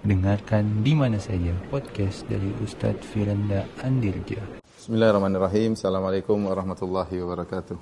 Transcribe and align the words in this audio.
Dengarkan 0.00 0.80
di 0.80 0.96
mana 0.96 1.20
saja 1.20 1.52
podcast 1.68 2.24
dari 2.24 2.48
Ustadz 2.64 3.04
Firanda 3.04 3.68
Andirja. 3.84 4.40
Bismillahirrahmanirrahim. 4.64 5.76
Assalamualaikum 5.76 6.40
warahmatullahi 6.40 7.20
wabarakatuh. 7.20 7.76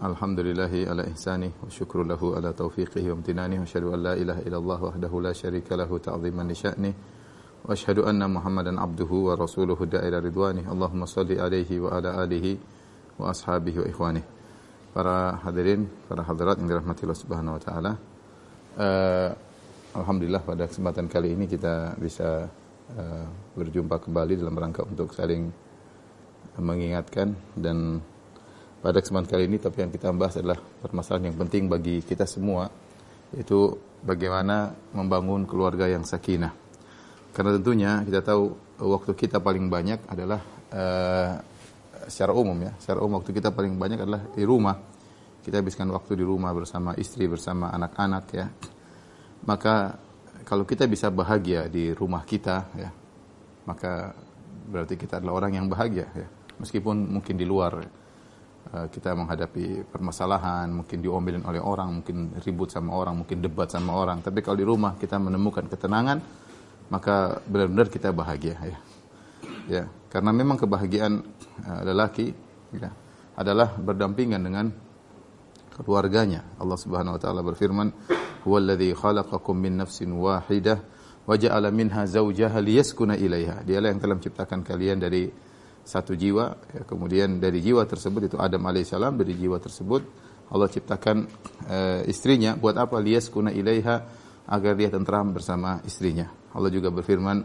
Alhamdulillahi 0.00 0.88
ala 0.88 1.04
ihsani 1.12 1.52
wa 1.52 1.68
syukru 1.68 2.00
lahu 2.00 2.32
ala 2.32 2.56
taufiqihi 2.56 3.12
wa 3.12 3.20
amtinani 3.20 3.60
wa 3.60 3.68
syahadu 3.68 3.92
an 3.92 4.00
la 4.08 4.14
ilaha 4.16 4.40
illallah 4.40 4.80
wahdahu 4.88 5.20
la 5.20 5.36
syarika 5.36 5.76
lahu 5.76 6.00
ta'ziman 6.00 6.48
li 6.48 6.56
wa 6.56 7.76
asyhadu 7.76 8.08
anna 8.08 8.24
Muhammadan 8.24 8.80
abduhu 8.80 9.28
wa 9.28 9.36
rasuluhu 9.36 9.84
da'ila 9.84 10.24
ridwani. 10.24 10.64
Allahumma 10.64 11.04
salli 11.04 11.36
alaihi 11.36 11.76
wa 11.76 11.92
ala 11.92 12.24
alihi 12.24 12.56
wa 13.20 13.36
ashabihi 13.36 13.84
wa 13.84 13.86
ikhwani. 13.92 14.24
Para 14.96 15.44
hadirin, 15.44 15.84
para 16.08 16.24
hadirat 16.24 16.56
yang 16.56 16.72
dirahmati 16.72 17.04
Allah 17.04 17.20
Subhanahu 17.20 17.60
wa 17.60 17.60
taala. 17.60 17.92
Uh, 18.80 19.45
Alhamdulillah 19.96 20.44
pada 20.44 20.68
kesempatan 20.68 21.08
kali 21.08 21.32
ini 21.32 21.48
kita 21.48 21.96
bisa 21.96 22.44
uh, 22.92 23.26
berjumpa 23.56 23.96
kembali 24.04 24.36
dalam 24.36 24.52
rangka 24.52 24.84
untuk 24.84 25.16
saling 25.16 25.48
mengingatkan 26.60 27.32
dan 27.56 28.04
pada 28.84 29.00
kesempatan 29.00 29.28
kali 29.28 29.48
ini 29.48 29.56
tapi 29.56 29.80
yang 29.80 29.92
kita 29.92 30.12
bahas 30.12 30.36
adalah 30.36 30.60
permasalahan 30.60 31.32
yang 31.32 31.38
penting 31.40 31.72
bagi 31.72 32.04
kita 32.04 32.28
semua 32.28 32.68
yaitu 33.32 33.72
bagaimana 34.04 34.76
membangun 34.92 35.48
keluarga 35.48 35.88
yang 35.88 36.04
sakinah. 36.04 36.52
Karena 37.32 37.56
tentunya 37.56 38.04
kita 38.04 38.20
tahu 38.20 38.52
waktu 38.84 39.16
kita 39.16 39.40
paling 39.40 39.72
banyak 39.72 40.04
adalah 40.12 40.44
uh, 40.76 41.40
secara 42.04 42.36
umum 42.36 42.56
ya, 42.60 42.76
secara 42.76 43.00
umum 43.00 43.24
waktu 43.24 43.32
kita 43.32 43.48
paling 43.48 43.80
banyak 43.80 44.04
adalah 44.04 44.28
di 44.28 44.44
rumah. 44.44 44.76
Kita 45.40 45.56
habiskan 45.56 45.88
waktu 45.88 46.20
di 46.20 46.24
rumah 46.26 46.52
bersama 46.52 46.92
istri, 47.00 47.24
bersama 47.30 47.72
anak-anak 47.72 48.24
ya 48.36 48.46
maka 49.46 49.96
kalau 50.46 50.62
kita 50.62 50.86
bisa 50.86 51.10
bahagia 51.10 51.66
di 51.66 51.90
rumah 51.90 52.22
kita 52.22 52.56
ya 52.78 52.90
maka 53.66 54.14
berarti 54.66 54.94
kita 54.98 55.22
adalah 55.22 55.42
orang 55.42 55.58
yang 55.62 55.66
bahagia 55.70 56.06
ya. 56.14 56.26
Meskipun 56.56 56.96
mungkin 57.12 57.36
di 57.36 57.44
luar 57.44 57.82
uh, 58.72 58.86
kita 58.88 59.12
menghadapi 59.12 59.84
permasalahan 59.92 60.70
mungkin 60.72 61.04
diomelin 61.04 61.44
oleh 61.44 61.60
orang 61.60 62.00
mungkin 62.00 62.32
ribut 62.40 62.72
sama 62.72 62.96
orang 62.96 63.22
mungkin 63.22 63.42
debat 63.42 63.68
sama 63.68 63.92
orang. 63.92 64.24
Tapi 64.24 64.40
kalau 64.40 64.56
di 64.58 64.66
rumah 64.66 64.96
kita 64.96 65.20
menemukan 65.20 65.68
ketenangan 65.68 66.18
maka 66.86 67.42
benar-benar 67.44 67.90
kita 67.90 68.10
bahagia 68.14 68.56
ya. 68.62 68.78
Ya 69.66 69.84
karena 70.08 70.30
memang 70.30 70.56
kebahagiaan 70.56 71.20
uh, 71.66 71.80
lelaki 71.84 72.32
ya, 72.72 72.90
adalah 73.36 73.74
berdampingan 73.76 74.40
dengan 74.40 74.66
keluarganya. 75.76 76.46
Allah 76.56 76.78
Subhanahu 76.78 77.18
wa 77.18 77.20
taala 77.20 77.44
berfirman 77.44 77.92
huwallazi 78.46 78.94
khalaqakum 78.94 79.58
min 79.58 79.82
nafsin 79.82 80.14
wahidah 80.14 80.78
wa 81.26 81.34
ja'ala 81.34 81.74
minha 81.74 82.06
zawjaha 82.06 82.62
liyaskuna 82.62 83.18
ilaiha. 83.18 83.66
Dialah 83.66 83.90
yang 83.90 83.98
telah 83.98 84.14
menciptakan 84.14 84.62
kalian 84.62 85.02
dari 85.02 85.26
satu 85.82 86.14
jiwa, 86.14 86.54
ya, 86.70 86.82
kemudian 86.86 87.42
dari 87.42 87.58
jiwa 87.58 87.82
tersebut 87.82 88.30
itu 88.30 88.36
Adam 88.38 88.62
alaihissalam 88.70 89.18
dari 89.18 89.34
jiwa 89.34 89.58
tersebut 89.58 90.02
Allah 90.46 90.70
ciptakan 90.70 91.26
uh, 91.66 92.06
istrinya 92.06 92.54
buat 92.54 92.78
apa 92.78 93.02
liyaskuna 93.02 93.50
ilaiha 93.50 93.96
agar 94.46 94.78
dia 94.78 94.94
tentram 94.94 95.34
bersama 95.34 95.82
istrinya. 95.82 96.30
Allah 96.54 96.70
juga 96.70 96.94
berfirman 96.94 97.42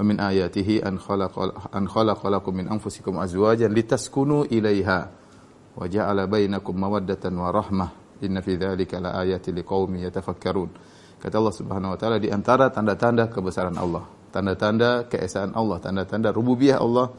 wa 0.00 0.02
min 0.06 0.16
ayatihi 0.16 0.80
an 0.80 0.96
khalaqa 0.96 1.68
an 1.76 1.84
khalaqalakum 1.84 2.64
min 2.64 2.66
anfusikum 2.72 3.20
azwajan 3.20 3.68
litaskunu 3.68 4.48
ilaiha 4.48 5.12
wa 5.76 5.84
ja'ala 5.84 6.24
bainakum 6.24 6.72
mawaddatan 6.72 7.36
wa 7.36 7.52
rahmah 7.52 8.07
Inna 8.22 8.42
fi 8.42 8.58
dzalika 8.58 8.98
la 8.98 9.14
ayatin 9.18 9.54
liqaumin 9.54 10.02
yatafakkarun. 10.10 10.70
Kata 11.18 11.34
Allah 11.38 11.54
Subhanahu 11.54 11.94
wa 11.94 11.98
taala 11.98 12.16
di 12.22 12.30
antara 12.30 12.70
tanda-tanda 12.70 13.26
kebesaran 13.26 13.74
Allah, 13.74 14.06
tanda-tanda 14.30 15.10
keesaan 15.10 15.54
Allah, 15.54 15.78
tanda-tanda 15.82 16.30
rububiyah 16.30 16.78
Allah, 16.78 17.10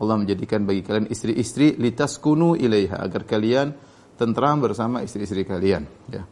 Allah 0.00 0.16
menjadikan 0.16 0.64
bagi 0.64 0.80
kalian 0.80 1.08
istri-istri 1.12 1.76
litaskunu 1.76 2.56
ilaiha 2.56 3.00
agar 3.04 3.28
kalian 3.28 3.76
tentram 4.16 4.64
bersama 4.64 5.04
istri-istri 5.04 5.44
kalian, 5.44 5.84
ya. 6.08 6.24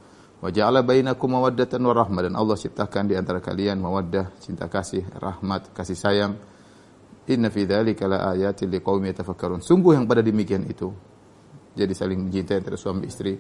Wa 0.42 0.50
ja'ala 0.50 0.82
bainakum 0.82 1.38
mawaddatan 1.38 1.78
wa 1.86 1.94
rahmah 1.94 2.26
dan 2.26 2.34
Allah 2.34 2.58
ciptakan 2.58 3.06
di 3.06 3.14
antara 3.14 3.38
kalian 3.38 3.78
mawaddah, 3.78 4.42
cinta 4.42 4.66
kasih, 4.66 5.06
rahmat, 5.14 5.70
kasih 5.70 5.94
sayang. 5.94 6.34
Inna 7.30 7.46
fi 7.54 7.62
dzalika 7.62 8.10
yatafakkarun. 8.34 9.62
Sungguh 9.62 9.94
yang 9.94 10.10
pada 10.10 10.18
demikian 10.18 10.66
itu. 10.66 10.90
Jadi 11.78 11.94
saling 11.94 12.26
mencintai 12.26 12.58
antara 12.58 12.74
suami 12.74 13.06
istri 13.06 13.38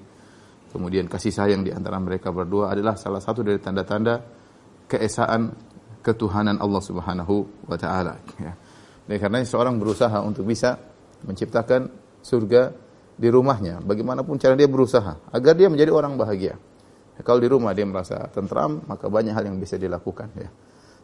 kemudian 0.72 1.06
kasih 1.06 1.30
sayang 1.30 1.62
di 1.62 1.70
antara 1.70 2.00
mereka 2.00 2.32
berdua 2.32 2.72
adalah 2.72 2.96
salah 2.96 3.20
satu 3.20 3.44
dari 3.44 3.60
tanda-tanda 3.60 4.18
keesaan 4.88 5.52
ketuhanan 6.02 6.58
Allah 6.58 6.82
Subhanahu 6.82 7.68
wa 7.68 7.76
taala 7.78 8.18
ya. 8.40 8.52
Dan 9.06 9.16
karena 9.18 9.44
seorang 9.44 9.76
berusaha 9.76 10.18
untuk 10.24 10.48
bisa 10.48 10.78
menciptakan 11.26 11.90
surga 12.22 12.72
di 13.18 13.28
rumahnya, 13.28 13.82
bagaimanapun 13.82 14.40
cara 14.40 14.56
dia 14.56 14.70
berusaha 14.70 15.30
agar 15.30 15.54
dia 15.54 15.68
menjadi 15.68 15.90
orang 15.92 16.16
bahagia. 16.16 16.54
Ya, 17.12 17.20
kalau 17.20 17.38
di 17.42 17.48
rumah 17.50 17.76
dia 17.76 17.84
merasa 17.84 18.30
tentram, 18.32 18.80
maka 18.88 19.06
banyak 19.12 19.36
hal 19.36 19.44
yang 19.46 19.60
bisa 19.60 19.76
dilakukan 19.76 20.32
ya. 20.38 20.48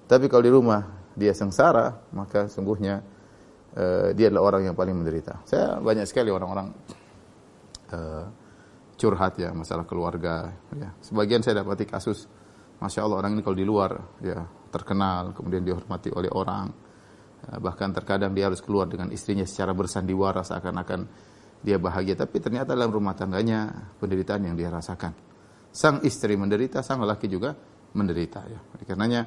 Tapi 0.09 0.25
kalau 0.31 0.43
di 0.43 0.53
rumah 0.53 0.81
dia 1.13 1.37
sengsara, 1.37 2.09
maka 2.17 2.49
sungguhnya 2.49 3.05
uh, 3.77 4.09
dia 4.17 4.33
adalah 4.33 4.55
orang 4.55 4.73
yang 4.73 4.77
paling 4.79 4.97
menderita. 4.97 5.45
Saya 5.45 5.77
banyak 5.77 6.09
sekali 6.09 6.33
orang-orang 6.33 6.73
uh, 7.93 8.25
curhat 8.99 9.39
ya 9.39 9.55
masalah 9.55 9.87
keluarga 9.87 10.51
ya. 10.75 10.91
Sebagian 10.99 11.41
saya 11.41 11.63
dapati 11.63 11.87
kasus 11.87 12.27
masya 12.83 13.07
Allah 13.07 13.23
orang 13.23 13.39
ini 13.39 13.43
kalau 13.47 13.57
di 13.57 13.63
luar 13.63 13.95
ya 14.19 14.43
terkenal 14.75 15.31
kemudian 15.33 15.63
dihormati 15.63 16.11
oleh 16.11 16.29
orang. 16.35 16.67
Ya, 17.39 17.63
bahkan 17.63 17.95
terkadang 17.95 18.35
dia 18.35 18.51
harus 18.51 18.59
keluar 18.59 18.91
dengan 18.91 19.15
istrinya 19.15 19.47
secara 19.47 19.71
bersandiwara 19.71 20.43
seakan-akan 20.43 21.07
dia 21.63 21.79
bahagia. 21.79 22.19
Tapi 22.19 22.43
ternyata 22.43 22.75
dalam 22.75 22.91
rumah 22.91 23.15
tangganya 23.15 23.95
penderitaan 24.03 24.51
yang 24.51 24.59
dia 24.59 24.75
rasakan. 24.75 25.15
Sang 25.71 26.03
istri 26.03 26.35
menderita 26.35 26.83
sang 26.83 26.99
laki 27.07 27.31
juga 27.31 27.55
menderita 27.95 28.43
ya. 28.51 28.59
Karenanya 28.83 29.23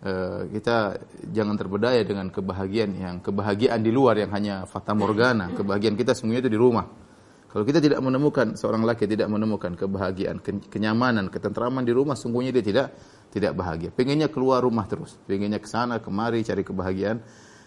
eh, 0.00 0.48
kita 0.56 0.96
jangan 1.28 1.60
terbedaya 1.60 2.00
dengan 2.00 2.32
kebahagiaan 2.32 2.92
yang 2.96 3.16
kebahagiaan 3.20 3.84
di 3.84 3.92
luar 3.92 4.16
yang 4.16 4.32
hanya 4.32 4.64
fata 4.64 4.96
morgana. 4.96 5.52
Kebahagiaan 5.52 6.00
kita 6.00 6.16
semuanya 6.16 6.48
itu 6.48 6.56
di 6.56 6.60
rumah 6.60 7.09
kalau 7.50 7.66
kita 7.66 7.82
tidak 7.82 7.98
menemukan 7.98 8.54
seorang 8.54 8.86
laki 8.86 9.10
tidak 9.10 9.26
menemukan 9.26 9.74
kebahagiaan, 9.74 10.38
kenyamanan, 10.70 11.34
ketentraman 11.34 11.82
di 11.82 11.90
rumah, 11.90 12.14
sungguhnya 12.14 12.54
dia 12.54 12.62
tidak 12.62 12.86
tidak 13.34 13.58
bahagia. 13.58 13.90
Pengennya 13.90 14.30
keluar 14.30 14.62
rumah 14.62 14.86
terus, 14.86 15.18
pengennya 15.26 15.58
ke 15.58 15.66
sana 15.66 15.98
kemari 15.98 16.46
cari 16.46 16.62
kebahagiaan 16.62 17.18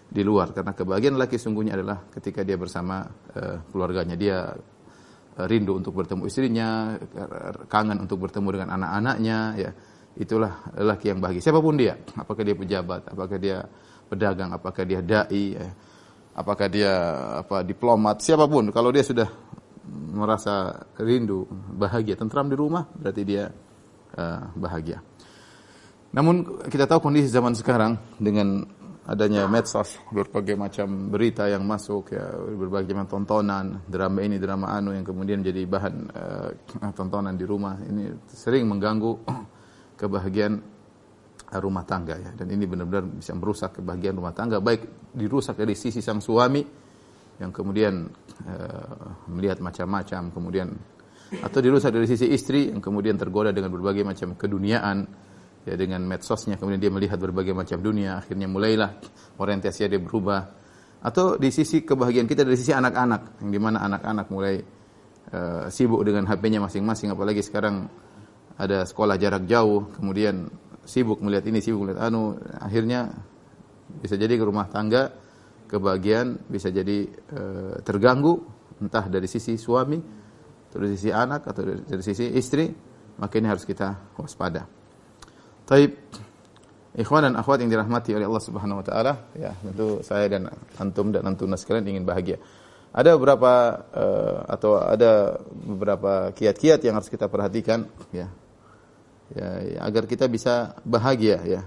di 0.07 0.23
luar. 0.23 0.55
Karena 0.55 0.71
kebahagiaan 0.71 1.19
laki 1.19 1.35
sungguhnya 1.35 1.75
adalah 1.75 2.07
ketika 2.15 2.47
dia 2.47 2.55
bersama 2.55 3.03
uh, 3.35 3.59
keluarganya. 3.75 4.15
Dia 4.15 4.55
uh, 4.55 5.45
rindu 5.51 5.75
untuk 5.75 5.99
bertemu 5.99 6.31
istrinya, 6.31 6.95
kangen 7.67 7.99
untuk 7.99 8.23
bertemu 8.23 8.47
dengan 8.55 8.79
anak-anaknya, 8.79 9.39
ya. 9.59 9.71
Itulah 10.15 10.71
laki 10.79 11.11
yang 11.11 11.19
bahagia. 11.19 11.43
Siapa 11.43 11.59
pun 11.59 11.75
dia, 11.75 11.99
apakah 12.15 12.45
dia 12.45 12.55
pejabat, 12.55 13.11
apakah 13.11 13.35
dia 13.35 13.67
pedagang, 14.07 14.55
apakah 14.55 14.87
dia 14.87 15.03
dai, 15.03 15.57
ya. 15.59 15.67
apakah 16.39 16.71
dia 16.71 16.93
apa 17.43 17.65
diplomat, 17.65 18.21
siapa 18.23 18.45
pun 18.45 18.69
kalau 18.69 18.93
dia 18.93 19.01
sudah 19.01 19.42
merasa 19.91 20.87
rindu, 20.99 21.47
bahagia, 21.75 22.15
tentram 22.15 22.47
di 22.47 22.55
rumah, 22.55 22.87
berarti 22.95 23.21
dia 23.27 23.51
uh, 24.15 24.41
bahagia. 24.55 25.03
Namun 26.13 26.63
kita 26.69 26.85
tahu 26.85 27.09
kondisi 27.09 27.27
zaman 27.27 27.57
sekarang 27.57 27.97
dengan 28.21 28.63
adanya 29.03 29.43
medsos, 29.51 29.99
berbagai 30.15 30.55
macam 30.55 31.11
berita 31.11 31.51
yang 31.51 31.67
masuk, 31.67 32.15
ya, 32.15 32.31
berbagai 32.31 32.95
macam 32.95 33.19
tontonan, 33.19 33.83
drama 33.83 34.23
ini, 34.23 34.39
drama 34.39 34.71
anu 34.71 34.95
yang 34.95 35.03
kemudian 35.03 35.43
jadi 35.43 35.67
bahan 35.67 35.95
uh, 36.15 36.49
tontonan 36.95 37.35
di 37.35 37.43
rumah, 37.43 37.75
ini 37.83 38.13
sering 38.31 38.63
mengganggu 38.69 39.11
kebahagiaan 39.99 40.55
rumah 41.59 41.83
tangga 41.83 42.15
ya. 42.17 42.31
Dan 42.33 42.47
ini 42.55 42.63
benar-benar 42.65 43.19
bisa 43.19 43.35
merusak 43.35 43.83
kebahagiaan 43.83 44.15
rumah 44.15 44.33
tangga, 44.33 44.63
baik 44.63 45.11
dirusak 45.11 45.59
dari 45.59 45.75
sisi 45.75 45.99
sang 45.99 46.23
suami 46.23 46.63
yang 47.41 47.51
kemudian 47.51 48.07
melihat 49.29 49.63
macam-macam 49.63 50.33
kemudian 50.33 50.67
atau 51.41 51.59
dirusak 51.63 51.89
dari 51.95 52.05
sisi 52.05 52.29
istri 52.29 52.69
yang 52.69 52.83
kemudian 52.83 53.17
tergoda 53.17 53.49
dengan 53.49 53.73
berbagai 53.73 54.05
macam 54.05 54.37
keduniaan 54.37 55.07
ya 55.63 55.73
dengan 55.79 56.03
medsosnya 56.05 56.59
kemudian 56.59 56.77
dia 56.77 56.91
melihat 56.93 57.17
berbagai 57.17 57.55
macam 57.55 57.79
dunia 57.79 58.19
akhirnya 58.19 58.45
mulailah 58.45 58.91
orientasi 59.39 59.89
dia 59.89 60.01
berubah. 60.01 60.61
Atau 61.03 61.35
di 61.35 61.51
sisi 61.51 61.83
kebahagiaan 61.83 62.31
kita 62.31 62.47
dari 62.47 62.55
sisi 62.55 62.71
anak-anak 62.71 63.43
yang 63.43 63.51
di 63.51 63.59
mana 63.59 63.83
anak-anak 63.83 64.25
mulai 64.31 64.55
uh, 65.35 65.67
sibuk 65.67 65.99
dengan 66.07 66.23
HP-nya 66.31 66.63
masing-masing 66.63 67.11
apalagi 67.11 67.43
sekarang 67.43 67.91
ada 68.55 68.87
sekolah 68.87 69.19
jarak 69.19 69.43
jauh 69.43 69.91
kemudian 69.99 70.47
sibuk 70.87 71.19
melihat 71.19 71.43
ini 71.49 71.59
sibuk 71.59 71.87
melihat 71.87 72.07
anu 72.07 72.39
akhirnya 72.55 73.11
bisa 73.99 74.15
jadi 74.15 74.39
ke 74.39 74.43
rumah 74.47 74.71
tangga 74.71 75.11
kebahagiaan 75.67 76.47
bisa 76.49 76.69
jadi 76.69 77.07
e, 77.09 77.41
terganggu 77.81 78.39
entah 78.81 79.05
dari 79.07 79.25
sisi 79.25 79.57
suami 79.57 79.99
atau 80.69 80.77
dari 80.81 80.93
sisi 80.97 81.11
anak 81.13 81.47
atau 81.49 81.61
dari, 81.63 81.81
dari 81.85 82.03
sisi 82.03 82.33
istri 82.33 82.67
maka 83.17 83.33
ini 83.37 83.47
harus 83.49 83.63
kita 83.63 84.17
waspada. 84.17 84.65
Taib 85.63 85.91
Ikhwan 86.93 87.25
dan 87.25 87.33
akhwat 87.33 87.57
yang 87.65 87.73
dirahmati 87.73 88.13
oleh 88.13 88.29
Allah 88.29 88.43
Subhanahu 88.45 88.81
wa 88.81 88.85
taala, 88.85 89.13
ya, 89.33 89.49
tentu 89.65 90.05
saya 90.05 90.29
dan 90.29 90.45
antum 90.77 91.09
dan 91.09 91.25
antunas 91.25 91.65
sekalian 91.65 91.89
ingin 91.89 92.05
bahagia. 92.05 92.37
Ada 92.93 93.17
beberapa 93.17 93.81
uh, 93.89 94.45
atau 94.45 94.77
ada 94.77 95.41
beberapa 95.49 96.29
kiat-kiat 96.37 96.85
yang 96.85 96.93
harus 96.93 97.09
kita 97.09 97.25
perhatikan 97.25 97.89
ya. 98.13 98.29
Ya, 99.33 99.81
agar 99.81 100.05
kita 100.05 100.29
bisa 100.29 100.77
bahagia 100.85 101.41
ya. 101.41 101.65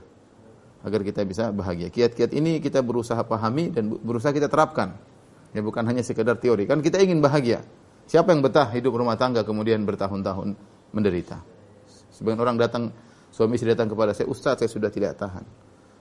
Agar 0.86 1.02
kita 1.02 1.26
bisa 1.26 1.50
bahagia. 1.50 1.90
Kiat-kiat 1.90 2.30
ini 2.30 2.62
kita 2.62 2.78
berusaha 2.78 3.18
pahami 3.26 3.74
dan 3.74 3.90
berusaha 3.90 4.30
kita 4.30 4.46
terapkan. 4.46 4.94
Ya 5.50 5.58
bukan 5.58 5.82
hanya 5.82 6.06
sekedar 6.06 6.38
teori. 6.38 6.70
Kan 6.70 6.78
kita 6.78 7.02
ingin 7.02 7.18
bahagia. 7.18 7.66
Siapa 8.06 8.30
yang 8.30 8.38
betah 8.38 8.70
hidup 8.70 8.94
rumah 8.94 9.18
tangga 9.18 9.42
kemudian 9.42 9.82
bertahun-tahun 9.82 10.54
menderita? 10.94 11.42
Sebagian 12.14 12.38
orang 12.38 12.54
datang 12.54 12.94
Suami 13.36 13.60
istri 13.60 13.68
datang 13.68 13.92
kepada 13.92 14.16
saya, 14.16 14.32
Ustaz 14.32 14.56
saya 14.56 14.70
sudah 14.72 14.88
tidak 14.88 15.20
tahan. 15.20 15.44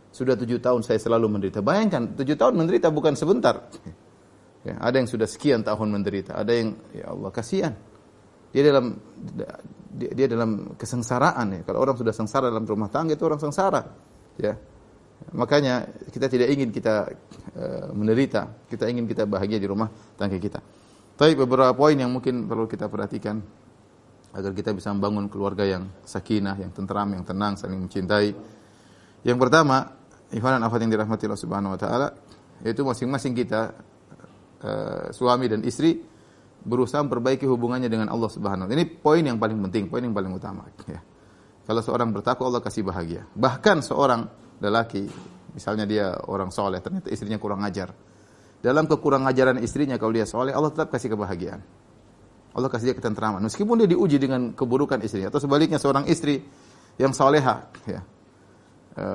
Sudah 0.07 0.39
tujuh 0.39 0.63
tahun 0.63 0.87
saya 0.87 0.95
selalu 1.03 1.27
menderita. 1.27 1.59
Bayangkan, 1.59 2.15
tujuh 2.15 2.39
tahun 2.39 2.55
menderita 2.63 2.87
bukan 2.95 3.11
sebentar. 3.19 3.67
Ya, 4.63 4.79
ada 4.79 4.95
yang 4.95 5.05
sudah 5.11 5.27
sekian 5.27 5.59
tahun 5.59 5.91
menderita. 5.91 6.39
Ada 6.39 6.51
yang, 6.55 6.79
ya 6.95 7.11
Allah, 7.11 7.29
kasihan. 7.35 7.75
Dia 8.55 8.71
dalam 8.71 8.95
dia, 9.91 10.11
dia 10.15 10.27
dalam 10.31 10.79
kesengsaraan 10.79 11.59
ya. 11.59 11.61
Kalau 11.67 11.83
orang 11.83 11.99
sudah 11.99 12.15
sengsara 12.15 12.47
dalam 12.47 12.63
rumah 12.63 12.87
tangga 12.87 13.19
itu 13.19 13.27
orang 13.27 13.43
sengsara. 13.43 13.83
Ya. 14.39 14.55
Makanya 15.33 15.89
kita 16.13 16.29
tidak 16.29 16.53
ingin 16.53 16.69
kita 16.69 17.09
uh, 17.57 17.89
menderita, 17.95 18.67
kita 18.69 18.85
ingin 18.85 19.09
kita 19.09 19.25
bahagia 19.25 19.57
di 19.57 19.65
rumah 19.65 19.89
tangga 20.13 20.37
kita. 20.37 20.61
Tapi 21.15 21.33
beberapa 21.33 21.71
poin 21.73 21.95
yang 21.95 22.11
mungkin 22.11 22.45
perlu 22.45 22.69
kita 22.69 22.91
perhatikan 22.91 23.39
agar 24.35 24.51
kita 24.51 24.75
bisa 24.75 24.91
membangun 24.91 25.31
keluarga 25.31 25.63
yang 25.63 25.87
sakinah, 26.03 26.59
yang 26.59 26.75
tentram, 26.75 27.07
yang 27.15 27.23
tenang, 27.23 27.55
saling 27.55 27.79
mencintai. 27.79 28.35
Yang 29.23 29.37
pertama, 29.39 29.95
ikhwan 30.29 30.59
dan 30.59 30.67
akhwat 30.67 30.83
yang 30.83 30.91
dirahmati 30.91 31.23
Allah 31.25 31.39
Subhanahu 31.39 31.73
wa 31.73 31.79
taala, 31.79 32.07
yaitu 32.61 32.83
masing-masing 32.83 33.31
kita 33.31 33.71
uh, 34.59 35.07
suami 35.15 35.47
dan 35.47 35.63
istri 35.63 36.03
berusaha 36.65 36.99
memperbaiki 36.99 37.47
hubungannya 37.47 37.87
dengan 37.87 38.11
Allah 38.11 38.27
Subhanahu 38.27 38.67
wa 38.67 38.69
taala. 38.69 38.75
Ini 38.75 38.85
poin 38.99 39.23
yang 39.23 39.39
paling 39.39 39.57
penting, 39.71 39.87
poin 39.87 40.03
yang 40.03 40.13
paling 40.13 40.35
utama 40.35 40.67
ya. 40.83 40.99
Kalau 41.65 41.81
seorang 41.81 42.13
bertakwa 42.13 42.51
Allah 42.51 42.61
kasih 42.61 42.85
bahagia. 42.85 43.25
Bahkan 43.33 43.81
seorang 43.81 44.44
lelaki 44.59 45.07
misalnya 45.55 45.87
dia 45.87 46.11
orang 46.27 46.51
soleh 46.51 46.83
ternyata 46.83 47.07
istrinya 47.07 47.39
kurang 47.39 47.63
ajar. 47.63 47.95
Dalam 48.59 48.89
kekurang 48.89 49.23
ajaran 49.29 49.61
istrinya 49.61 49.95
kalau 49.95 50.13
dia 50.15 50.25
soleh 50.25 50.51
Allah 50.51 50.73
tetap 50.73 50.89
kasih 50.89 51.13
kebahagiaan. 51.13 51.61
Allah 52.55 52.69
kasih 52.71 52.91
dia 52.91 52.95
ketentraman. 52.95 53.43
Meskipun 53.43 53.83
dia 53.83 53.89
diuji 53.91 54.15
dengan 54.15 54.55
keburukan 54.55 55.03
istri 55.03 55.27
atau 55.27 55.43
sebaliknya 55.43 55.75
seorang 55.75 56.07
istri 56.07 56.39
yang 56.95 57.11
soleha, 57.11 57.67
ya. 57.83 58.01
E, 58.95 59.05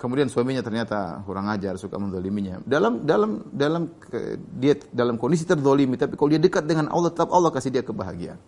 kemudian 0.00 0.32
suaminya 0.32 0.64
ternyata 0.64 1.20
kurang 1.28 1.52
ajar, 1.52 1.76
suka 1.76 2.00
mendoliminya. 2.00 2.64
Dalam 2.64 3.04
dalam 3.04 3.44
dalam 3.52 3.92
ke, 4.00 4.40
dia 4.56 4.80
dalam 4.88 5.20
kondisi 5.20 5.44
terdolimi, 5.44 6.00
tapi 6.00 6.16
kalau 6.16 6.32
dia 6.32 6.40
dekat 6.40 6.64
dengan 6.64 6.88
Allah, 6.88 7.12
tetap 7.12 7.28
Allah 7.28 7.52
kasih 7.52 7.68
dia 7.68 7.84
kebahagiaan. 7.84 8.40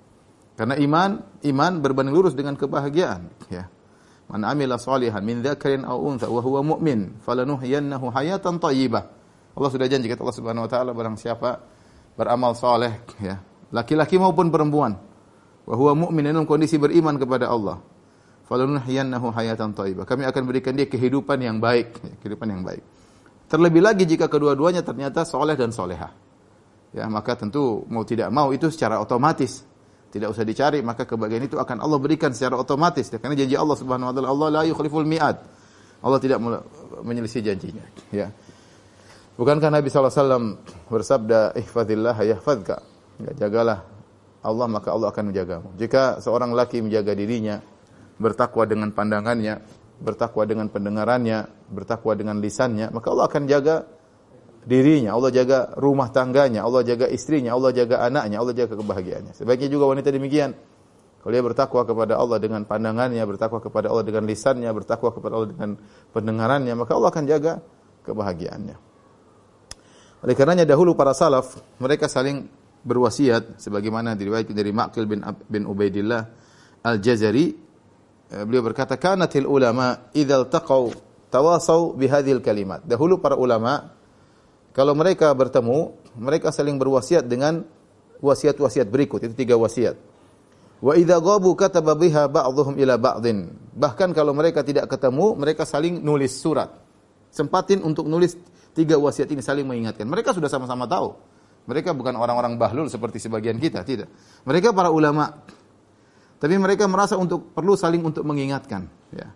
Karena 0.56 0.74
iman 0.80 1.22
iman 1.44 1.72
berbanding 1.84 2.16
lurus 2.16 2.32
dengan 2.32 2.56
kebahagiaan. 2.56 3.28
Ya. 3.52 3.68
Man 4.28 4.44
amila 4.44 4.76
salihan 4.76 5.24
min 5.24 5.40
dzakarin 5.40 5.88
aw 5.88 5.96
untha 5.96 6.28
wa 6.28 6.44
huwa 6.44 6.76
mu'min 6.76 7.16
falanuhyiyannahu 7.24 8.12
hayatan 8.12 8.60
thayyibah. 8.60 9.04
Allah 9.56 9.70
sudah 9.72 9.88
janji 9.88 10.06
kata 10.06 10.20
Allah 10.20 10.36
Subhanahu 10.36 10.64
wa 10.68 10.70
taala 10.70 10.90
barang 10.92 11.16
siapa 11.16 11.64
beramal 12.14 12.52
saleh 12.52 12.92
ya 13.24 13.40
laki-laki 13.72 14.20
maupun 14.20 14.52
perempuan. 14.52 14.96
Wa 15.68 15.74
huwa 15.76 16.08
mu'min 16.08 16.28
dalam 16.28 16.44
kondisi 16.44 16.76
beriman 16.76 17.16
kepada 17.16 17.48
Allah. 17.48 17.80
Falunuhyiyannahu 18.48 19.28
hayatan 19.32 19.76
thayyibah. 19.76 20.08
Kami 20.08 20.24
akan 20.24 20.42
berikan 20.48 20.72
dia 20.72 20.88
kehidupan 20.88 21.36
yang 21.36 21.60
baik, 21.60 22.00
ya, 22.00 22.12
kehidupan 22.24 22.48
yang 22.48 22.64
baik. 22.64 22.80
Terlebih 23.48 23.84
lagi 23.84 24.08
jika 24.08 24.28
kedua-duanya 24.28 24.80
ternyata 24.80 25.28
soleh 25.28 25.52
dan 25.52 25.68
soleha. 25.68 26.08
Ya, 26.96 27.04
maka 27.12 27.36
tentu 27.36 27.84
mau 27.92 28.04
tidak 28.08 28.32
mau 28.32 28.48
itu 28.52 28.72
secara 28.72 28.96
otomatis 28.96 29.68
tidak 30.08 30.32
usah 30.32 30.44
dicari 30.44 30.80
maka 30.80 31.04
kebahagiaan 31.04 31.44
itu 31.48 31.56
akan 31.60 31.84
Allah 31.84 31.98
berikan 32.00 32.32
secara 32.32 32.56
otomatis 32.56 33.12
karena 33.12 33.36
janji 33.36 33.56
Allah 33.56 33.76
Subhanahu 33.76 34.08
wa 34.08 34.14
taala 34.14 34.28
Allah 34.32 34.48
la 34.48 34.62
yukhliful 34.64 35.04
mi'ad. 35.04 35.36
Allah 35.98 36.22
tidak 36.22 36.38
menyelisih 37.02 37.42
janjinya, 37.42 37.82
ya. 38.14 38.30
Bukankah 39.34 39.70
Nabi 39.70 39.90
SAW 39.90 40.62
bersabda, 40.86 41.58
"Ihfazillah 41.58 42.14
yahfazka." 42.22 42.76
Ya, 43.18 43.46
jagalah 43.46 43.82
Allah 44.46 44.66
maka 44.70 44.94
Allah 44.94 45.10
akan 45.10 45.34
menjagamu. 45.34 45.74
Jika 45.74 46.22
seorang 46.22 46.54
laki 46.54 46.86
menjaga 46.86 47.18
dirinya, 47.18 47.58
bertakwa 48.18 48.66
dengan 48.66 48.94
pandangannya, 48.94 49.58
bertakwa 49.98 50.46
dengan 50.46 50.70
pendengarannya, 50.70 51.70
bertakwa 51.70 52.14
dengan 52.14 52.38
lisannya, 52.38 52.94
maka 52.94 53.10
Allah 53.10 53.26
akan 53.26 53.42
jaga 53.50 53.86
dirinya, 54.64 55.14
Allah 55.14 55.30
jaga 55.30 55.58
rumah 55.78 56.10
tangganya, 56.10 56.64
Allah 56.64 56.82
jaga 56.82 57.06
istrinya, 57.06 57.54
Allah 57.54 57.70
jaga 57.70 58.02
anaknya, 58.02 58.40
Allah 58.40 58.54
jaga 58.56 58.74
kebahagiaannya. 58.74 59.32
Sebaiknya 59.36 59.68
juga 59.70 59.90
wanita 59.90 60.10
demikian. 60.10 60.56
Kalau 61.18 61.32
dia 61.34 61.42
bertakwa 61.42 61.82
kepada 61.82 62.14
Allah 62.14 62.38
dengan 62.38 62.62
pandangannya, 62.64 63.22
bertakwa 63.26 63.58
kepada 63.58 63.90
Allah 63.90 64.06
dengan 64.06 64.24
lisannya, 64.24 64.70
bertakwa 64.70 65.10
kepada 65.10 65.32
Allah 65.34 65.50
dengan 65.50 65.70
pendengarannya, 66.14 66.72
maka 66.78 66.94
Allah 66.94 67.10
akan 67.10 67.24
jaga 67.26 67.52
kebahagiaannya. 68.06 68.76
Oleh 70.18 70.34
karenanya 70.34 70.66
dahulu 70.66 70.98
para 70.98 71.14
salaf 71.14 71.58
mereka 71.78 72.10
saling 72.10 72.50
berwasiat 72.82 73.58
sebagaimana 73.58 74.18
diriwayatkan 74.18 74.54
dari 74.54 74.72
Maqil 74.74 75.04
bin 75.06 75.20
bin 75.46 75.62
Ubaidillah 75.66 76.22
Al-Jazari 76.82 77.54
eh, 78.30 78.42
beliau 78.46 78.62
berkata 78.66 78.98
kanatil 78.98 79.46
ulama 79.46 80.10
idza 80.14 80.42
taqaw 80.46 80.90
tawasau 81.30 81.94
bihadhil 81.94 82.42
kalimat 82.42 82.82
dahulu 82.82 83.18
para 83.22 83.38
ulama 83.38 83.97
kalau 84.78 84.94
mereka 84.94 85.34
bertemu 85.34 85.98
mereka 86.14 86.54
saling 86.54 86.78
berwasiat 86.78 87.26
dengan 87.26 87.66
wasiat-wasiat 88.22 88.86
berikut 88.86 89.26
itu 89.26 89.34
tiga 89.34 89.58
wasiat 89.58 89.98
wa 90.78 90.94
idza 90.94 91.18
ghabu 91.18 91.58
kataba 91.58 91.98
biha 91.98 92.30
ba'dhum 92.30 92.78
ila 92.78 92.94
ba'dhin 92.94 93.50
bahkan 93.74 94.14
kalau 94.14 94.30
mereka 94.30 94.62
tidak 94.62 94.86
ketemu 94.86 95.34
mereka 95.34 95.66
saling 95.66 95.98
nulis 95.98 96.38
surat 96.38 96.70
sempatin 97.34 97.82
untuk 97.82 98.06
nulis 98.06 98.38
tiga 98.70 98.94
wasiat 98.94 99.26
ini 99.34 99.42
saling 99.42 99.66
mengingatkan 99.66 100.06
mereka 100.06 100.30
sudah 100.30 100.46
sama-sama 100.46 100.86
tahu 100.86 101.18
mereka 101.68 101.92
bukan 101.92 102.16
orang-orang 102.16 102.56
bahlul 102.56 102.88
seperti 102.88 103.20
sebagian 103.20 103.60
kita, 103.60 103.84
tidak. 103.84 104.08
Mereka 104.48 104.72
para 104.72 104.88
ulama. 104.88 105.44
Tapi 106.40 106.56
mereka 106.56 106.88
merasa 106.88 107.20
untuk 107.20 107.52
perlu 107.52 107.76
saling 107.76 108.00
untuk 108.00 108.24
mengingatkan, 108.24 108.88
ya. 109.12 109.28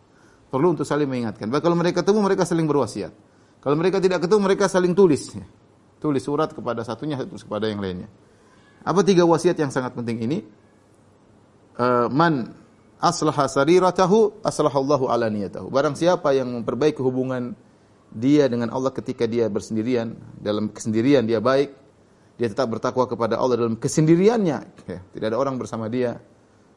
Perlu 0.49 0.73
untuk 0.73 0.89
saling 0.89 1.05
mengingatkan. 1.05 1.53
Bahkan 1.53 1.61
kalau 1.61 1.77
mereka 1.77 2.01
ketemu 2.01 2.25
mereka 2.25 2.49
saling 2.49 2.65
berwasiat. 2.65 3.13
Kalau 3.63 3.79
mereka 3.79 4.03
tidak 4.03 4.27
ketemu 4.27 4.43
mereka 4.43 4.67
saling 4.67 4.91
tulis. 4.93 5.31
Tulis 6.03 6.23
surat 6.23 6.51
kepada 6.51 6.83
satunya 6.83 7.15
terus 7.23 7.47
kepada 7.47 7.71
yang 7.71 7.79
lainnya. 7.79 8.11
Apa 8.83 9.07
tiga 9.07 9.23
wasiat 9.23 9.55
yang 9.55 9.71
sangat 9.71 9.95
penting 9.95 10.19
ini? 10.19 10.43
Uh, 11.79 12.11
man 12.11 12.51
aslaha 12.99 13.47
sariratahu 13.47 14.43
aslahallahu 14.43 15.07
ala 15.07 15.31
niyatahu. 15.31 15.71
Barang 15.71 15.95
siapa 15.95 16.35
yang 16.35 16.51
memperbaiki 16.51 16.99
hubungan 16.99 17.55
dia 18.11 18.51
dengan 18.51 18.75
Allah 18.75 18.91
ketika 18.91 19.31
dia 19.31 19.47
bersendirian, 19.47 20.19
dalam 20.43 20.75
kesendirian 20.75 21.23
dia 21.23 21.39
baik, 21.39 21.71
dia 22.43 22.51
tetap 22.51 22.67
bertakwa 22.67 23.07
kepada 23.07 23.39
Allah 23.39 23.63
dalam 23.63 23.79
kesendiriannya. 23.79 24.59
Ya, 24.91 25.01
tidak 25.15 25.27
ada 25.31 25.39
orang 25.39 25.55
bersama 25.63 25.87
dia 25.87 26.19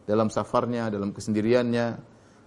dalam 0.06 0.30
safarnya, 0.30 0.94
dalam 0.94 1.10
kesendiriannya. 1.10 1.86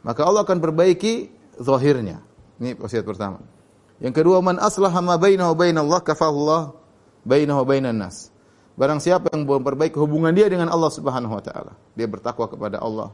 Maka 0.06 0.20
Allah 0.22 0.46
akan 0.46 0.62
perbaiki 0.62 1.26
zahirnya. 1.58 2.22
Ini 2.62 2.78
wasiat 2.78 3.02
pertama. 3.02 3.57
Yang 3.98 4.22
kedua, 4.22 4.38
man 4.42 4.62
aslaha 4.62 4.98
ma 5.02 5.18
bainahu 5.18 5.52
bainallah 5.58 6.00
kafahullah 6.02 6.74
bainahu 7.26 7.62
bainan 7.66 7.98
nas. 7.98 8.30
Barang 8.78 9.02
siapa 9.02 9.34
yang 9.34 9.42
memperbaiki 9.42 9.98
hubungan 9.98 10.30
dia 10.30 10.46
dengan 10.46 10.70
Allah 10.70 10.90
Subhanahu 10.94 11.34
wa 11.34 11.42
taala, 11.42 11.74
dia 11.98 12.06
bertakwa 12.06 12.46
kepada 12.46 12.78
Allah 12.78 13.10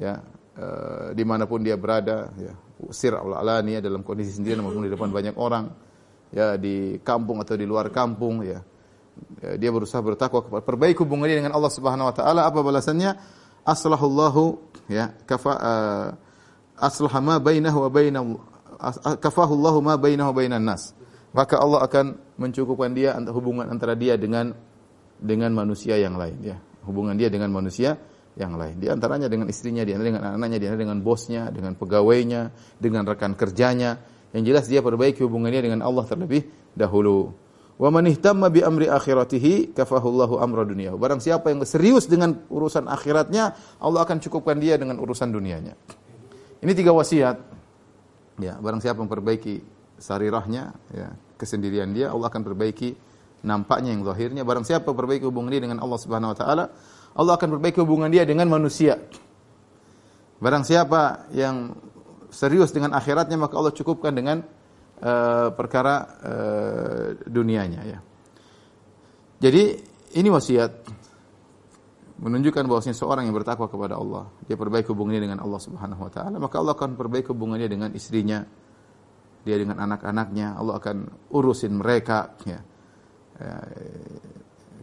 ya, 0.00 0.24
e, 0.56 0.66
di 1.12 1.20
mana 1.20 1.44
pun 1.44 1.60
dia 1.60 1.76
berada 1.76 2.32
ya, 2.40 2.56
sir 2.88 3.12
alania 3.12 3.84
dalam 3.84 4.00
kondisi 4.00 4.32
sendirian 4.32 4.64
maupun 4.64 4.88
di 4.88 4.92
depan 4.92 5.12
banyak 5.12 5.36
orang, 5.36 5.68
ya 6.32 6.56
di 6.56 6.96
kampung 7.04 7.44
atau 7.44 7.60
di 7.60 7.68
luar 7.68 7.92
kampung 7.92 8.40
ya 8.40 8.64
Ya, 9.40 9.56
dia 9.56 9.70
berusaha 9.72 10.00
bertakwa 10.04 10.44
kepada 10.44 10.62
perbaiki 10.64 11.00
hubungannya 11.00 11.44
dengan 11.44 11.52
Allah 11.56 11.72
Subhanahu 11.72 12.08
wa 12.08 12.14
taala 12.14 12.48
apa 12.48 12.60
balasannya 12.60 13.16
aslahullahu 13.64 14.60
ya 14.92 15.12
kafa 15.24 15.52
uh, 15.56 16.08
aslaha 16.76 17.20
ma 17.24 17.36
bainahu 17.40 17.88
wa 17.88 17.90
kafahullahu 18.94 19.78
ma 19.82 19.94
bainahu 19.98 20.30
bainan 20.36 20.62
nas. 20.62 20.94
Maka 21.36 21.60
Allah 21.60 21.84
akan 21.84 22.16
mencukupkan 22.40 22.96
dia 22.96 23.12
hubungan 23.28 23.68
antara 23.68 23.92
dia 23.92 24.16
dengan 24.16 24.56
dengan 25.20 25.52
manusia 25.52 26.00
yang 26.00 26.16
lain 26.16 26.40
ya. 26.40 26.56
Hubungan 26.86 27.18
dia 27.18 27.28
dengan 27.28 27.52
manusia 27.52 27.98
yang 28.38 28.56
lain. 28.56 28.80
Di 28.80 28.88
antaranya 28.88 29.28
dengan 29.28 29.48
istrinya 29.50 29.84
di 29.84 29.92
antaranya 29.92 30.16
dengan 30.16 30.24
anak-anaknya 30.32 30.58
di 30.60 30.64
antaranya 30.68 30.84
dengan 30.88 31.00
bosnya 31.04 31.42
dengan 31.52 31.72
pegawainya 31.76 32.42
dengan 32.80 33.02
rekan 33.04 33.36
kerjanya. 33.36 34.00
Yang 34.32 34.44
jelas 34.48 34.64
dia 34.68 34.80
perbaiki 34.84 35.24
hubungannya 35.24 35.60
dengan 35.64 35.80
Allah 35.84 36.04
terlebih 36.04 36.44
dahulu. 36.76 37.32
Wa 37.76 37.92
man 37.92 38.08
ihtamma 38.08 38.48
bi 38.48 38.64
amri 38.64 38.88
akhiratihi 38.88 39.76
kafahullahu 39.76 40.40
amra 40.40 40.64
dunyahu. 40.64 40.96
Barang 40.96 41.20
siapa 41.20 41.52
yang 41.52 41.60
serius 41.68 42.08
dengan 42.08 42.44
urusan 42.48 42.88
akhiratnya, 42.88 43.52
Allah 43.80 44.00
akan 44.04 44.16
cukupkan 44.24 44.56
dia 44.56 44.80
dengan 44.80 44.96
urusan 44.96 45.28
dunianya. 45.28 45.76
Ini 46.64 46.72
tiga 46.72 46.96
wasiat 46.96 47.55
Ya, 48.36 48.60
barang 48.60 48.84
siapa 48.84 49.00
memperbaiki 49.00 49.64
sarirahnya, 49.96 50.76
ya, 50.92 51.08
kesendirian 51.40 51.92
dia, 51.96 52.12
Allah 52.12 52.28
akan 52.28 52.42
perbaiki 52.44 52.92
nampaknya 53.44 53.96
yang 53.96 54.04
zahirnya. 54.04 54.42
Barang 54.44 54.64
siapa 54.64 54.92
perbaiki 54.92 55.24
hubungan 55.24 55.52
dia 55.52 55.62
dengan 55.64 55.80
Allah 55.80 55.98
Subhanahu 56.00 56.32
wa 56.32 56.38
taala, 56.38 56.64
Allah 57.16 57.32
akan 57.40 57.48
perbaiki 57.56 57.80
hubungan 57.80 58.12
dia 58.12 58.28
dengan 58.28 58.48
manusia. 58.52 59.00
Barang 60.36 60.68
siapa 60.68 61.32
yang 61.32 61.72
serius 62.28 62.76
dengan 62.76 62.92
akhiratnya, 62.92 63.40
maka 63.40 63.56
Allah 63.56 63.72
cukupkan 63.72 64.12
dengan 64.12 64.44
uh, 65.00 65.48
perkara 65.56 65.94
uh, 66.20 67.06
dunianya 67.24 67.80
ya. 67.88 67.98
Jadi 69.40 69.80
ini 70.16 70.28
wasiat 70.28 70.85
menunjukkan 72.16 72.64
bahwasanya 72.64 72.96
seorang 72.96 73.28
yang 73.28 73.36
bertakwa 73.36 73.68
kepada 73.68 74.00
Allah, 74.00 74.32
dia 74.48 74.56
perbaiki 74.56 74.88
hubungannya 74.88 75.28
dengan 75.28 75.38
Allah 75.44 75.60
Subhanahu 75.60 76.08
wa 76.08 76.10
taala, 76.12 76.36
maka 76.40 76.56
Allah 76.56 76.72
akan 76.72 76.96
perbaiki 76.96 77.28
hubungannya 77.32 77.68
dengan 77.68 77.90
istrinya, 77.92 78.40
dia 79.44 79.56
dengan 79.60 79.76
anak-anaknya, 79.84 80.56
Allah 80.56 80.80
akan 80.80 80.96
urusin 81.36 81.76
mereka 81.76 82.32
ya. 82.48 82.60
ya 83.36 83.54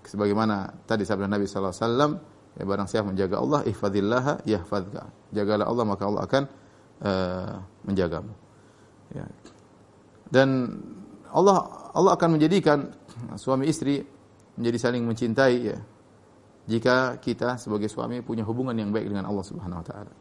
sebagaimana 0.06 0.86
tadi 0.86 1.10
sabda 1.10 1.26
Nabi 1.26 1.50
sallallahu 1.50 1.74
alaihi 1.74 1.86
wasallam, 1.90 2.12
ya 2.54 2.64
barang 2.70 2.88
siapa 2.88 3.08
menjaga 3.10 3.36
Allah, 3.42 3.60
ihfazillah 3.66 4.26
yahfazka. 4.46 5.04
Jagalah 5.34 5.66
Allah 5.66 5.86
maka 5.90 6.04
Allah 6.06 6.22
akan 6.30 6.44
uh, 7.02 7.54
menjagamu. 7.90 8.34
Ya. 9.18 9.26
Dan 10.30 10.50
Allah 11.34 11.90
Allah 11.98 12.14
akan 12.14 12.38
menjadikan 12.38 12.94
suami 13.38 13.70
istri 13.70 14.02
menjadi 14.54 14.78
saling 14.78 15.02
mencintai 15.02 15.58
ya 15.66 15.78
jika 16.64 17.20
kita 17.20 17.60
sebagai 17.60 17.92
suami 17.92 18.24
punya 18.24 18.48
hubungan 18.48 18.76
yang 18.76 18.96
baik 18.96 19.12
dengan 19.12 19.28
Allah 19.28 19.44
Subhanahu 19.44 19.84
wa 19.84 19.86
taala. 19.86 20.12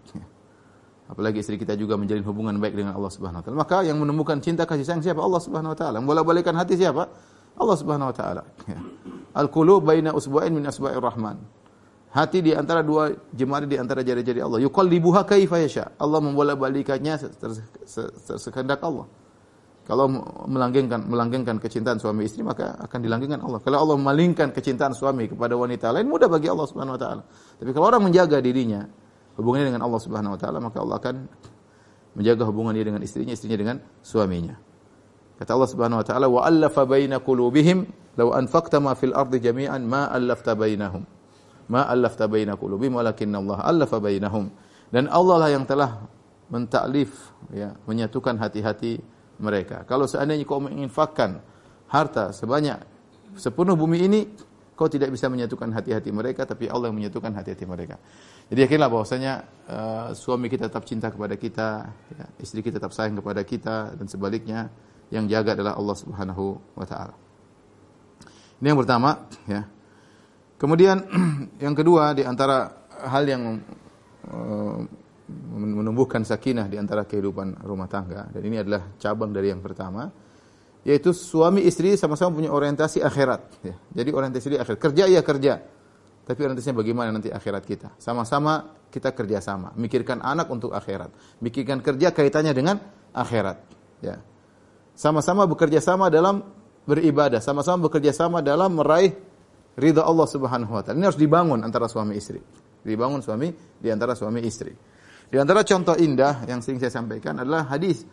Apalagi 1.06 1.44
istri 1.44 1.60
kita 1.60 1.76
juga 1.76 1.94
menjalin 1.94 2.24
hubungan 2.24 2.56
baik 2.58 2.74
dengan 2.74 2.96
Allah 2.98 3.12
Subhanahu 3.12 3.40
wa 3.40 3.44
taala. 3.44 3.56
Maka 3.62 3.78
yang 3.86 4.00
menemukan 4.00 4.40
cinta 4.42 4.66
kasih 4.66 4.82
sayang 4.82 5.04
siapa? 5.04 5.20
Allah 5.22 5.38
Subhanahu 5.38 5.72
wa 5.74 5.78
taala. 5.78 5.96
Membolak-balikan 6.02 6.56
hati 6.56 6.74
siapa? 6.74 7.06
Allah 7.54 7.76
Subhanahu 7.76 8.10
wa 8.10 8.16
taala. 8.16 8.42
Ya. 8.66 8.80
Al-qulub 9.36 9.84
baina 9.86 10.10
usbu'ain 10.16 10.50
min 10.50 10.64
asba'ir 10.66 10.98
rahman. 10.98 11.38
Hati 12.12 12.44
di 12.44 12.52
antara 12.52 12.84
dua 12.84 13.08
jemari 13.32 13.64
di 13.64 13.80
antara 13.80 14.04
jari-jari 14.04 14.40
Allah. 14.44 14.60
Yuqallibuha 14.60 15.24
kaifa 15.24 15.56
yasha. 15.62 15.96
Allah 15.96 16.20
membolak-balikannya 16.20 17.16
sekehendak 18.36 18.84
Allah. 18.84 19.08
Kalau 19.82 20.06
melanggengkan 20.46 21.10
melanggengkan 21.10 21.58
kecintaan 21.58 21.98
suami 21.98 22.30
istri 22.30 22.46
maka 22.46 22.78
akan 22.86 23.02
dilanggengkan 23.02 23.42
Allah. 23.42 23.58
Kalau 23.58 23.82
Allah 23.82 23.96
memalingkan 23.98 24.54
kecintaan 24.54 24.94
suami 24.94 25.26
kepada 25.26 25.58
wanita 25.58 25.90
lain 25.90 26.06
mudah 26.06 26.30
bagi 26.30 26.46
Allah 26.46 26.66
Subhanahu 26.70 26.94
wa 26.94 27.00
taala. 27.02 27.22
Tapi 27.58 27.70
kalau 27.74 27.90
orang 27.90 28.06
menjaga 28.06 28.38
dirinya 28.38 28.86
hubungannya 29.34 29.74
dengan 29.74 29.82
Allah 29.82 29.98
Subhanahu 29.98 30.34
wa 30.34 30.40
taala 30.40 30.58
maka 30.62 30.78
Allah 30.78 30.96
akan 31.02 31.16
menjaga 32.14 32.42
hubungan 32.46 32.72
dia 32.78 32.86
dengan 32.86 33.02
istrinya, 33.02 33.34
istrinya 33.34 33.58
dengan 33.58 33.76
suaminya. 34.06 34.54
Kata 35.42 35.50
Allah 35.58 35.70
Subhanahu 35.74 35.98
wa 35.98 36.06
taala, 36.06 36.26
"Wa 36.30 36.46
allafa 36.46 36.86
baina 36.86 37.18
qulubihim 37.18 37.88
law 38.14 38.38
anfaqta 38.38 38.78
ma 38.78 38.94
fil 38.94 39.10
ardi 39.16 39.42
jami'an 39.42 39.82
ma 39.82 40.06
allafta 40.14 40.54
bainahum." 40.54 41.02
Ma 41.66 41.90
allafta 41.90 42.30
baina 42.30 42.54
qulubihim 42.54 42.94
walakinna 42.94 43.42
Allah 43.42 43.58
allafa 43.66 43.98
bainahum. 43.98 44.46
Dan 44.94 45.10
Allah 45.10 45.36
lah 45.42 45.50
yang 45.50 45.66
telah 45.66 46.06
mentaklif 46.52 47.32
ya, 47.50 47.74
menyatukan 47.88 48.38
hati-hati 48.38 49.00
mereka. 49.42 49.82
Kalau 49.84 50.06
seandainya 50.06 50.46
kau 50.46 50.62
menginfakkan 50.62 51.42
harta 51.90 52.32
sebanyak 52.32 52.80
sepenuh 53.36 53.76
bumi 53.76 53.98
ini, 54.06 54.20
kau 54.72 54.88
tidak 54.88 55.12
bisa 55.12 55.28
menyatukan 55.28 55.68
hati-hati 55.74 56.08
mereka, 56.14 56.48
tapi 56.48 56.70
Allah 56.70 56.88
yang 56.88 56.96
menyatukan 56.96 57.34
hati-hati 57.34 57.66
mereka. 57.68 58.00
Jadi 58.48 58.58
yakinlah 58.64 58.88
bahwasanya 58.88 59.32
uh, 59.68 60.08
suami 60.16 60.48
kita 60.48 60.68
tetap 60.68 60.84
cinta 60.88 61.12
kepada 61.12 61.36
kita, 61.36 61.92
ya, 62.12 62.24
istri 62.40 62.64
kita 62.64 62.80
tetap 62.80 62.94
sayang 62.96 63.20
kepada 63.20 63.42
kita, 63.44 63.94
dan 63.98 64.06
sebaliknya 64.08 64.72
yang 65.12 65.28
jaga 65.28 65.52
adalah 65.52 65.76
Allah 65.76 65.96
Subhanahu 65.96 66.44
wa 66.78 66.86
taala. 66.88 67.14
Ini 68.62 68.72
yang 68.72 68.80
pertama, 68.80 69.28
ya. 69.44 69.68
Kemudian 70.56 71.02
yang 71.64 71.74
kedua 71.74 72.14
di 72.14 72.22
antara 72.22 72.70
hal 73.02 73.26
yang 73.26 73.58
uh, 74.30 74.80
menumbuhkan 75.56 76.22
sakinah 76.22 76.68
di 76.68 76.76
antara 76.76 77.08
kehidupan 77.08 77.64
rumah 77.64 77.88
tangga 77.88 78.28
dan 78.28 78.42
ini 78.44 78.60
adalah 78.60 78.94
cabang 78.96 79.32
dari 79.32 79.52
yang 79.52 79.60
pertama 79.64 80.08
yaitu 80.82 81.14
suami 81.14 81.62
istri 81.62 81.94
sama-sama 81.94 82.34
punya 82.34 82.50
orientasi 82.50 83.02
akhirat 83.02 83.40
ya. 83.62 83.74
Jadi 84.02 84.10
orientasi 84.10 84.46
di 84.50 84.58
akhirat. 84.58 84.78
Kerja 84.82 85.04
ya 85.06 85.22
kerja. 85.22 85.54
Tapi 86.22 86.38
orientasinya 86.38 86.78
bagaimana 86.78 87.10
nanti 87.10 87.30
akhirat 87.34 87.62
kita? 87.66 87.88
Sama-sama 87.98 88.78
kita 88.94 89.10
kerja 89.10 89.42
sama, 89.42 89.74
mikirkan 89.74 90.22
anak 90.22 90.46
untuk 90.54 90.70
akhirat, 90.70 91.10
mikirkan 91.42 91.82
kerja 91.82 92.14
kaitannya 92.14 92.54
dengan 92.54 92.78
akhirat, 93.10 93.58
ya. 94.04 94.22
Sama-sama 94.94 95.48
bekerja 95.50 95.82
sama 95.82 96.12
dalam 96.12 96.46
beribadah, 96.86 97.42
sama-sama 97.42 97.90
bekerja 97.90 98.14
sama 98.14 98.38
dalam 98.38 98.78
meraih 98.78 99.16
ridha 99.74 100.04
Allah 100.06 100.28
Subhanahu 100.28 100.78
wa 100.78 100.82
taala. 100.84 101.00
Ini 101.00 101.06
harus 101.10 101.18
dibangun 101.18 101.64
antara 101.64 101.90
suami 101.90 102.14
istri. 102.14 102.38
Dibangun 102.84 103.18
suami 103.18 103.50
di 103.82 103.88
antara 103.90 104.14
suami 104.14 104.46
istri. 104.46 104.70
Di 105.32 105.40
antara 105.40 105.64
contoh 105.64 105.96
indah 105.96 106.44
yang 106.44 106.60
sering 106.60 106.76
saya 106.76 106.92
sampaikan 106.92 107.40
adalah 107.40 107.64
hadis 107.72 108.04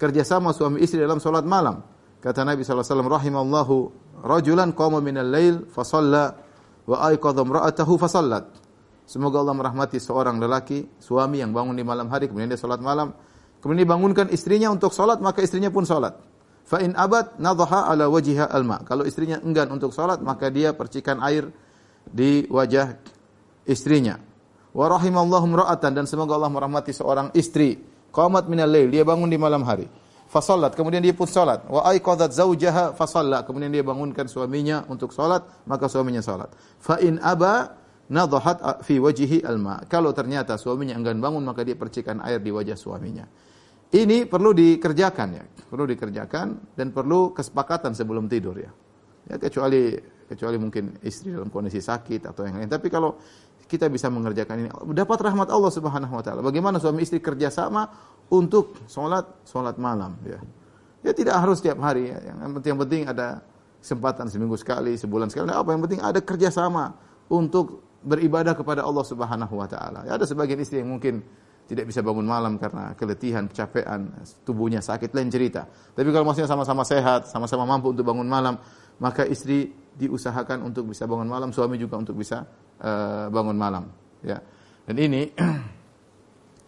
kerjasama 0.00 0.56
suami 0.56 0.80
istri 0.80 1.04
dalam 1.04 1.20
solat 1.20 1.44
malam. 1.44 1.84
Kata 2.16 2.48
Nabi 2.48 2.64
SAW, 2.64 2.80
Rahimallahu 3.04 3.74
rajulan 4.24 4.72
qama 4.72 5.04
minal 5.04 5.28
lail 5.28 5.68
fasalla 5.68 6.32
wa 6.88 6.96
aiqadha 7.12 7.44
imra'atahu 7.44 8.00
fasallat. 8.00 8.48
Semoga 9.04 9.44
Allah 9.44 9.52
merahmati 9.52 10.00
seorang 10.00 10.40
lelaki, 10.40 10.88
suami 10.96 11.44
yang 11.44 11.52
bangun 11.52 11.76
di 11.76 11.84
malam 11.84 12.08
hari, 12.08 12.32
kemudian 12.32 12.48
dia 12.48 12.56
solat 12.56 12.80
malam. 12.80 13.12
Kemudian 13.60 13.84
dibangunkan 13.84 14.32
istrinya 14.32 14.72
untuk 14.72 14.96
solat, 14.96 15.20
maka 15.20 15.44
istrinya 15.44 15.68
pun 15.68 15.84
solat. 15.84 16.16
Fa 16.64 16.80
in 16.80 16.96
abad 16.96 17.36
nadhaha 17.36 17.92
ala 17.92 18.08
wajiha 18.08 18.48
alma. 18.48 18.80
Kalau 18.88 19.04
istrinya 19.04 19.44
enggan 19.44 19.68
untuk 19.68 19.92
solat, 19.92 20.24
maka 20.24 20.48
dia 20.48 20.72
percikan 20.72 21.20
air 21.20 21.52
di 22.08 22.48
wajah 22.48 22.96
istrinya. 23.68 24.31
Wa 24.72 24.88
rahimallahu 24.88 25.44
imra'atan 25.52 25.92
dan 25.92 26.04
semoga 26.08 26.36
Allah 26.40 26.48
merahmati 26.48 26.96
seorang 26.96 27.28
istri 27.36 27.76
qamat 28.12 28.48
minal 28.48 28.68
lail, 28.68 28.88
dia 28.88 29.04
bangun 29.04 29.28
di 29.28 29.36
malam 29.36 29.64
hari. 29.64 29.88
Fasallat, 30.32 30.72
kemudian 30.72 31.04
dia 31.04 31.12
pun 31.12 31.28
salat. 31.28 31.60
Wa 31.68 31.84
aiqadhat 31.92 32.32
zaujaha 32.32 32.96
fasalla, 32.96 33.44
kemudian 33.44 33.68
dia 33.68 33.84
bangunkan 33.84 34.24
suaminya 34.32 34.88
untuk 34.88 35.12
salat, 35.12 35.44
maka 35.68 35.92
suaminya 35.92 36.24
salat. 36.24 36.48
Fa 36.80 36.96
in 37.04 37.20
aba 37.20 37.76
nadhahat 38.08 38.80
fi 38.80 38.96
wajhihi 38.96 39.44
alma. 39.44 39.84
Kalau 39.92 40.16
ternyata 40.16 40.56
suaminya 40.56 40.96
enggan 40.96 41.20
bangun, 41.20 41.44
maka 41.44 41.68
dia 41.68 41.76
percikan 41.76 42.24
air 42.24 42.40
di 42.40 42.48
wajah 42.48 42.80
suaminya. 42.80 43.28
Ini 43.92 44.24
perlu 44.24 44.56
dikerjakan 44.56 45.28
ya, 45.36 45.44
perlu 45.68 45.84
dikerjakan 45.84 46.72
dan 46.80 46.96
perlu 46.96 47.36
kesepakatan 47.36 47.92
sebelum 47.92 48.24
tidur 48.24 48.56
ya. 48.56 48.72
Ya 49.28 49.36
kecuali 49.36 49.92
kecuali 50.32 50.56
mungkin 50.56 50.96
istri 51.04 51.28
dalam 51.28 51.52
kondisi 51.52 51.84
sakit 51.84 52.24
atau 52.24 52.48
yang 52.48 52.56
lain. 52.56 52.72
Tapi 52.72 52.88
kalau 52.88 53.20
kita 53.72 53.88
bisa 53.88 54.12
mengerjakan 54.12 54.60
ini. 54.60 54.68
Dapat 54.92 55.18
rahmat 55.32 55.48
Allah 55.48 55.72
Subhanahu 55.72 56.12
wa 56.12 56.20
taala. 56.20 56.44
Bagaimana 56.44 56.76
suami 56.76 57.00
istri 57.00 57.24
kerjasama 57.24 57.88
untuk 58.28 58.84
sholat 58.84 59.48
sholat 59.48 59.80
malam 59.80 60.20
ya. 60.28 60.36
Ya 61.00 61.16
tidak 61.16 61.40
harus 61.40 61.64
setiap 61.64 61.80
hari 61.80 62.12
ya. 62.12 62.20
Yang 62.20 62.52
penting, 62.60 62.70
yang 62.76 62.80
penting 62.84 63.02
ada 63.08 63.28
kesempatan 63.80 64.28
seminggu 64.28 64.60
sekali, 64.60 64.94
sebulan 65.00 65.32
sekali. 65.32 65.48
Nah, 65.48 65.64
apa 65.64 65.72
yang 65.72 65.82
penting 65.82 66.04
ada 66.04 66.20
kerjasama 66.20 66.92
untuk 67.32 67.80
beribadah 68.04 68.52
kepada 68.52 68.84
Allah 68.84 69.02
Subhanahu 69.08 69.54
wa 69.56 69.66
taala. 69.66 70.04
Ya, 70.04 70.20
ada 70.20 70.28
sebagian 70.28 70.60
istri 70.60 70.84
yang 70.84 70.92
mungkin 70.92 71.24
tidak 71.66 71.88
bisa 71.88 72.04
bangun 72.04 72.28
malam 72.28 72.60
karena 72.60 72.92
keletihan, 72.92 73.48
kecapean, 73.48 74.12
tubuhnya 74.44 74.84
sakit 74.84 75.14
lain 75.16 75.32
cerita. 75.32 75.64
Tapi 75.96 76.12
kalau 76.12 76.28
maksudnya 76.28 76.50
sama-sama 76.50 76.84
sehat, 76.84 77.30
sama-sama 77.30 77.64
mampu 77.64 77.94
untuk 77.94 78.04
bangun 78.04 78.28
malam, 78.28 78.60
maka 79.00 79.24
istri 79.24 79.72
diusahakan 79.96 80.68
untuk 80.68 80.92
bisa 80.92 81.08
bangun 81.08 81.28
malam, 81.28 81.48
suami 81.54 81.80
juga 81.80 81.96
untuk 81.96 82.18
bisa 82.18 82.44
uh, 82.82 83.26
bangun 83.30 83.56
malam 83.56 83.84
ya. 84.26 84.42
Dan 84.82 84.96
ini 84.98 85.30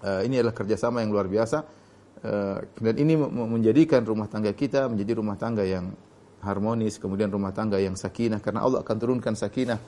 uh, 0.02 0.22
ini 0.26 0.38
adalah 0.38 0.54
kerjasama 0.54 1.02
yang 1.02 1.10
luar 1.10 1.26
biasa 1.26 1.58
uh, 2.24 2.58
dan 2.62 2.94
ini 2.94 3.18
menjadikan 3.18 4.06
rumah 4.06 4.30
tangga 4.30 4.54
kita 4.54 4.86
menjadi 4.86 5.18
rumah 5.18 5.36
tangga 5.36 5.66
yang 5.66 5.90
harmonis 6.40 7.02
kemudian 7.02 7.32
rumah 7.32 7.50
tangga 7.50 7.80
yang 7.80 7.98
sakinah 7.98 8.38
karena 8.38 8.62
Allah 8.62 8.84
akan 8.84 8.96
turunkan 9.00 9.34
sakinah 9.34 9.80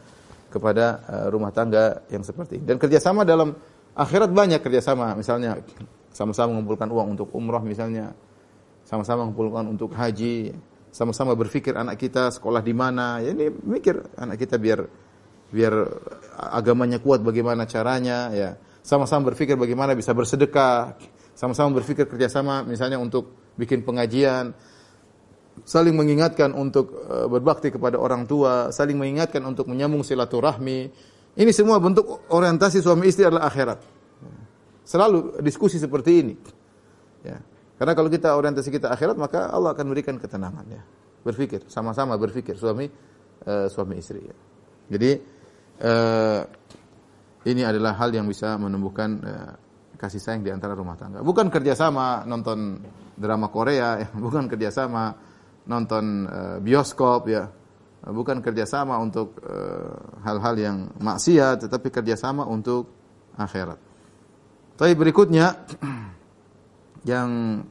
kepada 0.47 1.03
rumah 1.29 1.51
tangga 1.53 2.07
yang 2.09 2.23
seperti 2.25 2.63
ini. 2.63 2.65
Dan 2.65 2.79
kerjasama 2.81 3.27
dalam 3.27 3.53
akhirat 3.93 4.31
banyak 4.31 4.61
kerjasama 4.63 5.13
misalnya 5.19 5.61
sama-sama 6.17 6.57
mengumpulkan 6.57 6.89
uang 6.89 7.09
untuk 7.13 7.29
umrah 7.37 7.61
misalnya 7.61 8.17
sama-sama 8.89 9.29
mengumpulkan 9.29 9.69
untuk 9.69 9.93
haji 9.93 10.57
sama-sama 10.89 11.37
berpikir 11.37 11.77
anak 11.77 12.01
kita 12.01 12.33
sekolah 12.33 12.65
di 12.65 12.73
mana 12.73 13.21
ya 13.21 13.37
ini 13.37 13.53
mikir 13.53 14.17
anak 14.17 14.41
kita 14.41 14.57
biar 14.57 14.81
biar 15.51 15.75
agamanya 16.55 16.99
kuat 16.99 17.23
bagaimana 17.23 17.67
caranya 17.69 18.31
ya. 18.35 18.51
Sama-sama 18.87 19.35
berpikir 19.35 19.59
bagaimana 19.59 19.99
bisa 19.99 20.15
bersedekah 20.15 20.95
sama-sama 21.37 21.77
berpikir 21.77 22.09
kerjasama 22.09 22.65
misalnya 22.65 22.97
untuk 22.97 23.53
bikin 23.61 23.85
pengajian. 23.85 24.57
Saling 25.65 25.97
mengingatkan 25.97 26.53
untuk 26.53 26.93
uh, 27.09 27.29
berbakti 27.29 27.73
kepada 27.73 27.97
orang 27.97 28.29
tua 28.29 28.73
saling 28.73 28.97
mengingatkan 28.97 29.45
untuk 29.45 29.69
menyambung 29.69 30.05
silaturahmi. 30.05 30.81
Ini 31.37 31.53
semua 31.53 31.77
bentuk 31.77 32.29
orientasi 32.33 32.81
suami 32.81 33.09
istri 33.13 33.29
adalah 33.29 33.49
akhirat. 33.49 33.81
Selalu 34.87 35.43
diskusi 35.43 35.77
seperti 35.77 36.11
ini. 36.23 36.35
Ya. 37.27 37.43
Karena 37.77 37.93
kalau 37.93 38.09
kita 38.09 38.33
orientasi 38.33 38.73
kita 38.73 38.89
akhirat 38.89 39.19
maka 39.21 39.53
Allah 39.53 39.77
akan 39.77 39.87
berikan 39.93 40.17
ketenangan 40.17 40.65
ya. 40.73 40.83
Berpikir 41.27 41.69
sama-sama 41.69 42.17
berpikir 42.17 42.57
suami 42.57 42.89
uh, 43.45 43.69
suami 43.69 44.01
istri 44.01 44.25
ya. 44.25 44.37
Jadi 44.87 45.19
uh, 45.81 46.41
ini 47.47 47.63
adalah 47.63 47.95
hal 47.99 48.11
yang 48.15 48.27
bisa 48.27 48.57
menumbuhkan 48.59 49.11
uh, 49.23 49.53
kasih 49.97 50.21
sayang 50.21 50.43
di 50.45 50.53
antara 50.53 50.77
rumah 50.77 50.97
tangga. 50.99 51.25
Bukan 51.25 51.49
kerjasama 51.49 52.25
nonton 52.29 52.81
drama 53.17 53.49
Korea, 53.49 54.03
ya. 54.05 54.09
bukan 54.25 54.49
kerjasama 54.49 55.17
nonton 55.67 56.29
uh, 56.29 56.57
bioskop 56.63 57.27
ya, 57.27 57.49
bukan 58.07 58.39
kerjasama 58.45 59.01
untuk 59.03 59.41
hal-hal 60.23 60.55
uh, 60.55 60.63
yang 60.63 60.77
maksiat, 61.01 61.67
tetapi 61.67 61.89
kerjasama 61.91 62.47
untuk 62.47 62.87
akhirat. 63.35 63.79
Tapi 64.77 64.93
berikutnya 64.93 65.67
yang 67.11 67.63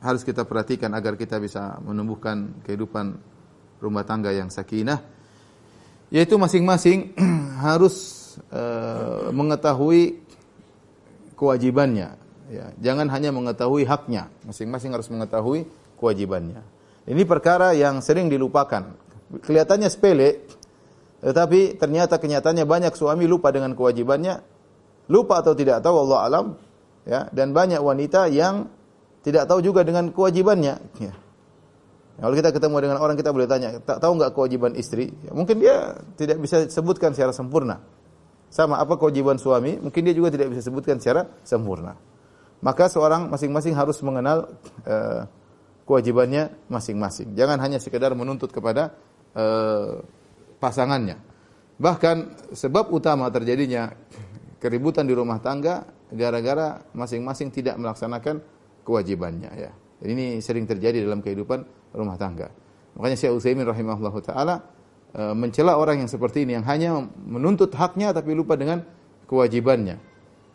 harus 0.00 0.24
kita 0.24 0.48
perhatikan 0.48 0.96
agar 0.96 1.20
kita 1.20 1.36
bisa 1.36 1.76
menumbuhkan 1.84 2.64
kehidupan 2.64 3.20
rumah 3.84 4.04
tangga 4.08 4.32
yang 4.32 4.48
sakinah 4.48 5.19
yaitu 6.10 6.36
masing-masing 6.36 7.14
harus 7.64 8.26
uh, 8.50 9.30
mengetahui 9.30 10.18
kewajibannya. 11.38 12.18
Ya 12.50 12.74
jangan 12.82 13.06
hanya 13.14 13.30
mengetahui 13.30 13.86
haknya. 13.86 14.26
Masing-masing 14.42 14.90
harus 14.90 15.06
mengetahui 15.06 15.70
kewajibannya. 15.96 16.66
Ini 17.06 17.22
perkara 17.24 17.72
yang 17.72 18.02
sering 18.02 18.26
dilupakan. 18.26 18.92
Kelihatannya 19.30 19.88
sepele 19.88 20.42
tetapi 21.22 21.78
ternyata 21.78 22.18
kenyataannya 22.18 22.66
banyak 22.66 22.92
suami 22.98 23.30
lupa 23.30 23.54
dengan 23.54 23.72
kewajibannya. 23.78 24.42
Lupa 25.10 25.42
atau 25.42 25.54
tidak 25.54 25.82
tahu 25.82 26.10
Allah 26.10 26.20
alam. 26.26 26.46
Ya 27.06 27.30
dan 27.30 27.54
banyak 27.54 27.78
wanita 27.80 28.26
yang 28.28 28.66
tidak 29.22 29.46
tahu 29.46 29.62
juga 29.62 29.86
dengan 29.86 30.10
kewajibannya. 30.10 30.74
Ya. 30.98 31.14
Kalau 32.20 32.34
kita 32.36 32.52
ketemu 32.52 32.76
dengan 32.84 32.98
orang 33.00 33.16
kita 33.16 33.32
boleh 33.32 33.48
tanya, 33.48 33.80
tak 33.80 33.96
tahu 33.96 34.20
nggak 34.20 34.36
kewajiban 34.36 34.76
istri? 34.76 35.08
Ya, 35.24 35.32
mungkin 35.32 35.56
dia 35.56 35.96
tidak 36.20 36.36
bisa 36.44 36.68
sebutkan 36.68 37.16
secara 37.16 37.32
sempurna. 37.32 37.80
Sama 38.52 38.76
apa 38.76 39.00
kewajiban 39.00 39.40
suami? 39.40 39.80
Mungkin 39.80 40.04
dia 40.04 40.12
juga 40.12 40.28
tidak 40.28 40.52
bisa 40.52 40.68
sebutkan 40.68 41.00
secara 41.00 41.32
sempurna. 41.48 41.96
Maka 42.60 42.92
seorang 42.92 43.32
masing-masing 43.32 43.72
harus 43.72 43.96
mengenal 44.04 44.52
uh, 44.84 45.24
kewajibannya 45.88 46.52
masing-masing. 46.68 47.32
Jangan 47.32 47.56
hanya 47.56 47.80
sekedar 47.80 48.12
menuntut 48.12 48.52
kepada 48.52 48.92
uh, 49.32 50.04
pasangannya. 50.60 51.16
Bahkan 51.80 52.16
sebab 52.52 52.92
utama 52.92 53.32
terjadinya 53.32 53.88
keributan 54.60 55.08
di 55.08 55.16
rumah 55.16 55.40
tangga 55.40 55.88
gara-gara 56.12 56.84
masing-masing 56.92 57.48
tidak 57.48 57.80
melaksanakan 57.80 58.44
kewajibannya 58.84 59.50
ya. 59.56 59.72
Ini 60.04 60.44
sering 60.44 60.68
terjadi 60.68 61.00
dalam 61.00 61.24
kehidupan 61.24 61.79
rumah 61.94 62.16
tangga. 62.18 62.50
Makanya 62.98 63.16
Syekh 63.16 63.32
Utsaimin 63.34 63.66
rahimahullah 63.66 64.14
taala 64.22 64.54
e, 65.14 65.22
mencela 65.34 65.78
orang 65.78 66.02
yang 66.04 66.10
seperti 66.10 66.42
ini 66.44 66.58
yang 66.58 66.66
hanya 66.66 67.06
menuntut 67.24 67.70
haknya 67.74 68.10
tapi 68.10 68.34
lupa 68.34 68.58
dengan 68.58 68.82
kewajibannya. 69.30 69.98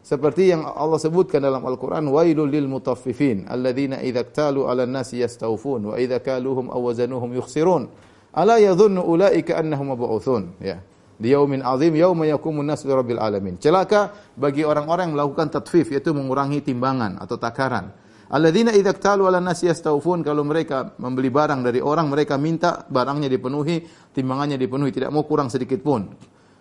Seperti 0.06 0.54
yang 0.54 0.62
Allah 0.62 1.02
sebutkan 1.02 1.42
dalam 1.42 1.66
Al-Qur'an, 1.66 2.06
wailul 2.06 2.46
lil 2.46 2.70
mutaffifin 2.70 3.50
alladzina 3.50 4.06
idza 4.06 4.22
iktalu 4.22 4.70
'alan 4.70 4.94
nasi 4.94 5.18
yastawfun 5.18 5.90
wa 5.90 5.96
idza 5.98 6.22
kaluhum 6.22 6.70
aw 6.70 6.78
wazanuhum 6.78 7.34
yukhsirun. 7.34 7.90
Ala 8.36 8.62
yadhunnu 8.62 9.02
ulaika 9.02 9.58
annahum 9.58 9.98
mab'utsun, 9.98 10.62
ya 10.62 10.78
di 11.16 11.32
yaumin 11.32 11.64
azim 11.64 11.96
yauma 11.96 12.28
yakumun 12.28 12.68
nas 12.68 12.84
rabbil 12.84 13.20
alamin. 13.20 13.56
Celaka 13.60 14.12
bagi 14.36 14.68
orang-orang 14.68 15.12
yang 15.12 15.16
melakukan 15.16 15.48
tatfif 15.60 15.92
yaitu 15.92 16.12
mengurangi 16.12 16.60
timbangan 16.60 17.20
atau 17.20 17.40
takaran. 17.40 17.92
Alladzina 18.26 18.74
idza 18.74 18.94
iktalu 18.96 19.30
'ala 19.30 19.38
nasi 19.38 19.70
yastawfun 19.70 20.26
kalau 20.26 20.42
mereka 20.42 20.98
membeli 20.98 21.30
barang 21.30 21.62
dari 21.62 21.80
orang 21.82 22.10
mereka 22.10 22.42
minta 22.42 22.82
barangnya 22.90 23.30
dipenuhi, 23.30 23.86
timbangannya 24.14 24.58
dipenuhi, 24.58 24.90
tidak 24.90 25.14
mau 25.14 25.26
kurang 25.30 25.54
sedikit 25.54 25.82
pun. 25.86 26.10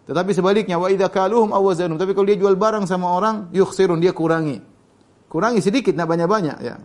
Tetapi 0.04 0.30
sebaliknya 0.36 0.76
wa 0.76 0.92
idza 0.92 1.08
kaluhum 1.08 1.56
aw 1.56 1.64
tapi 1.72 2.12
kalau 2.12 2.26
dia 2.28 2.36
jual 2.36 2.60
barang 2.60 2.84
sama 2.84 3.08
orang 3.08 3.48
yukhsirun 3.56 3.96
dia 3.96 4.12
kurangi. 4.12 4.60
Kurangi 5.32 5.64
sedikit 5.64 5.96
enggak 5.96 6.10
banyak-banyak 6.14 6.58
ya. 6.60 6.76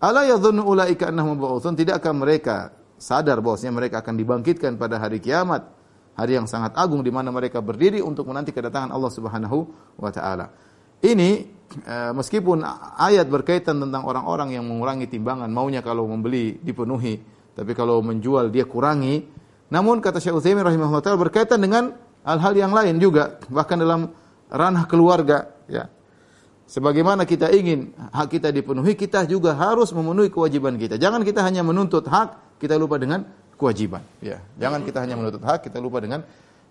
Ala 0.00 0.24
yadhunnu 0.24 0.64
ulaika 0.64 1.10
annahum 1.10 1.36
mab'utsun, 1.36 1.76
tidakkah 1.76 2.14
mereka 2.14 2.72
sadar 2.96 3.42
bahwasanya 3.44 3.74
mereka 3.74 4.00
akan 4.00 4.14
dibangkitkan 4.16 4.80
pada 4.80 4.96
hari 4.96 5.20
kiamat? 5.20 5.80
hari 6.20 6.36
yang 6.36 6.44
sangat 6.44 6.76
agung 6.76 7.00
di 7.00 7.08
mana 7.08 7.32
mereka 7.32 7.64
berdiri 7.64 8.04
untuk 8.04 8.28
menanti 8.28 8.52
kedatangan 8.52 8.92
Allah 8.92 9.08
Subhanahu 9.08 9.58
wa 9.96 10.10
taala. 10.12 10.52
Ini 11.00 11.30
eh, 11.88 12.12
meskipun 12.12 12.60
ayat 13.00 13.26
berkaitan 13.32 13.80
tentang 13.80 14.04
orang-orang 14.04 14.52
yang 14.52 14.68
mengurangi 14.68 15.08
timbangan, 15.08 15.48
maunya 15.48 15.80
kalau 15.80 16.04
membeli 16.04 16.60
dipenuhi, 16.60 17.20
tapi 17.56 17.72
kalau 17.72 18.04
menjual 18.04 18.52
dia 18.52 18.68
kurangi. 18.68 19.24
Namun 19.70 20.02
kata 20.02 20.20
Syekh 20.20 20.36
Utsaimin 20.36 20.66
rahimahullah 20.66 21.00
taala 21.00 21.16
berkaitan 21.16 21.62
dengan 21.62 21.94
hal-hal 22.26 22.52
yang 22.52 22.72
lain 22.74 23.00
juga, 23.00 23.40
bahkan 23.48 23.80
dalam 23.80 24.12
ranah 24.50 24.84
keluarga, 24.84 25.46
ya. 25.70 25.88
Sebagaimana 26.70 27.26
kita 27.26 27.50
ingin 27.50 27.90
hak 28.14 28.30
kita 28.30 28.54
dipenuhi, 28.54 28.94
kita 28.94 29.26
juga 29.26 29.58
harus 29.58 29.90
memenuhi 29.90 30.30
kewajiban 30.30 30.78
kita. 30.78 31.02
Jangan 31.02 31.26
kita 31.26 31.42
hanya 31.42 31.66
menuntut 31.66 32.06
hak, 32.06 32.62
kita 32.62 32.78
lupa 32.78 32.94
dengan 32.94 33.26
kewajiban. 33.58 34.06
Ya, 34.22 34.38
jangan 34.54 34.86
kita 34.86 35.02
hanya 35.02 35.18
menuntut 35.18 35.42
hak, 35.42 35.66
kita 35.66 35.82
lupa 35.82 35.98
dengan 35.98 36.22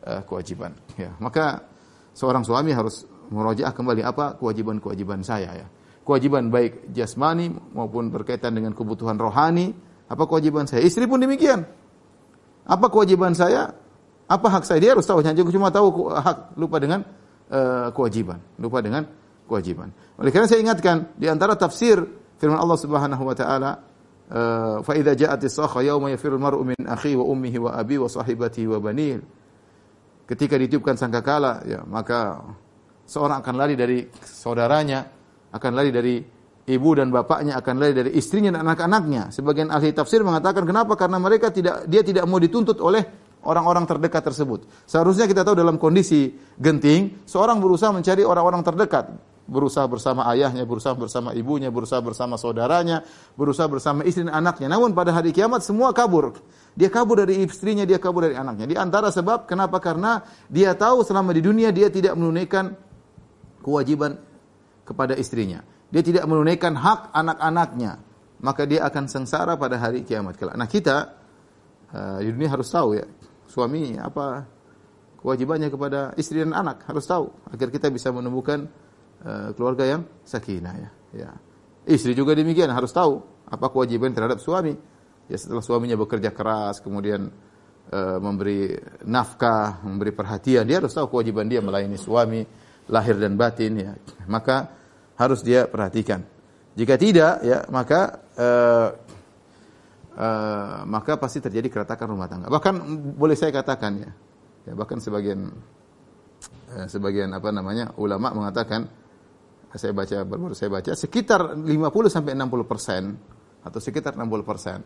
uh, 0.08 0.24
kewajiban. 0.24 0.72
Ya, 0.96 1.12
maka 1.20 1.68
seorang 2.16 2.48
suami 2.48 2.72
harus 2.72 3.04
merojaah 3.30 3.74
kembali 3.74 4.02
apa 4.04 4.38
kewajiban-kewajiban 4.38 5.22
saya 5.22 5.66
ya. 5.66 5.68
Kewajiban 6.04 6.50
baik 6.50 6.90
jasmani 6.90 7.54
maupun 7.78 8.10
berkaitan 8.10 8.58
dengan 8.58 8.74
kebutuhan 8.74 9.16
rohani, 9.22 9.74
apa 10.10 10.26
kewajiban 10.26 10.66
saya? 10.66 10.82
Istri 10.82 11.06
pun 11.06 11.22
demikian. 11.22 11.64
Apa 12.66 12.90
kewajiban 12.90 13.38
saya? 13.38 13.70
Apa 14.26 14.48
hak 14.50 14.66
saya? 14.66 14.82
Dia 14.82 14.98
harus 14.98 15.06
tahu, 15.06 15.22
jangan 15.22 15.54
cuma 15.54 15.70
tahu 15.70 16.10
hak, 16.10 16.58
lupa 16.58 16.82
dengan 16.82 17.06
uh, 17.50 17.94
kewajiban, 17.94 18.42
lupa 18.58 18.82
dengan 18.82 19.06
kewajiban. 19.46 19.94
Oleh 20.18 20.34
karena 20.34 20.50
saya 20.50 20.62
ingatkan 20.66 21.14
di 21.14 21.30
antara 21.30 21.54
tafsir 21.54 22.02
firman 22.42 22.58
Allah 22.58 22.78
Subhanahu 22.78 23.24
wa 23.26 23.36
taala 23.38 23.90
Eh, 24.30 24.78
fa 24.86 24.94
idza 24.94 25.18
ja'at 25.18 25.42
yauma 25.82 26.14
yafirul 26.14 26.38
mar'u 26.38 26.62
min 26.62 26.78
akhi 26.86 27.18
wa 27.18 27.26
ummihi 27.34 27.58
wa 27.58 27.74
abi 27.74 27.98
wa 27.98 28.06
sahibatihi 28.06 28.70
wa 28.70 28.78
banihi 28.78 29.18
ketika 30.30 30.54
ditiupkan 30.54 30.94
sangkakala 31.02 31.66
ya 31.66 31.82
maka 31.90 32.38
seorang 33.10 33.42
akan 33.42 33.56
lari 33.58 33.74
dari 33.74 34.06
saudaranya 34.22 35.02
akan 35.50 35.72
lari 35.74 35.90
dari 35.90 36.16
ibu 36.70 36.90
dan 36.94 37.10
bapaknya 37.10 37.58
akan 37.58 37.76
lari 37.82 37.94
dari 37.98 38.14
istrinya 38.14 38.54
dan 38.54 38.70
anak-anaknya 38.70 39.34
sebagian 39.34 39.74
ahli 39.74 39.90
tafsir 39.90 40.22
mengatakan 40.22 40.62
kenapa 40.70 40.94
karena 40.94 41.18
mereka 41.18 41.50
tidak 41.50 41.90
dia 41.90 42.06
tidak 42.06 42.30
mau 42.30 42.38
dituntut 42.38 42.78
oleh 42.78 43.02
orang-orang 43.42 43.90
terdekat 43.90 44.22
tersebut 44.22 44.70
seharusnya 44.86 45.26
kita 45.26 45.42
tahu 45.42 45.58
dalam 45.58 45.82
kondisi 45.82 46.30
genting 46.62 47.26
seorang 47.26 47.58
berusaha 47.58 47.90
mencari 47.90 48.22
orang-orang 48.22 48.62
terdekat 48.62 49.10
berusaha 49.50 49.90
bersama 49.90 50.30
ayahnya, 50.30 50.64
berusaha 50.64 50.94
bersama 50.94 51.34
ibunya, 51.34 51.74
berusaha 51.74 51.98
bersama 52.00 52.38
saudaranya, 52.38 53.02
berusaha 53.34 53.66
bersama 53.66 54.06
istri 54.06 54.24
dan 54.24 54.38
anaknya. 54.38 54.70
Namun 54.70 54.94
pada 54.94 55.10
hari 55.10 55.34
kiamat 55.34 55.66
semua 55.66 55.90
kabur. 55.92 56.38
Dia 56.78 56.88
kabur 56.88 57.26
dari 57.26 57.42
istrinya, 57.44 57.84
dia 57.84 57.98
kabur 57.98 58.30
dari 58.30 58.38
anaknya. 58.38 58.70
Di 58.70 58.78
antara 58.78 59.10
sebab 59.10 59.50
kenapa? 59.50 59.82
Karena 59.82 60.22
dia 60.48 60.78
tahu 60.78 61.02
selama 61.02 61.34
di 61.34 61.42
dunia 61.42 61.74
dia 61.74 61.90
tidak 61.90 62.14
menunaikan 62.14 62.78
kewajiban 63.70 64.18
kepada 64.82 65.14
istrinya. 65.14 65.62
Dia 65.94 66.02
tidak 66.02 66.26
menunaikan 66.26 66.74
hak 66.74 67.14
anak-anaknya. 67.14 68.02
Maka 68.40 68.66
dia 68.66 68.88
akan 68.88 69.06
sengsara 69.06 69.60
pada 69.60 69.78
hari 69.78 70.02
kiamat 70.02 70.40
kelak. 70.40 70.56
Nah, 70.56 70.66
kita 70.66 70.98
uh, 71.92 72.18
di 72.24 72.32
dunia 72.34 72.50
harus 72.50 72.72
tahu 72.72 72.98
ya, 72.98 73.06
suami 73.46 74.00
apa 74.00 74.48
kewajibannya 75.20 75.68
kepada 75.68 76.16
istri 76.16 76.40
dan 76.40 76.56
anak 76.56 76.88
harus 76.88 77.04
tahu 77.04 77.28
agar 77.52 77.68
kita 77.68 77.92
bisa 77.92 78.08
menemukan 78.16 78.72
Eh, 79.20 79.52
keluarga 79.52 79.84
yang 79.84 80.08
sakinah 80.24 80.76
ya. 80.80 80.90
ya. 81.12 81.30
Istri 81.84 82.16
juga 82.16 82.32
demikian 82.32 82.72
harus 82.72 82.96
tahu 82.96 83.20
apa 83.52 83.68
kewajiban 83.68 84.16
terhadap 84.16 84.40
suami. 84.40 84.72
Ya 85.28 85.36
setelah 85.36 85.60
suaminya 85.60 86.00
bekerja 86.00 86.34
keras 86.34 86.82
kemudian 86.82 87.30
uh, 87.94 88.18
memberi 88.18 88.74
nafkah, 89.06 89.84
memberi 89.86 90.10
perhatian, 90.10 90.66
dia 90.66 90.82
harus 90.82 90.90
tahu 90.90 91.14
kewajiban 91.14 91.46
dia 91.46 91.62
melayani 91.62 92.02
suami 92.02 92.42
lahir 92.90 93.16
dan 93.22 93.38
batin 93.38 93.74
ya. 93.78 93.92
Maka 94.26 94.70
harus 95.16 95.46
dia 95.46 95.70
perhatikan. 95.70 96.26
Jika 96.74 96.96
tidak 96.96 97.44
ya 97.44 97.66
maka 97.70 98.24
uh, 98.40 98.90
uh, 100.16 100.78
maka 100.90 101.16
pasti 101.22 101.40
terjadi 101.40 101.70
keretakan 101.70 102.08
rumah 102.18 102.28
tangga. 102.28 102.48
Bahkan 102.50 102.74
boleh 103.16 103.38
saya 103.38 103.54
katakan 103.54 103.94
ya. 104.02 104.12
Ya 104.68 104.74
bahkan 104.76 105.00
sebagian 105.00 105.50
uh, 106.76 106.88
sebagian 106.90 107.32
apa 107.32 107.50
namanya 107.54 107.94
ulama 107.96 108.34
mengatakan 108.34 108.90
saya 109.78 109.94
baca 109.94 110.26
baru 110.26 110.58
saya 110.58 110.70
baca 110.74 110.92
sekitar 110.98 111.54
50 111.54 111.70
sampai 112.10 112.34
60 112.34 112.66
persen 112.66 113.04
atau 113.62 113.78
sekitar 113.78 114.18
60 114.18 114.42
persen 114.42 114.82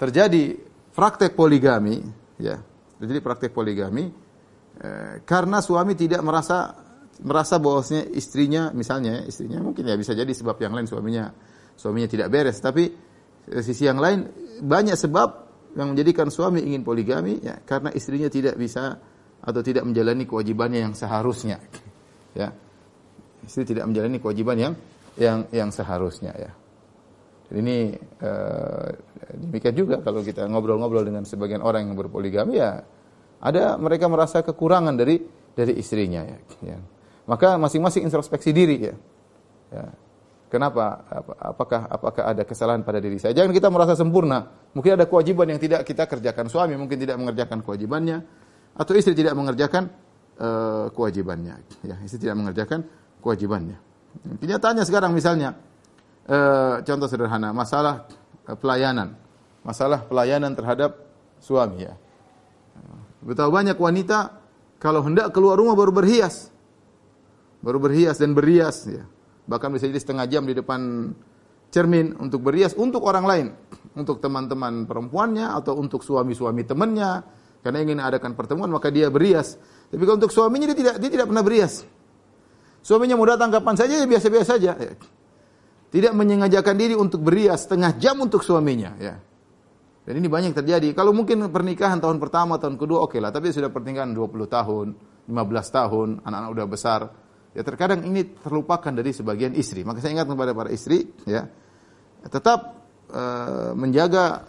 terjadi 0.00 0.56
praktek 0.96 1.36
poligami 1.36 2.00
ya 2.40 2.56
terjadi 2.96 3.20
praktek 3.20 3.50
poligami 3.52 4.08
eh, 4.80 5.20
karena 5.26 5.60
suami 5.60 5.92
tidak 5.98 6.24
merasa 6.24 6.72
merasa 7.22 7.62
bahwasanya 7.62 8.10
istrinya 8.10 8.74
misalnya 8.74 9.22
istrinya 9.28 9.62
mungkin 9.62 9.86
ya 9.86 9.94
bisa 9.94 10.16
jadi 10.16 10.30
sebab 10.30 10.58
yang 10.58 10.74
lain 10.74 10.90
suaminya 10.90 11.30
suaminya 11.78 12.08
tidak 12.10 12.28
beres. 12.32 12.58
Tapi 12.58 12.90
eh, 13.50 13.62
sisi 13.62 13.86
yang 13.86 14.02
lain 14.02 14.26
banyak 14.64 14.98
sebab 14.98 15.28
yang 15.78 15.94
menjadikan 15.94 16.30
suami 16.30 16.62
ingin 16.62 16.82
poligami 16.82 17.38
ya 17.42 17.58
karena 17.62 17.90
istrinya 17.94 18.26
tidak 18.30 18.58
bisa 18.58 18.98
atau 19.44 19.60
tidak 19.60 19.84
menjalani 19.84 20.24
kewajibannya 20.24 20.80
yang 20.90 20.94
seharusnya. 20.96 21.60
Ya. 22.34 22.50
Istri 23.46 23.62
tidak 23.62 23.86
menjalani 23.86 24.18
kewajiban 24.18 24.58
yang 24.58 24.74
yang 25.14 25.46
yang 25.54 25.70
seharusnya 25.70 26.34
ya. 26.34 26.50
Jadi 27.46 27.58
ini 27.62 27.94
uh, 27.94 28.90
demikian 29.38 29.70
juga 29.78 30.02
kalau 30.02 30.18
kita 30.26 30.42
ngobrol-ngobrol 30.50 31.06
dengan 31.06 31.22
sebagian 31.22 31.62
orang 31.62 31.86
yang 31.86 31.94
berpoligami 31.94 32.58
ya 32.58 32.82
ada 33.38 33.78
mereka 33.78 34.10
merasa 34.10 34.42
kekurangan 34.42 34.98
dari 34.98 35.22
dari 35.54 35.78
istrinya 35.78 36.26
ya. 36.26 36.38
ya. 36.74 36.78
Maka 37.24 37.56
masing-masing 37.56 38.04
introspeksi 38.04 38.52
diri 38.52 38.92
ya. 38.92 38.94
ya. 39.72 39.84
Kenapa? 40.52 41.02
Apakah 41.42 41.90
apakah 41.90 42.22
ada 42.30 42.46
kesalahan 42.46 42.86
pada 42.86 43.02
diri 43.02 43.18
saya? 43.18 43.34
Jangan 43.34 43.50
kita 43.50 43.74
merasa 43.74 43.98
sempurna. 43.98 44.46
Mungkin 44.70 44.94
ada 44.94 45.10
kewajiban 45.10 45.50
yang 45.50 45.58
tidak 45.58 45.82
kita 45.82 46.06
kerjakan. 46.06 46.46
Suami 46.46 46.78
mungkin 46.78 46.94
tidak 46.94 47.18
mengerjakan 47.18 47.66
kewajibannya 47.66 48.22
atau 48.78 48.92
istri 48.94 49.18
tidak 49.18 49.34
mengerjakan 49.34 49.90
uh, 50.38 50.94
kewajibannya. 50.94 51.58
Ya, 51.82 51.98
istri 52.06 52.22
tidak 52.22 52.38
mengerjakan 52.38 52.86
kewajibannya. 53.18 53.82
Kenyataannya 54.38 54.84
sekarang 54.86 55.10
misalnya 55.10 55.58
uh, 56.30 56.86
contoh 56.86 57.10
sederhana, 57.10 57.50
masalah 57.50 58.06
uh, 58.46 58.54
pelayanan. 58.54 59.18
Masalah 59.66 60.06
pelayanan 60.06 60.54
terhadap 60.54 61.02
suami 61.42 61.88
ya. 61.88 61.98
Betapa 63.24 63.50
banyak 63.50 63.74
wanita 63.80 64.38
kalau 64.78 65.02
hendak 65.02 65.32
keluar 65.32 65.58
rumah 65.58 65.74
baru 65.74 65.90
berhias. 65.90 66.53
Baru 67.64 67.80
berhias 67.80 68.20
dan 68.20 68.36
berhias 68.36 68.84
ya 68.84 69.08
bahkan 69.44 69.68
bisa 69.72 69.84
jadi 69.88 70.00
setengah 70.00 70.26
jam 70.28 70.42
di 70.48 70.56
depan 70.56 71.12
cermin 71.68 72.16
untuk 72.22 72.46
berias 72.46 72.72
untuk 72.78 73.04
orang 73.04 73.24
lain, 73.26 73.46
untuk 73.98 74.22
teman-teman 74.22 74.88
perempuannya 74.88 75.52
atau 75.52 75.76
untuk 75.76 76.00
suami-suami 76.00 76.62
temannya 76.64 77.24
karena 77.60 77.78
ingin 77.82 77.98
adakan 78.00 78.32
pertemuan 78.36 78.70
maka 78.70 78.88
dia 78.88 79.10
berias. 79.10 79.58
Tapi 79.90 80.02
kalau 80.06 80.16
untuk 80.16 80.32
suaminya 80.32 80.70
dia 80.70 80.78
tidak 80.78 80.94
dia 81.02 81.10
tidak 81.10 81.26
pernah 81.28 81.44
berias. 81.44 81.84
Suaminya 82.84 83.16
mau 83.16 83.24
datang 83.24 83.48
kapan 83.48 83.74
saja 83.80 83.94
ya 83.96 84.06
biasa-biasa 84.06 84.48
saja. 84.56 84.72
Tidak 85.88 86.12
menyengajakan 86.12 86.74
diri 86.76 86.94
untuk 86.98 87.24
berias 87.24 87.64
setengah 87.64 87.96
jam 87.96 88.20
untuk 88.20 88.44
suaminya 88.44 88.92
ya. 89.00 89.16
Dan 90.04 90.20
ini 90.20 90.28
banyak 90.28 90.52
terjadi. 90.52 90.92
Kalau 90.92 91.16
mungkin 91.16 91.48
pernikahan 91.48 91.96
tahun 91.96 92.20
pertama, 92.20 92.60
tahun 92.60 92.76
kedua 92.76 93.08
oke 93.08 93.16
okay 93.16 93.24
lah, 93.24 93.32
tapi 93.32 93.48
sudah 93.56 93.72
pernikahan 93.72 94.12
20 94.12 94.36
tahun, 94.52 94.86
15 95.24 95.32
tahun, 95.72 96.08
anak-anak 96.28 96.50
udah 96.52 96.66
besar, 96.68 97.00
Ya 97.54 97.62
terkadang 97.62 98.02
ini 98.02 98.26
terlupakan 98.26 98.90
dari 98.90 99.14
sebagian 99.14 99.54
istri. 99.54 99.86
Maka 99.86 100.02
saya 100.02 100.18
ingat 100.18 100.26
kepada 100.26 100.50
para 100.50 100.74
istri, 100.74 101.06
ya 101.22 101.46
tetap 102.26 102.82
uh, 103.14 103.70
menjaga 103.78 104.48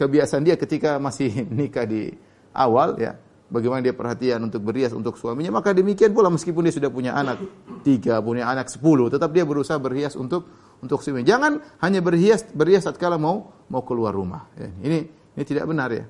kebiasaan 0.00 0.40
dia 0.40 0.56
ketika 0.56 0.96
masih 0.96 1.44
nikah 1.58 1.84
di 1.84 2.16
awal, 2.56 2.96
ya 2.96 3.20
bagaimana 3.52 3.84
dia 3.84 3.92
perhatian 3.92 4.40
untuk 4.48 4.64
berias 4.64 4.96
untuk 4.96 5.20
suaminya. 5.20 5.60
Maka 5.60 5.76
demikian 5.76 6.16
pula 6.16 6.32
meskipun 6.32 6.64
dia 6.64 6.74
sudah 6.74 6.88
punya 6.88 7.12
anak 7.12 7.44
tiga, 7.84 8.24
punya 8.24 8.48
anak 8.48 8.72
sepuluh, 8.72 9.12
tetap 9.12 9.36
dia 9.36 9.44
berusaha 9.44 9.76
berhias 9.76 10.16
untuk 10.16 10.48
untuk 10.80 11.04
suaminya. 11.04 11.28
Jangan 11.36 11.52
hanya 11.84 12.00
berhias 12.00 12.48
berhias 12.56 12.88
saat 12.88 12.96
kala 12.96 13.20
mau 13.20 13.52
mau 13.68 13.84
keluar 13.84 14.16
rumah. 14.16 14.48
Ya, 14.56 14.72
ini 14.80 14.98
ini 15.36 15.44
tidak 15.44 15.68
benar 15.68 15.92
ya. 15.92 16.08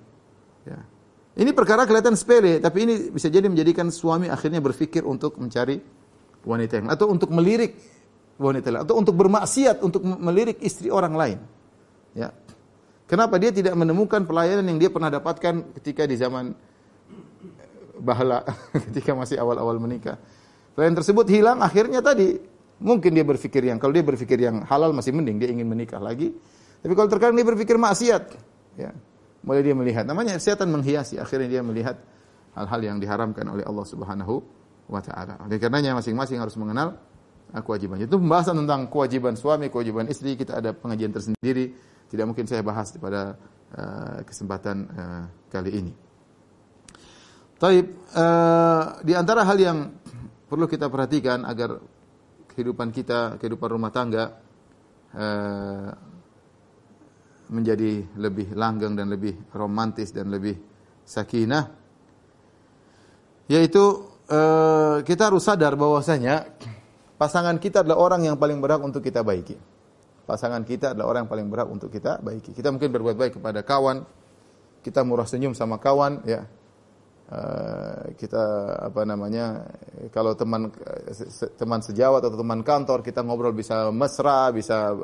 ya. 0.62 0.78
Ini 1.37 1.52
perkara 1.52 1.85
kelihatan 1.85 2.16
sepele, 2.16 2.64
tapi 2.64 2.88
ini 2.88 2.94
bisa 3.12 3.28
jadi 3.28 3.50
menjadikan 3.50 3.92
suami 3.92 4.32
akhirnya 4.32 4.62
berpikir 4.64 5.04
untuk 5.04 5.37
mencari 5.37 5.76
wanita 6.46 6.78
yang 6.78 6.88
atau 6.94 7.11
untuk 7.11 7.28
melirik 7.35 7.74
wanita 8.38 8.70
lain 8.70 8.82
atau 8.87 8.96
untuk 8.96 9.14
bermaksiat 9.18 9.82
untuk 9.82 10.06
melirik 10.06 10.62
istri 10.62 10.88
orang 10.88 11.14
lain. 11.18 11.38
Ya. 12.14 12.32
Kenapa 13.06 13.38
dia 13.38 13.54
tidak 13.54 13.74
menemukan 13.78 14.26
pelayanan 14.26 14.66
yang 14.66 14.78
dia 14.82 14.90
pernah 14.90 15.11
dapatkan 15.11 15.78
ketika 15.78 16.06
di 16.06 16.16
zaman 16.18 16.54
bahala 18.00 18.42
ketika 18.90 19.12
masih 19.12 19.40
awal-awal 19.42 19.76
menikah. 19.82 20.18
Pelayanan 20.76 20.96
tersebut 21.02 21.26
hilang 21.32 21.59
akhirnya 21.64 22.04
tadi 22.04 22.37
mungkin 22.82 23.11
dia 23.16 23.24
berpikir 23.24 23.64
yang 23.64 23.80
kalau 23.80 23.96
dia 23.96 24.04
berpikir 24.04 24.37
yang 24.37 24.62
halal 24.68 24.92
masih 24.92 25.16
mending 25.16 25.40
dia 25.40 25.50
ingin 25.50 25.66
menikah 25.66 25.98
lagi. 25.98 26.30
Tapi 26.76 26.92
kalau 26.92 27.09
terkadang 27.09 27.35
dia 27.35 27.46
berpikir 27.48 27.80
maksiat, 27.80 28.24
ya, 28.78 28.92
mulai 29.42 29.64
dia 29.64 29.72
melihat 29.72 30.04
namanya 30.04 30.37
setan 30.37 30.68
menghiasi 30.68 31.16
akhirnya 31.16 31.59
dia 31.59 31.62
melihat 31.64 31.96
hal-hal 32.52 32.80
yang 32.85 32.96
diharamkan 33.00 33.48
oleh 33.48 33.64
Allah 33.64 33.87
Subhanahu 33.88 34.35
wa 34.87 35.01
taala. 35.03 35.38
Oleh 35.46 35.59
karenanya 35.59 35.99
masing-masing 35.99 36.38
harus 36.38 36.55
mengenal 36.59 36.99
uh, 37.53 37.62
kewajibannya. 37.62 38.07
Itu 38.07 38.18
pembahasan 38.18 38.59
tentang 38.64 38.90
kewajiban 38.90 39.35
suami, 39.35 39.70
kewajiban 39.70 40.07
istri 40.11 40.38
kita 40.38 40.59
ada 40.59 40.75
pengajian 40.75 41.12
tersendiri. 41.14 41.75
Tidak 42.07 42.25
mungkin 42.27 42.46
saya 42.46 42.62
bahas 42.62 42.94
pada 42.96 43.35
uh, 43.75 44.18
kesempatan 44.22 44.77
uh, 44.90 45.25
kali 45.51 45.70
ini. 45.75 45.92
Taib, 47.57 47.87
uh, 48.12 49.01
di 49.01 49.16
antara 49.16 49.42
hal 49.42 49.59
yang 49.59 49.79
perlu 50.46 50.68
kita 50.68 50.92
perhatikan 50.92 51.42
agar 51.49 51.81
kehidupan 52.53 52.92
kita, 52.92 53.40
kehidupan 53.40 53.68
rumah 53.75 53.90
tangga 53.90 54.38
uh, 55.16 55.90
menjadi 57.51 58.03
lebih 58.18 58.55
langgeng 58.55 58.94
dan 58.99 59.07
lebih 59.11 59.35
romantis 59.55 60.11
dan 60.11 60.31
lebih 60.31 60.59
sakinah 61.07 61.70
yaitu 63.46 64.15
uh, 64.30 64.96
kita 65.02 65.30
harus 65.30 65.46
sadar 65.46 65.74
bahwasanya 65.78 66.46
pasangan 67.18 67.56
kita 67.58 67.82
adalah 67.86 67.98
orang 67.98 68.28
yang 68.32 68.36
paling 68.36 68.58
berhak 68.58 68.82
untuk 68.82 69.02
kita 69.02 69.22
baiki. 69.22 69.56
Pasangan 70.26 70.66
kita 70.66 70.90
adalah 70.94 71.06
orang 71.14 71.20
yang 71.26 71.32
paling 71.32 71.48
berhak 71.48 71.68
untuk 71.70 71.88
kita 71.90 72.18
baiki. 72.18 72.50
Kita 72.50 72.74
mungkin 72.74 72.90
berbuat 72.90 73.14
baik 73.14 73.32
kepada 73.38 73.62
kawan, 73.62 74.02
kita 74.82 75.06
murah 75.06 75.26
senyum 75.26 75.54
sama 75.54 75.78
kawan, 75.78 76.26
ya. 76.26 76.42
Uh, 77.26 78.14
kita 78.14 78.38
apa 78.86 79.02
namanya 79.02 79.66
kalau 80.14 80.38
teman 80.38 80.70
teman 81.58 81.82
sejawat 81.82 82.22
atau 82.22 82.38
teman 82.38 82.62
kantor 82.62 83.02
kita 83.02 83.26
ngobrol 83.26 83.50
bisa 83.50 83.90
mesra 83.90 84.54
bisa 84.54 84.94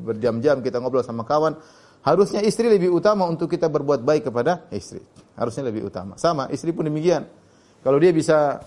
berjam-jam 0.00 0.64
kita 0.64 0.80
ngobrol 0.80 1.04
sama 1.04 1.28
kawan 1.28 1.60
harusnya 2.00 2.40
istri 2.40 2.64
lebih 2.64 2.88
utama 2.88 3.28
untuk 3.28 3.52
kita 3.52 3.68
berbuat 3.68 4.00
baik 4.00 4.32
kepada 4.32 4.72
istri 4.72 5.04
harusnya 5.36 5.68
lebih 5.68 5.92
utama 5.92 6.16
sama 6.16 6.48
istri 6.48 6.72
pun 6.72 6.88
demikian 6.88 7.28
kalau 7.80 7.98
dia 8.00 8.12
bisa 8.12 8.60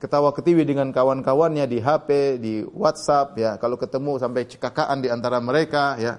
ketawa 0.00 0.32
ketiwi 0.32 0.64
dengan 0.64 0.88
kawan-kawannya 0.92 1.68
di 1.68 1.78
HP, 1.80 2.40
di 2.40 2.64
WhatsApp 2.64 3.36
ya, 3.36 3.50
kalau 3.60 3.76
ketemu 3.76 4.16
sampai 4.16 4.48
cekakaan 4.48 5.04
di 5.04 5.12
antara 5.12 5.36
mereka 5.44 6.00
ya, 6.00 6.16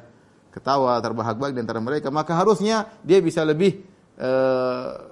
ketawa 0.54 1.02
terbahak-bahak 1.02 1.58
di 1.58 1.62
antara 1.66 1.82
mereka, 1.82 2.14
maka 2.14 2.38
harusnya 2.38 2.86
dia 3.02 3.18
bisa 3.22 3.42
lebih 3.42 3.82
uh, 4.22 5.10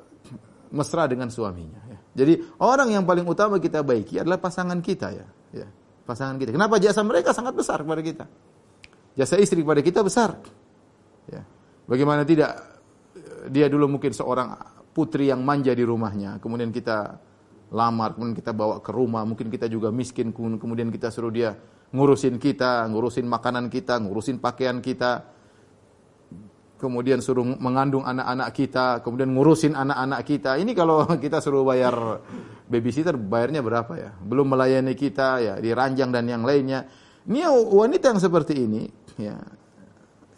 mesra 0.69 1.09
dengan 1.09 1.33
suaminya 1.33 1.81
ya. 1.89 1.97
Jadi 2.13 2.33
orang 2.61 2.93
yang 2.93 3.03
paling 3.09 3.25
utama 3.25 3.57
kita 3.57 3.81
baiki 3.81 4.21
adalah 4.21 4.37
pasangan 4.37 4.77
kita 4.85 5.07
ya, 5.17 5.27
ya. 5.53 5.67
Pasangan 6.05 6.41
kita. 6.41 6.53
Kenapa 6.53 6.81
jasa 6.81 7.05
mereka 7.05 7.33
sangat 7.37 7.53
besar 7.53 7.85
kepada 7.85 8.01
kita? 8.01 8.25
Jasa 9.13 9.37
istri 9.37 9.61
kepada 9.61 9.81
kita 9.85 10.01
besar. 10.01 10.41
Ya. 11.29 11.45
Bagaimana 11.85 12.25
tidak 12.25 12.57
dia 13.49 13.69
dulu 13.69 13.97
mungkin 13.97 14.13
seorang 14.13 14.57
putri 14.91 15.30
yang 15.30 15.45
manja 15.45 15.71
di 15.71 15.86
rumahnya, 15.86 16.41
kemudian 16.41 16.73
kita 16.73 17.19
lamar, 17.69 18.17
kemudian 18.17 18.38
kita 18.38 18.52
bawa 18.52 18.82
ke 18.82 18.89
rumah, 18.89 19.23
mungkin 19.25 19.47
kita 19.47 19.69
juga 19.69 19.93
miskin, 19.93 20.34
kemudian 20.34 20.89
kita 20.89 21.13
suruh 21.13 21.30
dia 21.30 21.54
ngurusin 21.93 22.38
kita, 22.38 22.86
ngurusin 22.89 23.25
makanan 23.25 23.69
kita, 23.69 24.02
ngurusin 24.02 24.38
pakaian 24.41 24.82
kita, 24.82 25.25
kemudian 26.80 27.19
suruh 27.19 27.43
mengandung 27.43 28.06
anak-anak 28.06 28.49
kita, 28.56 28.86
kemudian 29.04 29.36
ngurusin 29.36 29.75
anak-anak 29.75 30.21
kita. 30.23 30.56
Ini 30.58 30.71
kalau 30.73 31.06
kita 31.23 31.41
suruh 31.43 31.65
bayar 31.65 32.23
babysitter, 32.69 33.17
bayarnya 33.17 33.60
berapa 33.65 33.93
ya? 33.97 34.12
Belum 34.21 34.47
melayani 34.49 34.93
kita, 34.93 35.41
ya 35.41 35.54
diranjang 35.58 36.10
dan 36.10 36.25
yang 36.25 36.41
lainnya. 36.45 36.88
Ini 37.30 37.45
wanita 37.52 38.15
yang 38.15 38.21
seperti 38.21 38.54
ini, 38.65 38.89
ya, 39.21 39.38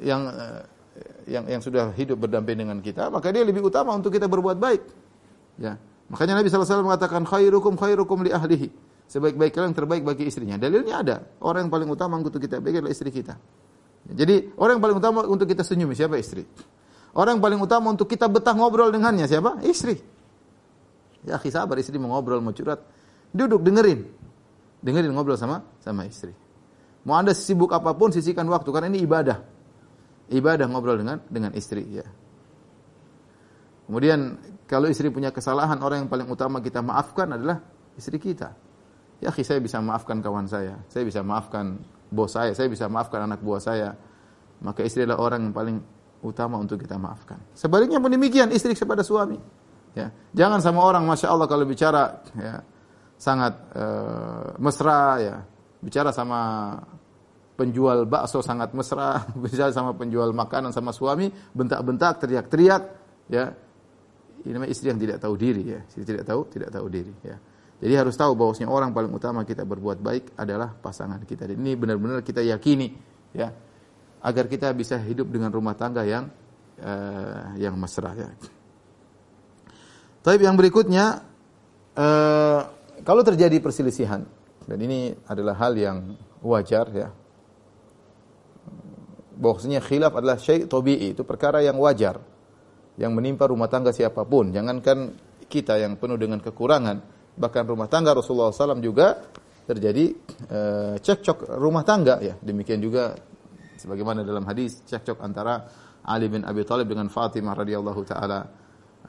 yang 0.01 0.27
eh, 0.27 0.61
yang 1.31 1.47
yang 1.47 1.61
sudah 1.63 1.95
hidup 1.95 2.27
berdamping 2.27 2.59
dengan 2.59 2.77
kita, 2.83 3.07
maka 3.07 3.31
dia 3.31 3.47
lebih 3.47 3.63
utama 3.63 3.95
untuk 3.95 4.11
kita 4.11 4.27
berbuat 4.27 4.59
baik. 4.59 4.81
Ya. 5.57 5.79
Makanya 6.11 6.43
Nabi 6.43 6.51
SAW 6.51 6.83
mengatakan 6.83 7.23
khairukum 7.23 7.79
khairukum 7.79 8.27
li 8.27 8.35
ahlihi. 8.35 8.67
Sebaik-baik 9.07 9.55
kalian 9.55 9.75
terbaik 9.75 10.03
bagi 10.03 10.27
istrinya. 10.27 10.59
Dalilnya 10.59 10.95
ada. 11.03 11.15
Orang 11.43 11.67
yang 11.67 11.71
paling 11.71 11.87
utama 11.87 12.19
untuk 12.19 12.39
kita 12.39 12.59
baik 12.59 12.83
adalah 12.83 12.91
istri 12.91 13.11
kita. 13.11 13.35
Jadi 14.07 14.55
orang 14.59 14.79
yang 14.79 14.83
paling 14.83 14.97
utama 14.99 15.19
untuk 15.27 15.47
kita 15.47 15.63
senyum 15.63 15.91
siapa 15.95 16.15
istri. 16.19 16.43
Orang 17.11 17.39
yang 17.39 17.43
paling 17.43 17.59
utama 17.59 17.91
untuk 17.91 18.07
kita 18.07 18.31
betah 18.31 18.55
ngobrol 18.55 18.87
dengannya 18.91 19.27
siapa? 19.27 19.59
Istri. 19.63 19.95
Ya 21.27 21.35
akhi 21.35 21.51
sabar 21.51 21.75
istri 21.79 21.99
mau 21.99 22.15
ngobrol 22.15 22.39
mau 22.39 22.55
curhat. 22.55 22.83
Duduk 23.35 23.59
dengerin. 23.63 24.07
Dengerin 24.79 25.11
ngobrol 25.11 25.35
sama 25.35 25.63
sama 25.83 26.07
istri. 26.07 26.31
Mau 27.03 27.19
Anda 27.19 27.35
sibuk 27.35 27.71
apa 27.75 27.91
pun 27.91 28.15
sisihkan 28.15 28.47
waktu 28.47 28.69
karena 28.71 28.87
ini 28.91 29.03
ibadah 29.03 29.43
ibadah 30.31 30.65
ngobrol 30.71 30.97
dengan 30.97 31.19
dengan 31.27 31.51
istri 31.53 31.83
ya. 31.91 32.07
Kemudian 33.85 34.39
kalau 34.71 34.87
istri 34.87 35.11
punya 35.11 35.35
kesalahan 35.35 35.75
orang 35.83 36.07
yang 36.07 36.09
paling 36.09 36.31
utama 36.31 36.63
kita 36.63 36.79
maafkan 36.79 37.35
adalah 37.35 37.59
istri 37.99 38.15
kita. 38.15 38.55
Ya, 39.19 39.29
saya 39.29 39.61
bisa 39.61 39.77
maafkan 39.83 40.23
kawan 40.23 40.47
saya, 40.49 40.81
saya 40.89 41.03
bisa 41.05 41.21
maafkan 41.21 41.77
bos 42.09 42.33
saya, 42.33 42.57
saya 42.57 42.71
bisa 42.71 42.89
maafkan 42.89 43.29
anak 43.29 43.43
buah 43.43 43.61
saya, 43.61 43.93
maka 44.65 44.81
istri 44.81 45.05
adalah 45.05 45.21
orang 45.21 45.45
yang 45.45 45.53
paling 45.53 45.77
utama 46.25 46.57
untuk 46.57 46.81
kita 46.81 46.97
maafkan. 46.97 47.37
Sebaliknya 47.53 48.01
pun 48.01 48.09
demikian 48.09 48.49
istri 48.49 48.73
kepada 48.73 49.05
suami. 49.05 49.37
Ya. 49.93 50.09
Jangan 50.33 50.63
sama 50.63 50.81
orang 50.81 51.03
masya 51.05 51.29
Allah 51.29 51.45
kalau 51.45 51.67
bicara 51.67 52.23
ya, 52.33 52.63
sangat 53.19 53.53
uh, 53.75 54.55
mesra 54.57 55.19
ya, 55.19 55.35
bicara 55.83 56.09
sama 56.09 56.73
penjual 57.61 58.09
bakso 58.09 58.41
sangat 58.41 58.73
mesra, 58.73 59.21
bicara 59.41 59.69
sama 59.69 59.93
penjual 59.93 60.33
makanan 60.33 60.73
sama 60.73 60.89
suami, 60.89 61.29
bentak-bentak, 61.53 62.25
teriak-teriak, 62.25 62.83
ya. 63.29 63.53
Ini 64.41 64.57
namanya 64.57 64.73
istri 64.73 64.89
yang 64.89 64.97
tidak 64.97 65.21
tahu 65.21 65.37
diri 65.37 65.69
ya, 65.69 65.85
istri 65.85 66.01
tidak 66.01 66.25
tahu, 66.25 66.49
tidak 66.49 66.73
tahu 66.73 66.89
diri 66.89 67.13
ya. 67.21 67.37
Jadi 67.81 67.93
harus 67.93 68.17
tahu 68.17 68.33
bahwasanya 68.33 68.69
orang 68.73 68.89
paling 68.89 69.13
utama 69.13 69.45
kita 69.45 69.65
berbuat 69.65 70.01
baik 70.01 70.33
adalah 70.33 70.73
pasangan 70.73 71.21
kita. 71.25 71.45
Ini 71.45 71.77
benar-benar 71.77 72.25
kita 72.25 72.41
yakini 72.41 72.89
ya, 73.37 73.53
agar 74.21 74.45
kita 74.49 74.73
bisa 74.73 74.97
hidup 74.97 75.29
dengan 75.29 75.53
rumah 75.53 75.77
tangga 75.77 76.01
yang 76.01 76.25
uh, 76.81 77.53
yang 77.57 77.77
mesra 77.77 78.17
ya. 78.17 78.29
Tapi 80.21 80.45
yang 80.45 80.57
berikutnya, 80.57 81.25
uh, 81.97 82.61
kalau 83.01 83.21
terjadi 83.25 83.57
perselisihan, 83.57 84.25
dan 84.69 84.77
ini 84.77 85.17
adalah 85.25 85.57
hal 85.57 85.73
yang 85.73 86.13
wajar 86.45 86.85
ya, 86.93 87.09
bahwasanya 89.41 89.81
khilaf 89.81 90.13
adalah 90.13 90.37
syai' 90.37 90.69
tabi'i, 90.69 91.17
itu 91.17 91.25
perkara 91.25 91.65
yang 91.65 91.81
wajar 91.81 92.21
yang 93.01 93.17
menimpa 93.17 93.49
rumah 93.49 93.65
tangga 93.65 93.89
siapa 93.89 94.21
pun. 94.29 94.53
Jangankan 94.53 95.17
kita 95.49 95.81
yang 95.81 95.97
penuh 95.97 96.21
dengan 96.21 96.37
kekurangan, 96.37 97.01
bahkan 97.33 97.65
rumah 97.65 97.89
tangga 97.89 98.13
Rasulullah 98.13 98.53
SAW 98.53 98.77
juga 98.77 99.17
terjadi 99.65 100.05
uh, 100.53 100.95
cekcok 101.01 101.57
rumah 101.57 101.81
tangga 101.81 102.21
ya. 102.21 102.37
Demikian 102.37 102.77
juga 102.77 103.17
sebagaimana 103.81 104.21
dalam 104.21 104.45
hadis 104.45 104.85
cekcok 104.85 105.17
antara 105.25 105.65
Ali 106.05 106.29
bin 106.29 106.45
Abi 106.45 106.61
Thalib 106.61 106.85
dengan 106.85 107.09
Fatimah 107.09 107.57
radhiyallahu 107.57 108.01
taala 108.05 108.45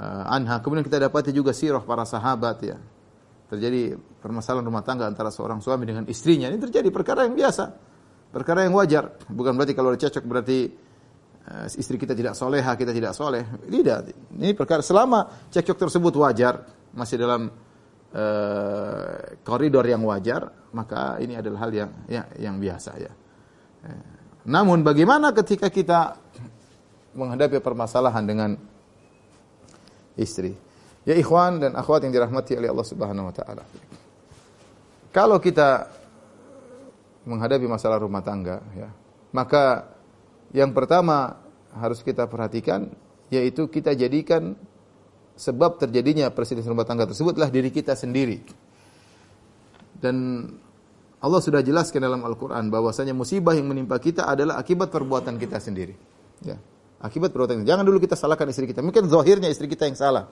uh, 0.01 0.33
anha. 0.33 0.65
Kemudian 0.65 0.87
kita 0.87 0.97
dapati 0.97 1.35
juga 1.35 1.53
sirah 1.53 1.85
para 1.85 2.09
sahabat 2.09 2.59
ya. 2.65 2.79
Terjadi 3.53 4.01
permasalahan 4.25 4.65
rumah 4.65 4.81
tangga 4.81 5.05
antara 5.05 5.29
seorang 5.29 5.61
suami 5.61 5.85
dengan 5.85 6.09
istrinya. 6.09 6.49
Ini 6.49 6.57
terjadi 6.57 6.89
perkara 6.89 7.29
yang 7.29 7.37
biasa. 7.37 7.92
Perkara 8.33 8.65
yang 8.65 8.73
wajar. 8.73 9.13
Bukan 9.29 9.53
berarti 9.53 9.77
kalau 9.77 9.93
cocok 9.93 10.25
berarti 10.25 10.73
uh, 11.53 11.69
istri 11.77 12.01
kita 12.01 12.17
tidak 12.17 12.33
soleha, 12.33 12.73
kita 12.75 12.97
tidak 12.97 13.13
soleh. 13.13 13.45
Tidak. 13.69 14.33
Ini 14.41 14.57
perkara 14.57 14.81
selama 14.81 15.49
cekcok 15.53 15.77
tersebut 15.77 16.17
wajar, 16.17 16.65
masih 16.97 17.21
dalam 17.21 17.53
uh, 18.17 19.17
koridor 19.45 19.85
yang 19.85 20.01
wajar, 20.09 20.49
maka 20.73 21.21
ini 21.21 21.37
adalah 21.37 21.69
hal 21.69 21.71
yang 21.77 21.91
ya, 22.09 22.25
yang 22.41 22.57
biasa 22.57 22.91
ya. 22.97 23.13
Namun 24.49 24.83
bagaimana 24.83 25.31
ketika 25.31 25.71
kita 25.71 26.19
menghadapi 27.15 27.61
permasalahan 27.61 28.25
dengan 28.25 28.51
istri. 30.17 30.57
Ya 31.03 31.19
ikhwan 31.19 31.59
dan 31.59 31.75
akhwat 31.75 32.07
yang 32.07 32.15
dirahmati 32.15 32.55
oleh 32.55 32.71
Allah 32.71 32.87
Subhanahu 32.87 33.29
wa 33.31 33.35
taala. 33.35 33.65
Kalau 35.11 35.43
kita 35.43 35.91
menghadapi 37.23 37.67
masalah 37.71 38.03
rumah 38.03 38.21
tangga 38.25 38.63
ya, 38.75 38.91
maka 39.31 39.93
yang 40.53 40.75
pertama 40.77 41.39
harus 41.73 42.05
kita 42.05 42.29
perhatikan 42.29 42.93
yaitu 43.33 43.65
kita 43.71 43.97
jadikan 43.97 44.53
sebab 45.37 45.81
terjadinya 45.81 46.29
perselisihan 46.29 46.77
rumah 46.77 46.85
tangga 46.85 47.09
tersebutlah 47.09 47.49
diri 47.49 47.73
kita 47.73 47.97
sendiri. 47.97 48.45
Dan 49.97 50.45
Allah 51.23 51.41
sudah 51.41 51.63
jelaskan 51.63 52.03
dalam 52.03 52.21
Al-Quran 52.27 52.67
bahwasanya 52.69 53.15
musibah 53.15 53.55
yang 53.55 53.71
menimpa 53.71 53.97
kita 54.03 54.27
adalah 54.27 54.59
akibat 54.59 54.91
perbuatan 54.91 55.39
kita 55.39 55.63
sendiri. 55.63 55.95
Ya. 56.43 56.59
Akibat 57.03 57.31
perbuatan 57.31 57.63
Jangan 57.63 57.87
dulu 57.87 58.03
kita 58.03 58.19
salahkan 58.19 58.47
istri 58.51 58.67
kita. 58.67 58.83
Mungkin 58.83 59.07
zahirnya 59.07 59.47
istri 59.47 59.71
kita 59.71 59.87
yang 59.87 59.95
salah. 59.95 60.27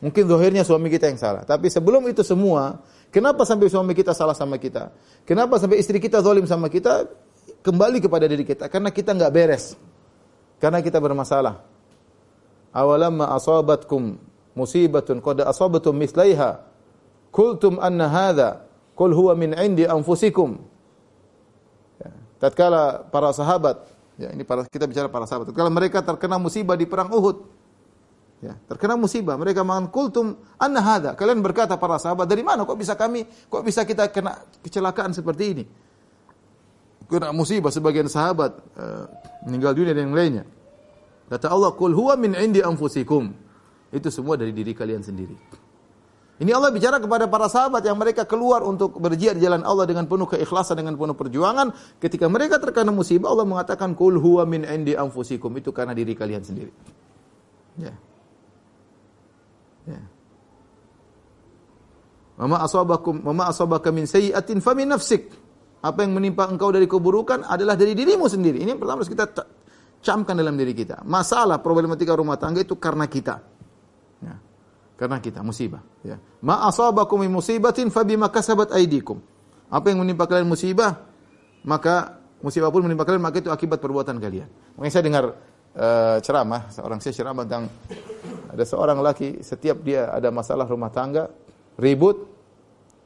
Mungkin 0.00 0.30
zahirnya 0.30 0.62
suami 0.62 0.88
kita 0.88 1.10
yang 1.10 1.18
salah. 1.18 1.42
Tapi 1.42 1.66
sebelum 1.68 2.06
itu 2.06 2.22
semua, 2.22 2.78
kenapa 3.10 3.44
sampai 3.44 3.68
suami 3.68 3.92
kita 3.92 4.16
salah 4.16 4.32
sama 4.34 4.56
kita? 4.56 4.94
Kenapa 5.28 5.58
sampai 5.60 5.82
istri 5.82 6.00
kita 6.00 6.24
zalim 6.24 6.48
sama 6.48 6.72
kita? 6.72 7.06
Kembali 7.60 8.00
kepada 8.00 8.24
diri 8.24 8.46
kita. 8.46 8.72
Karena 8.72 8.88
kita 8.88 9.12
nggak 9.12 9.32
beres. 9.34 9.76
Karena 10.56 10.80
kita 10.80 10.96
bermasalah. 10.96 11.60
Awalamma 12.72 13.34
asabatkum 13.36 14.16
musibatun 14.56 15.20
qad 15.20 15.44
asabatum 15.44 15.92
mislaiha. 15.92 16.64
Kultum 17.28 17.76
anna 17.82 18.08
hadha. 18.08 18.64
Kul 18.96 19.12
huwa 19.12 19.36
min 19.36 19.52
indi 19.58 19.84
anfusikum. 19.84 20.62
Ya. 22.00 22.10
Tatkala 22.40 23.04
para 23.12 23.32
sahabat 23.36 24.00
Ya, 24.20 24.28
ini 24.36 24.44
para 24.44 24.68
kita 24.68 24.84
bicara 24.84 25.08
para 25.08 25.24
sahabat. 25.24 25.48
Kalau 25.56 25.72
mereka 25.72 26.04
terkena 26.04 26.36
musibah 26.36 26.76
di 26.76 26.84
perang 26.84 27.08
Uhud, 27.08 27.40
ya, 28.40 28.56
terkena 28.66 28.96
musibah, 28.96 29.36
mereka 29.36 29.62
mengatakan 29.62 29.92
kultum 29.92 30.26
anna. 30.56 31.14
Kalian 31.14 31.44
berkata 31.44 31.76
para 31.76 32.00
sahabat, 32.00 32.26
dari 32.26 32.40
mana 32.40 32.64
kok 32.64 32.76
bisa 32.76 32.96
kami, 32.96 33.24
kok 33.48 33.62
bisa 33.62 33.84
kita 33.84 34.08
kena 34.08 34.40
kecelakaan 34.64 35.12
seperti 35.12 35.44
ini? 35.52 35.64
Kena 37.06 37.30
musibah 37.30 37.70
sebagian 37.70 38.06
sahabat 38.06 38.54
uh, 38.78 39.04
meninggal 39.44 39.74
dunia 39.74 39.92
dan 39.92 40.10
yang 40.10 40.16
lainnya. 40.16 40.44
Kata 41.30 41.50
Allah, 41.50 41.70
"Qul 41.74 41.94
huwa 41.94 42.14
min 42.18 42.34
indi 42.38 42.62
anfusikum." 42.62 43.30
Itu 43.90 44.10
semua 44.14 44.38
dari 44.38 44.54
diri 44.54 44.70
kalian 44.70 45.02
sendiri. 45.02 45.34
Ini 46.40 46.56
Allah 46.56 46.72
bicara 46.72 46.96
kepada 46.96 47.28
para 47.28 47.52
sahabat 47.52 47.84
yang 47.84 48.00
mereka 48.00 48.24
keluar 48.24 48.64
untuk 48.64 48.96
berjihad 48.96 49.36
di 49.36 49.44
jalan 49.44 49.60
Allah 49.60 49.84
dengan 49.84 50.08
penuh 50.08 50.24
keikhlasan, 50.24 50.72
dengan 50.72 50.96
penuh 50.96 51.12
perjuangan. 51.12 51.68
Ketika 52.00 52.32
mereka 52.32 52.56
terkena 52.56 52.88
musibah, 52.88 53.28
Allah 53.28 53.44
mengatakan, 53.44 53.92
Kul 53.92 54.16
huwa 54.16 54.48
min 54.48 54.64
indi 54.64 54.96
anfusikum. 54.96 55.52
Itu 55.60 55.68
karena 55.76 55.92
diri 55.92 56.16
kalian 56.16 56.40
sendiri. 56.40 56.72
Ya. 57.76 57.92
Ya. 59.88 60.00
Mama 62.40 62.64
asabakum, 62.64 63.20
mama 63.20 63.52
asabaka 63.52 63.92
min 63.92 64.08
sayyi'atin 64.08 64.64
fa 64.64 64.72
min 64.72 64.88
nafsik. 64.88 65.28
Apa 65.80 66.04
yang 66.04 66.16
menimpa 66.16 66.48
engkau 66.48 66.72
dari 66.72 66.88
keburukan 66.88 67.44
adalah 67.44 67.76
dari 67.76 67.92
dirimu 67.92 68.28
sendiri. 68.28 68.64
Ini 68.64 68.76
yang 68.76 68.80
pertama 68.80 69.00
harus 69.00 69.12
kita 69.12 69.28
camkan 70.00 70.36
dalam 70.36 70.56
diri 70.56 70.72
kita. 70.72 71.04
Masalah 71.04 71.60
problematika 71.60 72.16
rumah 72.16 72.40
tangga 72.40 72.64
itu 72.64 72.76
karena 72.80 73.04
kita. 73.08 73.44
Ya. 74.24 74.36
Karena 74.96 75.20
kita 75.20 75.44
musibah. 75.44 75.84
Ya. 76.00 76.20
Ma 76.40 76.64
asabakum 76.68 77.20
min 77.20 77.32
musibatin 77.32 77.92
fabima 77.92 78.32
kasabat 78.32 78.72
aydikum. 78.72 79.20
Apa 79.68 79.92
yang 79.92 80.04
menimpa 80.04 80.24
kalian 80.24 80.48
musibah, 80.48 81.06
maka 81.64 82.24
musibah 82.40 82.72
pun 82.72 82.84
menimpa 82.84 83.04
kalian, 83.04 83.22
maka 83.22 83.44
itu 83.44 83.52
akibat 83.52 83.78
perbuatan 83.78 84.16
kalian. 84.16 84.48
Mungkin 84.74 84.90
saya 84.90 85.04
dengar 85.04 85.24
uh, 85.76 86.16
ceramah, 86.24 86.72
seorang 86.72 86.98
saya 86.98 87.14
ceramah 87.14 87.44
tentang 87.44 87.68
ada 88.50 88.64
seorang 88.66 88.98
laki 88.98 89.40
setiap 89.40 89.80
dia 89.80 90.10
ada 90.10 90.28
masalah 90.34 90.66
rumah 90.66 90.90
tangga, 90.90 91.30
ribut, 91.78 92.26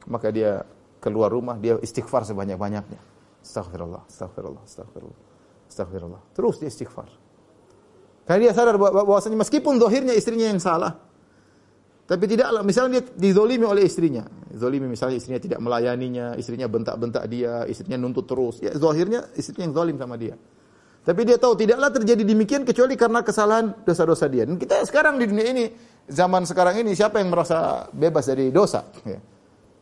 maka 0.09 0.33
dia 0.33 0.65
keluar 1.01 1.29
rumah, 1.29 1.55
dia 1.61 1.77
istighfar 1.77 2.25
sebanyak-banyaknya. 2.25 2.99
Astagfirullah, 3.45 4.09
astagfirullah, 4.09 4.63
astagfirullah, 4.65 5.21
astagfirullah. 5.69 6.21
Terus 6.33 6.55
dia 6.57 6.69
istighfar. 6.69 7.09
Karena 8.25 8.49
dia 8.49 8.53
sadar 8.57 8.81
bahwasanya 8.81 9.37
meskipun 9.37 9.77
dohirnya 9.77 10.17
istrinya 10.17 10.49
yang 10.49 10.57
salah, 10.57 10.97
tapi 12.05 12.29
tidaklah, 12.29 12.61
misalnya 12.61 13.01
dia 13.01 13.33
dizolimi 13.33 13.65
oleh 13.65 13.89
istrinya. 13.89 14.25
Zolimi 14.53 14.85
misalnya 14.85 15.17
istrinya 15.17 15.41
tidak 15.41 15.57
melayaninya, 15.57 16.37
istrinya 16.37 16.69
bentak-bentak 16.69 17.25
dia, 17.25 17.65
istrinya 17.65 17.97
nuntut 17.97 18.29
terus. 18.29 18.61
Ya, 18.61 18.77
zahirnya 18.77 19.29
istrinya 19.33 19.69
yang 19.69 19.73
zolim 19.73 19.97
sama 19.97 20.13
dia. 20.17 20.37
Tapi 21.05 21.21
dia 21.21 21.37
tahu 21.37 21.53
tidaklah 21.53 21.93
terjadi 21.93 22.25
demikian 22.25 22.65
kecuali 22.65 22.97
karena 22.97 23.21
kesalahan 23.21 23.85
dosa-dosa 23.85 24.25
dia. 24.25 24.49
Dan 24.49 24.57
kita 24.57 24.81
sekarang 24.89 25.21
di 25.21 25.29
dunia 25.29 25.45
ini, 25.53 25.65
zaman 26.09 26.49
sekarang 26.49 26.81
ini, 26.81 26.97
siapa 26.97 27.21
yang 27.21 27.29
merasa 27.29 27.85
bebas 27.93 28.25
dari 28.25 28.49
dosa? 28.49 28.81
Ya. 29.05 29.21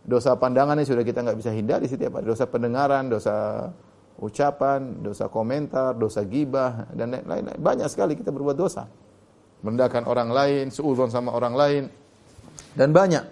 Dosa 0.03 0.35
pandangannya 0.35 0.83
sudah 0.83 0.99
kita 0.99 1.23
nggak 1.23 1.39
bisa 1.39 1.55
hindari 1.55 1.87
setiap 1.87 2.19
hari. 2.19 2.27
Dosa 2.27 2.43
pendengaran, 2.43 3.07
dosa 3.07 3.71
ucapan, 4.19 4.99
dosa 4.99 5.31
komentar, 5.31 5.95
dosa 5.95 6.27
gibah, 6.27 6.91
dan 6.91 7.15
lain-lain. 7.23 7.55
Banyak 7.55 7.87
sekali 7.87 8.19
kita 8.19 8.35
berbuat 8.35 8.59
dosa. 8.59 8.83
Merendahkan 9.63 10.03
orang 10.03 10.27
lain, 10.27 10.75
seuzon 10.75 11.07
sama 11.07 11.31
orang 11.31 11.55
lain, 11.55 11.83
dan 12.75 12.91
banyak. 12.91 13.23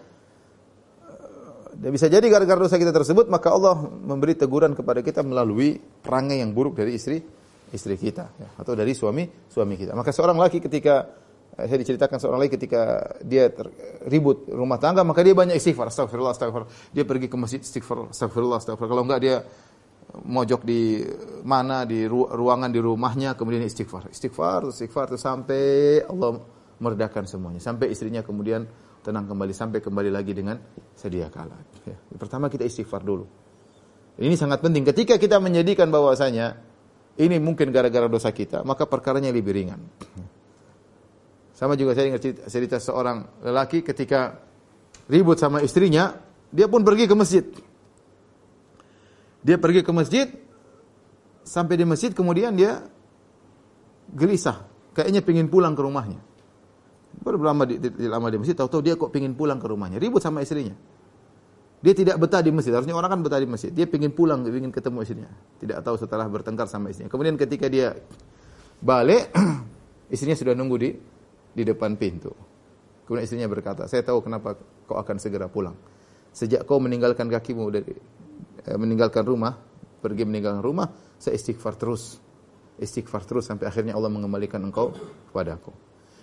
Dan 1.75 1.91
bisa 1.91 2.07
jadi 2.07 2.23
gara-gara 2.31 2.55
dosa 2.55 2.79
kita 2.79 2.95
tersebut 2.95 3.27
maka 3.27 3.51
Allah 3.51 3.75
memberi 3.83 4.39
teguran 4.39 4.71
kepada 4.71 5.03
kita 5.03 5.27
melalui 5.27 5.75
perangai 5.75 6.39
yang 6.39 6.55
buruk 6.55 6.79
dari 6.79 6.95
istri 6.95 7.19
istri 7.71 7.95
kita 7.95 8.35
ya, 8.35 8.49
atau 8.59 8.75
dari 8.75 8.91
suami 8.91 9.23
suami 9.47 9.79
kita. 9.79 9.95
Maka 9.95 10.11
seorang 10.11 10.37
laki 10.37 10.59
ketika 10.59 11.07
eh, 11.55 11.65
saya 11.65 11.79
diceritakan 11.79 12.17
seorang 12.19 12.39
laki 12.45 12.51
ketika 12.59 12.81
dia 13.23 13.47
ter, 13.49 13.71
ribut 14.07 14.47
rumah 14.51 14.77
tangga 14.77 15.01
maka 15.07 15.23
dia 15.23 15.31
banyak 15.31 15.55
istighfar 15.55 15.87
astagfirullah 15.87 16.35
astagfirullah. 16.35 16.71
Dia 16.91 17.03
pergi 17.07 17.27
ke 17.31 17.37
masjid 17.39 17.63
istighfar 17.63 18.11
astagfirullah 18.11 18.59
astagfirullah. 18.59 18.91
Kalau 18.91 19.05
enggak 19.07 19.21
dia 19.23 19.35
mojok 20.11 20.61
di 20.67 20.99
mana 21.47 21.87
di 21.87 22.03
ruangan 22.11 22.67
di 22.67 22.79
rumahnya 22.83 23.39
kemudian 23.39 23.63
istighfar. 23.63 24.11
Istighfar, 24.11 24.67
istighfar 24.67 25.15
itu 25.15 25.19
sampai 25.19 25.63
Allah 26.03 26.43
meredakan 26.83 27.23
semuanya. 27.23 27.63
Sampai 27.63 27.93
istrinya 27.93 28.19
kemudian 28.19 28.67
tenang 29.01 29.25
kembali 29.25 29.53
sampai 29.55 29.79
kembali 29.79 30.11
lagi 30.13 30.35
dengan 30.35 30.59
sedia 30.93 31.31
kala. 31.31 31.57
Ya. 31.87 31.97
Pertama 32.19 32.51
kita 32.51 32.67
istighfar 32.67 33.01
dulu. 33.01 33.25
Ini 34.21 34.35
sangat 34.37 34.61
penting. 34.61 34.85
Ketika 34.85 35.17
kita 35.17 35.39
menjadikan 35.41 35.89
bahwasanya 35.89 36.70
ini 37.19 37.35
mungkin 37.43 37.75
gara-gara 37.75 38.07
dosa 38.07 38.31
kita, 38.31 38.63
maka 38.63 38.87
perkaranya 38.87 39.33
lebih 39.33 39.51
ringan. 39.51 39.81
Sama 41.51 41.75
juga 41.77 41.93
saya 41.93 42.15
ingat 42.15 42.49
cerita, 42.49 42.81
seorang 42.81 43.43
lelaki 43.45 43.83
ketika 43.83 44.39
ribut 45.11 45.37
sama 45.37 45.61
istrinya, 45.61 46.15
dia 46.49 46.65
pun 46.71 46.81
pergi 46.81 47.05
ke 47.05 47.13
masjid. 47.13 47.45
Dia 49.41 49.57
pergi 49.61 49.81
ke 49.85 49.91
masjid, 49.93 50.27
sampai 51.45 51.77
di 51.77 51.85
masjid 51.85 52.09
kemudian 52.13 52.55
dia 52.57 52.81
gelisah, 54.13 54.65
kayaknya 54.97 55.21
pingin 55.21 55.51
pulang 55.51 55.77
ke 55.77 55.81
rumahnya. 55.85 56.21
Baru 57.21 57.43
lama 57.43 57.67
di, 57.67 57.77
di, 57.77 58.07
lama 58.07 58.31
di 58.31 58.39
masjid, 58.39 58.55
tahu-tahu 58.55 58.81
dia 58.81 58.95
kok 58.95 59.11
pingin 59.11 59.35
pulang 59.35 59.59
ke 59.59 59.67
rumahnya, 59.67 59.99
ribut 60.01 60.23
sama 60.23 60.41
istrinya. 60.41 60.73
Dia 61.81 61.97
tidak 61.97 62.21
betah 62.21 62.45
di 62.45 62.53
masjid. 62.53 62.69
Harusnya 62.77 62.93
orang 62.93 63.09
kan 63.09 63.19
betah 63.25 63.41
di 63.41 63.49
masjid. 63.49 63.73
Dia 63.73 63.89
ingin 63.89 64.13
pulang, 64.13 64.45
ingin 64.45 64.69
ketemu 64.69 65.01
istrinya. 65.01 65.33
Tidak 65.57 65.81
tahu 65.81 65.97
setelah 65.97 66.29
bertengkar 66.29 66.69
sama 66.69 66.93
istrinya. 66.93 67.09
Kemudian 67.09 67.33
ketika 67.41 67.65
dia 67.65 67.97
balik, 68.77 69.33
istrinya 70.13 70.37
sudah 70.37 70.53
nunggu 70.53 70.75
di 70.77 70.89
di 71.57 71.63
depan 71.65 71.97
pintu. 71.97 72.29
Kemudian 73.09 73.25
istrinya 73.25 73.49
berkata, 73.49 73.89
saya 73.89 74.05
tahu 74.05 74.21
kenapa 74.21 74.55
kau 74.85 74.95
akan 75.01 75.17
segera 75.17 75.49
pulang. 75.49 75.73
Sejak 76.31 76.63
kau 76.69 76.77
meninggalkan 76.77 77.27
kakimu 77.27 77.65
dari 77.73 77.91
eh, 78.61 78.77
meninggalkan 78.77 79.25
rumah, 79.25 79.57
pergi 79.99 80.23
meninggalkan 80.23 80.61
rumah, 80.61 80.87
saya 81.17 81.33
istighfar 81.33 81.75
terus. 81.81 82.21
Istighfar 82.77 83.25
terus 83.25 83.49
sampai 83.49 83.67
akhirnya 83.67 83.97
Allah 83.97 84.13
mengembalikan 84.13 84.61
engkau 84.61 84.93
kepada 85.33 85.57
aku. 85.57 85.73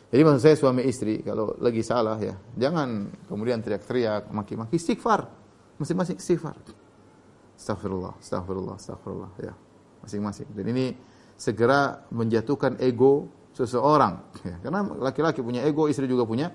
Jadi 0.08 0.22
maksud 0.24 0.40
saya 0.40 0.56
suami 0.56 0.88
istri 0.88 1.20
kalau 1.20 1.52
lagi 1.60 1.84
salah 1.84 2.16
ya, 2.16 2.32
jangan 2.56 3.12
kemudian 3.28 3.60
teriak-teriak, 3.60 4.32
maki-maki, 4.32 4.80
istighfar. 4.80 5.47
Masing-masing 5.78 6.18
istighfar. 6.18 6.58
Astagfirullah, 7.58 8.14
astagfirullah, 8.18 8.74
astagfirullah. 8.78 9.30
Ya, 9.38 9.54
masing-masing. 10.02 10.50
Dan 10.54 10.66
ini 10.74 10.94
segera 11.38 12.02
menjatuhkan 12.10 12.78
ego 12.82 13.30
seseorang. 13.54 14.22
Ya, 14.46 14.58
karena 14.62 14.86
laki-laki 14.98 15.42
punya 15.42 15.62
ego, 15.66 15.86
istri 15.86 16.10
juga 16.10 16.26
punya 16.26 16.50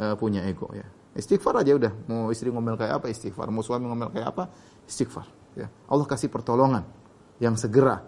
uh, 0.00 0.16
punya 0.16 0.44
ego. 0.48 0.72
Ya. 0.72 0.88
Istighfar 1.12 1.60
aja 1.60 1.76
udah. 1.76 1.92
Mau 2.08 2.32
istri 2.32 2.48
ngomel 2.48 2.80
kayak 2.80 3.04
apa, 3.04 3.06
istighfar. 3.12 3.52
Mau 3.52 3.60
suami 3.60 3.84
ngomel 3.84 4.08
kayak 4.12 4.28
apa, 4.32 4.48
istighfar. 4.88 5.28
Ya. 5.52 5.68
Allah 5.88 6.08
kasih 6.08 6.32
pertolongan 6.32 6.88
yang 7.36 7.56
segera. 7.60 8.00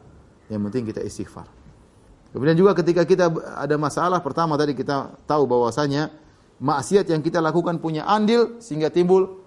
Yang 0.49 0.61
penting 0.69 0.83
kita 0.89 1.01
istighfar. 1.05 1.49
Kemudian 2.33 2.57
juga 2.57 2.75
ketika 2.75 3.07
kita 3.07 3.31
ada 3.55 3.77
masalah, 3.79 4.19
pertama 4.25 4.59
tadi 4.59 4.75
kita 4.75 5.23
tahu 5.29 5.47
bahwasanya 5.47 6.11
maksiat 6.59 7.07
yang 7.07 7.23
kita 7.23 7.39
lakukan 7.39 7.79
punya 7.79 8.09
andil 8.09 8.59
sehingga 8.59 8.91
timbul 8.91 9.44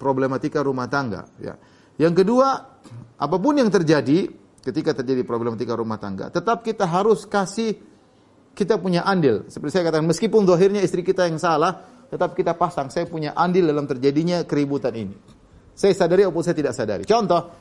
problematika 0.00 0.64
rumah 0.64 0.88
tangga. 0.90 1.28
Ya. 1.38 1.54
Yang 1.98 2.24
kedua, 2.24 2.48
apa 3.18 3.36
pun 3.36 3.58
yang 3.58 3.68
terjadi 3.68 4.30
ketika 4.62 4.94
terjadi 4.94 5.26
problematika 5.26 5.74
rumah 5.74 5.98
tangga, 5.98 6.30
tetap 6.30 6.62
kita 6.62 6.86
harus 6.86 7.26
kasih 7.26 7.78
kita 8.54 8.74
punya 8.78 9.06
andil. 9.06 9.46
Seperti 9.46 9.78
saya 9.78 9.86
katakan, 9.86 10.06
meskipun 10.06 10.42
dohirnya 10.42 10.82
istri 10.82 11.06
kita 11.06 11.30
yang 11.30 11.38
salah, 11.38 11.78
tetap 12.10 12.34
kita 12.34 12.58
pasang. 12.58 12.90
Saya 12.90 13.06
punya 13.06 13.36
andil 13.38 13.70
dalam 13.70 13.86
terjadinya 13.86 14.42
keributan 14.42 14.94
ini. 14.98 15.14
Saya 15.78 15.94
sadari 15.94 16.26
ataupun 16.26 16.42
saya 16.42 16.56
tidak 16.58 16.74
sadari. 16.74 17.06
Contoh, 17.06 17.54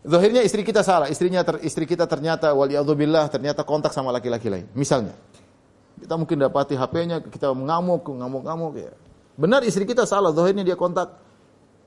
dohirnya 0.00 0.40
istri 0.40 0.64
kita 0.64 0.80
salah, 0.80 1.12
istrinya 1.12 1.44
ter, 1.44 1.60
istri 1.60 1.84
kita 1.84 2.08
ternyata 2.08 2.56
waliyadubillah 2.56 3.28
ternyata 3.28 3.68
kontak 3.68 3.92
sama 3.92 4.08
laki-laki 4.08 4.48
lain. 4.48 4.64
Misalnya, 4.72 5.12
kita 6.00 6.14
mungkin 6.16 6.40
dapati 6.40 6.72
HP-nya, 6.72 7.20
kita 7.28 7.52
mengamuk, 7.52 8.08
ngamuk-ngamuk, 8.08 8.74
ya. 8.80 8.92
Benar 9.38 9.62
istri 9.62 9.86
kita 9.86 10.02
salah, 10.02 10.34
zahirnya 10.34 10.66
dia 10.66 10.74
kontak 10.74 11.14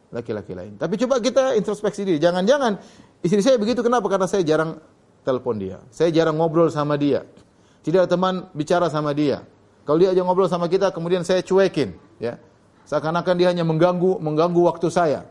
laki-laki 0.07 0.55
lain. 0.55 0.79
Tapi 0.79 0.95
coba 1.03 1.19
kita 1.19 1.59
introspeksi 1.59 2.07
diri. 2.07 2.15
Jangan-jangan 2.15 2.79
istri 3.19 3.43
saya 3.43 3.59
begitu 3.59 3.83
kenapa? 3.83 4.07
Karena 4.07 4.23
saya 4.23 4.39
jarang 4.47 4.79
telepon 5.27 5.59
dia. 5.59 5.83
Saya 5.91 6.15
jarang 6.15 6.39
ngobrol 6.39 6.71
sama 6.71 6.95
dia. 6.95 7.27
Tidak 7.83 8.07
ada 8.07 8.09
teman 8.09 8.47
bicara 8.55 8.87
sama 8.87 9.11
dia. 9.11 9.43
Kalau 9.83 9.97
dia 9.97 10.13
aja 10.13 10.21
ngobrol 10.21 10.47
sama 10.47 10.69
kita, 10.71 10.93
kemudian 10.93 11.25
saya 11.25 11.41
cuekin, 11.41 11.97
ya. 12.21 12.37
Seakan-akan 12.85 13.35
dia 13.35 13.49
hanya 13.49 13.65
mengganggu 13.65 14.21
mengganggu 14.21 14.61
waktu 14.61 14.87
saya, 14.93 15.25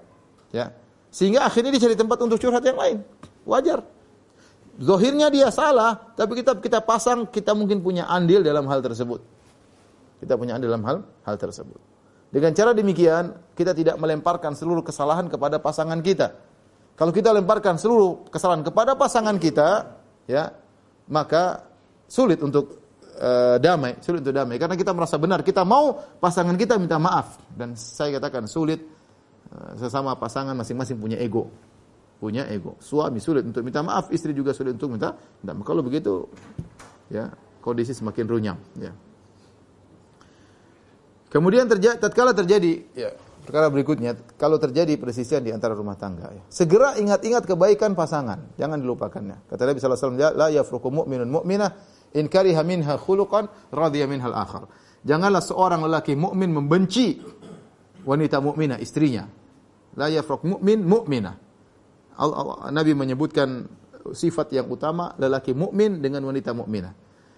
ya. 0.50 0.74
Sehingga 1.14 1.46
akhirnya 1.46 1.70
dia 1.72 1.86
cari 1.86 1.94
tempat 1.94 2.18
untuk 2.20 2.36
curhat 2.42 2.62
yang 2.66 2.76
lain. 2.76 3.00
Wajar. 3.46 3.86
Zohirnya 4.80 5.30
dia 5.30 5.48
salah, 5.54 6.14
tapi 6.18 6.42
kita 6.42 6.58
kita 6.58 6.82
pasang, 6.82 7.28
kita 7.30 7.54
mungkin 7.54 7.78
punya 7.78 8.10
andil 8.10 8.42
dalam 8.42 8.66
hal 8.66 8.82
tersebut. 8.82 9.22
Kita 10.18 10.34
punya 10.34 10.58
andil 10.58 10.68
dalam 10.74 10.84
hal 10.84 10.98
hal 11.24 11.36
tersebut. 11.38 11.89
Dengan 12.30 12.54
cara 12.54 12.70
demikian, 12.70 13.34
kita 13.58 13.74
tidak 13.74 13.98
melemparkan 13.98 14.54
seluruh 14.54 14.86
kesalahan 14.86 15.26
kepada 15.26 15.58
pasangan 15.58 15.98
kita. 15.98 16.30
Kalau 16.94 17.10
kita 17.10 17.34
lemparkan 17.34 17.74
seluruh 17.74 18.30
kesalahan 18.30 18.62
kepada 18.62 18.94
pasangan 18.94 19.34
kita, 19.34 19.98
ya, 20.30 20.54
maka 21.10 21.66
sulit 22.06 22.38
untuk 22.38 22.78
uh, 23.18 23.58
damai, 23.58 23.98
sulit 23.98 24.22
untuk 24.22 24.36
damai 24.36 24.62
karena 24.62 24.78
kita 24.78 24.94
merasa 24.94 25.18
benar, 25.18 25.42
kita 25.42 25.66
mau 25.66 25.98
pasangan 26.22 26.54
kita 26.54 26.78
minta 26.78 27.02
maaf 27.02 27.40
dan 27.58 27.74
saya 27.74 28.20
katakan 28.20 28.46
sulit 28.46 28.78
uh, 29.50 29.74
sesama 29.80 30.14
pasangan 30.14 30.54
masing-masing 30.54 31.02
punya 31.02 31.18
ego. 31.18 31.50
Punya 32.20 32.44
ego. 32.52 32.76
Suami 32.84 33.16
sulit 33.16 33.48
untuk 33.48 33.64
minta 33.64 33.80
maaf, 33.80 34.12
istri 34.12 34.36
juga 34.36 34.52
sulit 34.52 34.76
untuk 34.76 34.92
minta. 34.92 35.16
maaf. 35.42 35.64
Kalau 35.64 35.80
begitu 35.80 36.28
ya, 37.08 37.32
kondisi 37.64 37.96
semakin 37.96 38.24
runyam, 38.28 38.60
ya. 38.76 38.92
Kemudian 41.30 41.70
terjadi 41.70 41.96
tatkala 42.02 42.34
terjadi 42.34 42.82
ya, 42.90 43.14
perkara 43.46 43.70
berikutnya, 43.70 44.18
kalau 44.34 44.58
terjadi 44.58 44.98
persisian 44.98 45.46
di 45.46 45.54
antara 45.54 45.78
rumah 45.78 45.94
tangga 45.94 46.26
ya. 46.34 46.42
Segera 46.50 46.98
ingat-ingat 46.98 47.46
kebaikan 47.46 47.94
pasangan, 47.94 48.50
jangan 48.58 48.82
dilupakannya. 48.82 49.46
Kata 49.46 49.62
Nabi 49.62 49.78
sallallahu 49.78 49.98
alaihi 49.98 50.18
wasallam, 50.18 50.38
la 50.38 50.48
yafruqu 50.50 50.88
mu'minun 50.90 51.30
mu'minah 51.30 51.70
in 52.18 52.26
kariha 52.26 52.66
minha 52.66 52.98
khuluqan 52.98 53.46
radiya 53.70 54.10
minhal 54.10 54.34
akhar. 54.34 54.66
Janganlah 55.06 55.40
seorang 55.40 55.86
lelaki 55.86 56.18
mukmin 56.18 56.50
membenci 56.50 57.22
wanita 58.02 58.42
mukminah 58.42 58.82
istrinya. 58.82 59.30
La 59.94 60.10
yafruq 60.10 60.42
mu'min 60.42 60.82
mu'minah. 60.82 61.34
Nabi 62.74 62.92
menyebutkan 62.92 63.70
sifat 64.12 64.52
yang 64.52 64.66
utama 64.66 65.14
lelaki 65.16 65.54
mukmin 65.54 66.02
dengan 66.02 66.26
wanita 66.26 66.52
mukminah. 66.52 66.92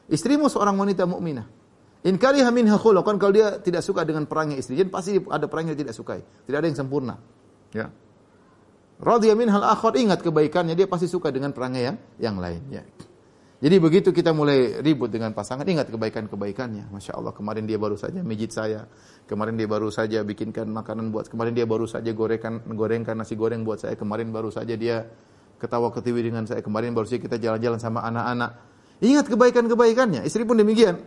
Istrimu 0.09 0.49
seorang 0.49 0.75
wanita 0.81 1.07
mukminah. 1.07 1.62
In 2.03 2.19
kariha 2.19 2.51
minha 2.51 2.75
khuluqan 2.75 3.15
kalau 3.15 3.31
dia 3.31 3.63
tidak 3.63 3.87
suka 3.87 4.03
dengan 4.03 4.27
perangnya 4.27 4.59
istri, 4.59 4.75
jadi 4.75 4.91
pasti 4.91 5.23
ada 5.23 5.47
perang 5.47 5.71
yang 5.71 5.79
tidak 5.79 5.95
sukai. 5.95 6.19
Tidak 6.19 6.59
ada 6.59 6.67
yang 6.67 6.75
sempurna. 6.75 7.15
Ya. 7.71 7.95
Radhiya 9.03 9.35
minhal 9.39 9.63
akhar 9.63 9.95
ingat 9.99 10.23
kebaikannya, 10.23 10.75
dia 10.75 10.91
pasti 10.91 11.07
suka 11.07 11.31
dengan 11.31 11.55
perangnya 11.55 11.95
yang 11.95 11.97
yang 12.19 12.37
lain, 12.43 12.63
ya. 12.71 12.83
Jadi 13.63 13.79
begitu 13.79 14.11
kita 14.11 14.35
mulai 14.35 14.83
ribut 14.83 15.07
dengan 15.07 15.31
pasangan, 15.31 15.63
ingat 15.63 15.87
kebaikan-kebaikannya. 15.95 16.91
Masya 16.91 17.15
Allah, 17.15 17.31
kemarin 17.31 17.63
dia 17.63 17.79
baru 17.79 17.95
saja 17.95 18.19
mijit 18.19 18.51
saya. 18.51 18.91
Kemarin 19.31 19.55
dia 19.55 19.71
baru 19.71 19.87
saja 19.87 20.27
bikinkan 20.27 20.67
makanan 20.67 21.15
buat, 21.15 21.31
kemarin 21.31 21.55
dia 21.55 21.63
baru 21.63 21.87
saja 21.87 22.11
gorengkan, 22.11 22.59
gorengkan 22.75 23.15
nasi 23.15 23.39
goreng 23.39 23.63
buat 23.63 23.79
saya. 23.79 23.95
Kemarin 23.95 24.35
baru 24.35 24.51
saja 24.51 24.75
dia 24.75 25.07
ketawa 25.63 25.95
ketiwi 25.95 26.27
dengan 26.27 26.43
saya. 26.43 26.59
Kemarin 26.59 26.91
baru 26.91 27.07
saja 27.07 27.23
kita 27.23 27.39
jalan-jalan 27.39 27.79
sama 27.79 28.03
anak-anak. 28.03 28.51
Ingat 28.99 29.31
kebaikan-kebaikannya. 29.31 30.27
Istri 30.27 30.43
pun 30.43 30.59
demikian. 30.59 30.99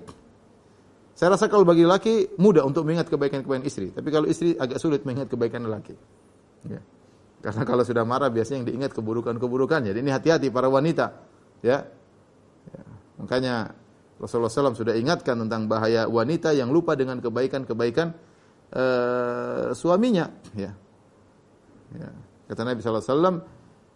Saya 1.16 1.32
rasa 1.40 1.48
kalau 1.48 1.64
bagi 1.64 1.88
laki 1.88 2.36
mudah 2.36 2.68
untuk 2.68 2.84
mengingat 2.84 3.08
kebaikan-kebaikan 3.08 3.64
istri, 3.64 3.88
tapi 3.96 4.12
kalau 4.12 4.28
istri 4.28 4.52
agak 4.60 4.84
sulit 4.84 5.08
mengingat 5.08 5.32
kebaikan 5.32 5.64
laki. 5.64 5.96
Ya. 6.68 6.84
Karena 7.40 7.64
kalau 7.64 7.88
sudah 7.88 8.04
marah 8.04 8.28
biasanya 8.28 8.66
yang 8.66 8.68
diingat 8.68 8.92
keburukan-keburukannya. 8.92 9.96
Jadi 9.96 10.00
ini 10.04 10.12
hati-hati 10.12 10.52
para 10.52 10.68
wanita, 10.68 11.16
ya. 11.64 11.88
ya. 12.68 12.82
Makanya 13.22 13.72
Rasulullah 14.20 14.52
SAW 14.52 14.76
sudah 14.76 14.98
ingatkan 14.98 15.40
tentang 15.48 15.72
bahaya 15.72 16.10
wanita 16.12 16.52
yang 16.52 16.74
lupa 16.74 17.00
dengan 17.00 17.24
kebaikan-kebaikan 17.24 18.08
uh, 18.76 19.72
suaminya. 19.72 20.28
Ya. 20.52 20.76
Ya. 21.96 22.10
Kata 22.52 22.62
Nabi 22.68 22.84
SAW, 22.84 23.46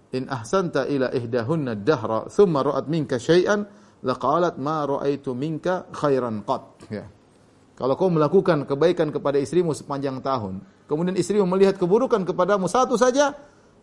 In 0.09 0.25
ahsanta 0.25 0.89
ila 0.89 1.13
ihdahunna 1.13 1.77
dahra, 1.85 2.25
thumma 2.33 2.65
ra'at 2.65 2.89
minka 2.89 3.21
syai'an, 3.21 3.61
laqalat 4.03 4.55
ma 4.59 4.85
ra'aitu 4.87 5.35
minka 5.35 5.87
khairan 5.91 6.43
qat. 6.43 6.65
Ya. 6.91 7.05
Kalau 7.79 7.95
kau 7.95 8.11
melakukan 8.11 8.67
kebaikan 8.67 9.07
kepada 9.07 9.39
istrimu 9.39 9.71
sepanjang 9.71 10.19
tahun, 10.19 10.59
kemudian 10.83 11.15
istrimu 11.15 11.47
melihat 11.47 11.79
keburukan 11.79 12.27
kepadamu 12.27 12.67
satu 12.67 12.99
saja, 12.99 13.31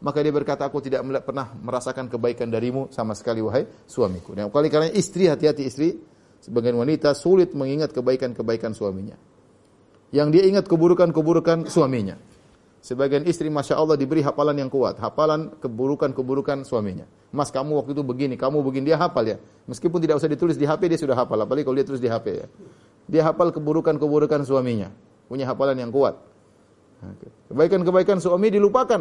maka 0.04 0.20
dia 0.20 0.28
berkata 0.28 0.68
aku 0.68 0.84
tidak 0.84 1.00
pernah 1.24 1.56
merasakan 1.56 2.12
kebaikan 2.12 2.52
darimu 2.52 2.92
sama 2.92 3.16
sekali 3.16 3.40
wahai 3.40 3.64
suamiku. 3.88 4.36
Dan 4.36 4.52
kali 4.52 4.68
karena 4.68 4.92
istri 4.92 5.32
hati-hati 5.32 5.64
istri, 5.64 5.96
sebagian 6.44 6.76
wanita 6.76 7.16
sulit 7.16 7.56
mengingat 7.56 7.96
kebaikan-kebaikan 7.96 8.76
suaminya. 8.76 9.16
Yang 10.12 10.28
dia 10.36 10.44
ingat 10.44 10.68
keburukan-keburukan 10.68 11.72
suaminya. 11.72 12.20
Sebagian 12.84 13.26
istri 13.26 13.50
Masya 13.50 13.74
Allah 13.74 13.98
diberi 13.98 14.22
hafalan 14.22 14.56
yang 14.56 14.70
kuat. 14.70 15.00
Hafalan 15.02 15.58
keburukan-keburukan 15.58 16.62
suaminya. 16.62 17.08
Mas 17.34 17.50
kamu 17.50 17.82
waktu 17.82 17.98
itu 17.98 18.02
begini, 18.06 18.34
kamu 18.38 18.62
begini. 18.62 18.94
Dia 18.94 18.98
hafal 19.00 19.26
ya. 19.26 19.36
Meskipun 19.66 19.98
tidak 19.98 20.22
usah 20.22 20.30
ditulis 20.30 20.54
di 20.54 20.64
HP, 20.64 20.86
dia 20.94 21.00
sudah 21.00 21.18
hafal. 21.18 21.42
Apalagi 21.42 21.66
kalau 21.66 21.76
dia 21.76 21.86
tulis 21.86 21.98
di 21.98 22.06
HP 22.06 22.26
ya. 22.32 22.46
Dia 23.10 23.22
hafal 23.26 23.50
keburukan-keburukan 23.50 24.46
suaminya. 24.46 24.94
Punya 25.26 25.50
hafalan 25.50 25.78
yang 25.82 25.90
kuat. 25.90 26.14
Kebaikan-kebaikan 27.50 28.22
suami 28.22 28.48
dilupakan. 28.54 29.00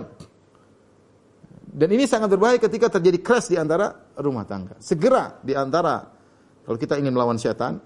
Dan 1.75 1.89
ini 1.91 2.07
sangat 2.07 2.31
berbahaya 2.31 2.55
ketika 2.55 2.87
terjadi 2.87 3.19
crash 3.19 3.51
di 3.51 3.59
antara 3.59 3.91
rumah 4.15 4.47
tangga. 4.47 4.79
Segera 4.79 5.37
di 5.43 5.51
antara 5.51 6.07
kalau 6.65 6.77
kita 6.79 6.97
ingin 6.97 7.13
melawan 7.13 7.37
setan, 7.37 7.77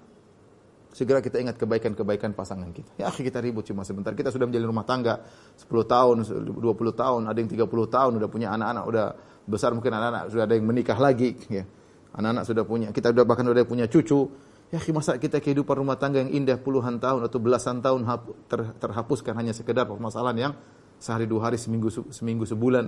segera 0.89 1.21
kita 1.21 1.37
ingat 1.37 1.55
kebaikan-kebaikan 1.61 2.33
pasangan 2.33 2.69
kita. 2.73 2.89
Ya, 2.97 3.09
kita 3.13 3.39
ribut 3.39 3.65
cuma 3.65 3.85
sebentar. 3.85 4.13
Kita 4.17 4.33
sudah 4.33 4.49
menjalin 4.49 4.67
rumah 4.69 4.85
tangga 4.85 5.21
10 5.57 5.69
tahun, 5.85 6.15
20 6.25 6.61
tahun, 6.93 7.21
ada 7.29 7.37
yang 7.37 7.49
30 7.49 7.69
tahun, 7.87 8.11
udah 8.17 8.29
punya 8.29 8.49
anak-anak, 8.53 8.83
udah 8.89 9.05
besar 9.45 9.73
mungkin 9.73 9.93
anak-anak, 9.93 10.23
sudah 10.33 10.43
ada 10.49 10.53
yang 10.57 10.65
menikah 10.65 10.97
lagi, 10.97 11.37
ya. 11.49 11.63
Anak-anak 12.09 12.43
sudah 12.49 12.63
punya, 12.65 12.87
kita 12.89 13.13
sudah 13.13 13.25
bahkan 13.25 13.45
sudah 13.45 13.65
punya 13.69 13.85
cucu. 13.85 14.21
Ya, 14.69 14.77
masa 14.93 15.17
kita 15.17 15.41
kehidupan 15.41 15.81
rumah 15.81 15.97
tangga 15.97 16.21
yang 16.21 16.29
indah 16.29 16.61
puluhan 16.61 17.01
tahun 17.01 17.25
atau 17.25 17.41
belasan 17.41 17.81
tahun 17.81 18.05
ter, 18.45 18.69
terhapuskan 18.77 19.33
hanya 19.33 19.49
sekedar 19.49 19.89
permasalahan 19.89 20.37
yang 20.37 20.53
sehari 21.01 21.25
dua 21.25 21.49
hari 21.49 21.57
seminggu 21.57 21.89
seminggu 22.13 22.45
sebulan 22.45 22.85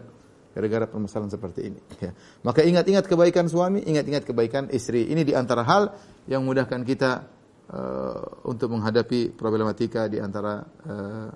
gara-gara 0.53 0.85
permasalahan 0.85 1.31
seperti 1.33 1.73
ini. 1.73 1.79
Ya. 1.97 2.13
Maka 2.45 2.61
ingat-ingat 2.61 3.09
kebaikan 3.09 3.49
suami, 3.49 3.81
ingat-ingat 3.81 4.29
kebaikan 4.29 4.69
istri. 4.69 5.09
Ini 5.09 5.25
di 5.25 5.33
antara 5.33 5.65
hal 5.65 5.89
yang 6.29 6.45
memudahkan 6.45 6.85
kita 6.85 7.40
uh, 7.71 8.47
untuk 8.47 8.75
menghadapi 8.75 9.33
problematika 9.33 10.05
di 10.11 10.19
antara 10.19 10.61
uh, 10.61 11.29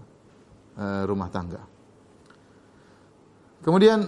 uh, 0.78 1.04
rumah 1.08 1.32
tangga. 1.32 1.64
Kemudian 3.66 4.06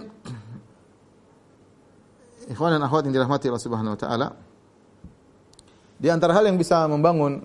ikhwan 2.46 2.78
dan 2.78 2.82
akhwat 2.86 3.10
yang 3.10 3.14
dirahmati 3.16 3.50
Allah 3.50 3.64
Subhanahu 3.64 3.94
wa 3.96 4.00
taala, 4.00 4.28
di 5.98 6.08
antara 6.08 6.30
hal 6.36 6.46
yang 6.46 6.54
bisa 6.54 6.86
membangun 6.86 7.42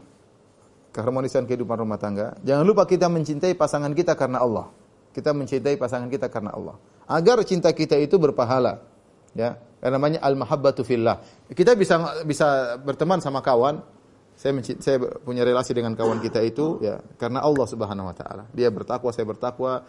keharmonisan 0.93 1.49
kehidupan 1.49 1.81
rumah 1.81 1.97
tangga, 1.97 2.38
jangan 2.45 2.61
lupa 2.61 2.86
kita 2.86 3.09
mencintai 3.09 3.57
pasangan 3.57 3.89
kita 3.97 4.13
karena 4.13 4.45
Allah. 4.45 4.69
Kita 5.13 5.34
mencintai 5.34 5.77
pasangan 5.77 6.09
kita 6.09 6.29
karena 6.29 6.53
Allah. 6.53 6.77
Agar 7.05 7.41
cinta 7.45 7.69
kita 7.73 7.97
itu 7.97 8.17
berpahala. 8.17 8.81
Ya, 9.34 9.57
yang 9.81 9.97
namanya 9.97 10.21
al-mahabbatu 10.21 10.86
fillah. 10.86 11.17
Kita 11.49 11.73
bisa 11.73 12.21
bisa 12.21 12.77
berteman 12.81 13.17
sama 13.17 13.41
kawan, 13.41 13.81
saya 14.34 14.51
saya 14.81 14.97
punya 15.21 15.45
relasi 15.45 15.71
dengan 15.77 15.93
kawan 15.93 16.17
kita 16.19 16.41
itu 16.41 16.81
ya 16.81 16.99
karena 17.17 17.45
Allah 17.45 17.65
Subhanahu 17.69 18.09
wa 18.09 18.15
taala. 18.15 18.43
Dia 18.51 18.73
bertakwa, 18.73 19.09
saya 19.13 19.25
bertakwa. 19.29 19.86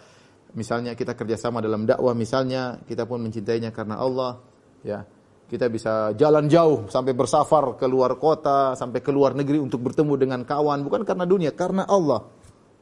Misalnya 0.54 0.94
kita 0.94 1.18
kerjasama 1.18 1.58
dalam 1.58 1.82
dakwah 1.82 2.14
misalnya, 2.14 2.78
kita 2.86 3.10
pun 3.10 3.18
mencintainya 3.26 3.74
karena 3.74 3.98
Allah, 3.98 4.38
ya. 4.86 5.02
Kita 5.44 5.68
bisa 5.68 6.14
jalan 6.16 6.48
jauh 6.48 6.88
sampai 6.88 7.12
bersafar 7.12 7.76
ke 7.76 7.84
luar 7.84 8.16
kota, 8.16 8.72
sampai 8.78 9.04
ke 9.04 9.12
luar 9.12 9.36
negeri 9.36 9.60
untuk 9.60 9.82
bertemu 9.82 10.14
dengan 10.16 10.40
kawan 10.46 10.80
bukan 10.86 11.02
karena 11.04 11.26
dunia, 11.26 11.50
karena 11.52 11.84
Allah. 11.84 12.24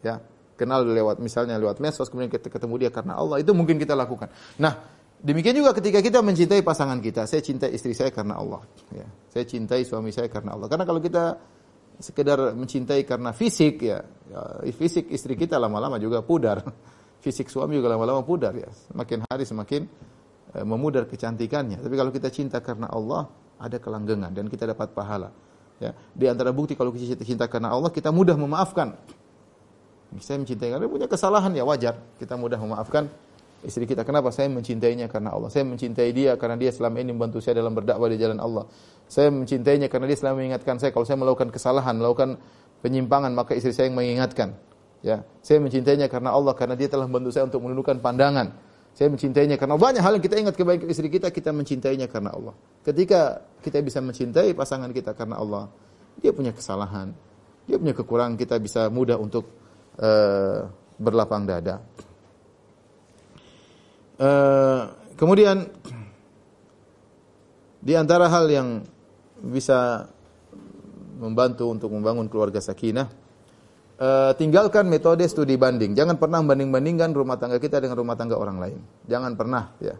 Ya, 0.04 0.20
kenal 0.54 0.84
lewat 0.84 1.18
misalnya 1.18 1.58
lewat 1.58 1.80
medsos 1.82 2.06
kemudian 2.06 2.30
kita 2.30 2.52
ketemu 2.52 2.86
dia 2.86 2.90
karena 2.92 3.18
Allah. 3.18 3.40
Itu 3.42 3.56
mungkin 3.56 3.80
kita 3.80 3.96
lakukan. 3.98 4.30
Nah, 4.62 4.78
demikian 5.22 5.56
juga 5.56 5.72
ketika 5.72 6.02
kita 6.02 6.18
mencintai 6.20 6.60
pasangan 6.60 6.98
kita. 6.98 7.24
Saya 7.24 7.40
cintai 7.40 7.70
istri 7.72 7.94
saya 7.94 8.10
karena 8.10 8.36
Allah, 8.36 8.62
ya. 8.92 9.06
Saya 9.30 9.44
cintai 9.48 9.86
suami 9.86 10.10
saya 10.10 10.28
karena 10.28 10.58
Allah. 10.58 10.68
Karena 10.68 10.84
kalau 10.84 11.00
kita 11.00 11.38
sekedar 12.02 12.58
mencintai 12.58 13.06
karena 13.06 13.30
fisik 13.30 13.86
ya, 13.86 14.02
ya 14.02 14.42
fisik 14.74 15.08
istri 15.14 15.38
kita 15.38 15.56
lama-lama 15.56 15.96
juga 16.02 16.20
pudar. 16.20 16.60
Fisik 17.22 17.46
suami 17.46 17.78
juga 17.78 17.94
lama-lama 17.94 18.26
pudar 18.26 18.50
ya. 18.50 18.66
Semakin 18.90 19.22
hari 19.30 19.46
semakin 19.46 19.86
Eh, 20.52 20.66
memudar 20.68 21.08
kecantikannya. 21.08 21.80
Tapi 21.80 21.94
kalau 21.96 22.12
kita 22.12 22.28
cinta 22.28 22.60
karena 22.60 22.84
Allah, 22.92 23.24
ada 23.56 23.80
kelanggengan 23.80 24.28
dan 24.36 24.52
kita 24.52 24.68
dapat 24.68 24.92
pahala. 24.92 25.32
Ya. 25.80 25.96
Di 26.12 26.28
antara 26.28 26.52
bukti 26.52 26.76
kalau 26.76 26.92
kita 26.92 27.24
cinta 27.24 27.48
karena 27.48 27.72
Allah, 27.72 27.88
kita 27.88 28.12
mudah 28.12 28.36
memaafkan. 28.36 28.92
Saya 30.20 30.36
mencintai 30.44 30.76
karena 30.76 30.84
punya 30.92 31.08
kesalahan 31.08 31.56
ya 31.56 31.64
wajar. 31.64 31.96
Kita 32.20 32.36
mudah 32.36 32.60
memaafkan 32.60 33.08
istri 33.62 33.86
kita. 33.86 34.02
Kenapa? 34.02 34.34
Saya 34.34 34.50
mencintainya 34.50 35.06
karena 35.06 35.34
Allah. 35.34 35.48
Saya 35.48 35.64
mencintai 35.66 36.10
dia 36.10 36.34
karena 36.36 36.58
dia 36.58 36.70
selama 36.74 36.98
ini 36.98 37.14
membantu 37.14 37.38
saya 37.38 37.62
dalam 37.62 37.72
berdakwah 37.72 38.10
di 38.10 38.18
jalan 38.18 38.38
Allah. 38.42 38.66
Saya 39.06 39.30
mencintainya 39.30 39.86
karena 39.86 40.06
dia 40.10 40.18
selalu 40.18 40.46
mengingatkan 40.46 40.76
saya 40.82 40.90
kalau 40.90 41.06
saya 41.06 41.18
melakukan 41.18 41.48
kesalahan, 41.54 41.94
melakukan 41.96 42.38
penyimpangan, 42.82 43.30
maka 43.32 43.54
istri 43.54 43.70
saya 43.70 43.88
yang 43.88 43.96
mengingatkan. 43.96 44.58
Ya, 45.02 45.26
saya 45.42 45.58
mencintainya 45.58 46.06
karena 46.06 46.30
Allah 46.30 46.54
karena 46.54 46.78
dia 46.78 46.86
telah 46.86 47.10
membantu 47.10 47.34
saya 47.34 47.46
untuk 47.50 47.62
menundukkan 47.66 47.98
pandangan. 47.98 48.54
Saya 48.92 49.08
mencintainya 49.08 49.56
karena 49.56 49.74
banyak 49.80 50.04
hal 50.04 50.20
yang 50.20 50.24
kita 50.24 50.36
ingat 50.36 50.54
kebaikan 50.54 50.86
istri 50.86 51.08
kita, 51.08 51.32
kita 51.32 51.50
mencintainya 51.50 52.06
karena 52.06 52.30
Allah. 52.36 52.54
Ketika 52.84 53.40
kita 53.64 53.80
bisa 53.80 54.04
mencintai 54.04 54.52
pasangan 54.52 54.92
kita 54.92 55.16
karena 55.16 55.40
Allah, 55.40 55.72
dia 56.20 56.30
punya 56.30 56.52
kesalahan, 56.52 57.10
dia 57.64 57.80
punya 57.80 57.96
kekurangan, 57.96 58.36
kita 58.36 58.60
bisa 58.60 58.92
mudah 58.92 59.16
untuk 59.16 59.48
uh, 59.96 60.68
berlapang 61.00 61.48
dada. 61.48 61.80
Uh, 64.22 64.86
kemudian 65.18 65.66
di 67.82 67.98
antara 67.98 68.30
hal 68.30 68.46
yang 68.46 68.86
bisa 69.42 70.06
membantu 71.18 71.66
untuk 71.74 71.90
membangun 71.90 72.30
keluarga 72.30 72.62
sakinah 72.62 73.10
uh, 73.98 74.32
tinggalkan 74.38 74.86
metode 74.86 75.26
studi 75.26 75.58
banding. 75.58 75.94
Jangan 75.98 76.18
pernah 76.18 76.42
banding-bandingkan 76.42 77.14
rumah 77.14 77.38
tangga 77.38 77.58
kita 77.58 77.82
dengan 77.82 77.98
rumah 77.98 78.14
tangga 78.18 78.38
orang 78.38 78.58
lain. 78.62 78.78
Jangan 79.06 79.34
pernah, 79.38 79.74
ya. 79.78 79.98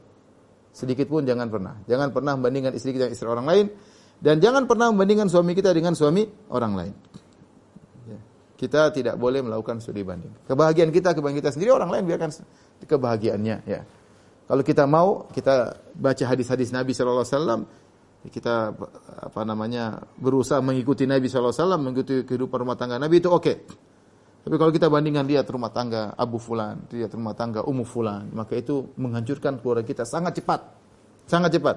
Sedikit 0.73 1.11
pun 1.11 1.27
jangan 1.27 1.51
pernah. 1.53 1.79
Jangan 1.85 2.15
pernah 2.15 2.33
membandingkan 2.39 2.73
istri 2.73 2.97
kita 2.97 3.11
dengan 3.11 3.15
istri 3.19 3.29
orang 3.29 3.47
lain 3.47 3.67
dan 4.23 4.39
jangan 4.39 4.65
pernah 4.65 4.89
membandingkan 4.95 5.29
suami 5.29 5.53
kita 5.53 5.75
dengan 5.75 5.93
suami 5.93 6.25
orang 6.49 6.73
lain. 6.79 6.95
Ya. 8.09 8.19
Kita 8.57 8.95
tidak 8.95 9.19
boleh 9.19 9.45
melakukan 9.45 9.83
studi 9.85 10.01
banding. 10.07 10.33
Kebahagiaan 10.49 10.95
kita, 10.95 11.13
kebahagiaan 11.13 11.43
kita 11.45 11.51
sendiri 11.53 11.75
orang 11.75 11.91
lain 11.93 12.07
biarkan 12.09 12.31
kebahagiaannya, 12.87 13.57
ya. 13.69 13.83
Kalau 14.47 14.63
kita 14.67 14.85
mau, 14.85 15.31
kita 15.31 15.79
baca 15.95 16.25
hadis-hadis 16.27 16.75
Nabi 16.75 16.93
wasallam, 16.93 17.65
kita 18.29 18.75
apa 19.23 19.41
namanya 19.43 20.03
berusaha 20.19 20.63
mengikuti 20.63 21.07
Nabi 21.07 21.31
wasallam, 21.31 21.91
mengikuti 21.91 22.27
kehidupan 22.27 22.63
rumah 22.63 22.77
tangga 22.79 22.99
Nabi 22.99 23.23
itu 23.23 23.31
oke. 23.31 23.43
Okay. 23.43 23.57
Tapi 24.43 24.59
kalau 24.59 24.75
kita 24.75 24.91
bandingkan 24.91 25.23
dia 25.23 25.47
rumah 25.47 25.71
tangga 25.71 26.19
Abu 26.19 26.43
Fulan, 26.43 26.91
dia 26.91 27.07
rumah 27.07 27.31
tangga 27.39 27.63
Ummu 27.63 27.87
Fulan, 27.87 28.27
maka 28.35 28.59
itu 28.59 28.91
menghancurkan 28.99 29.63
keluarga 29.63 29.87
kita 29.87 30.03
sangat 30.03 30.43
cepat. 30.43 30.67
Sangat 31.31 31.55
cepat. 31.55 31.77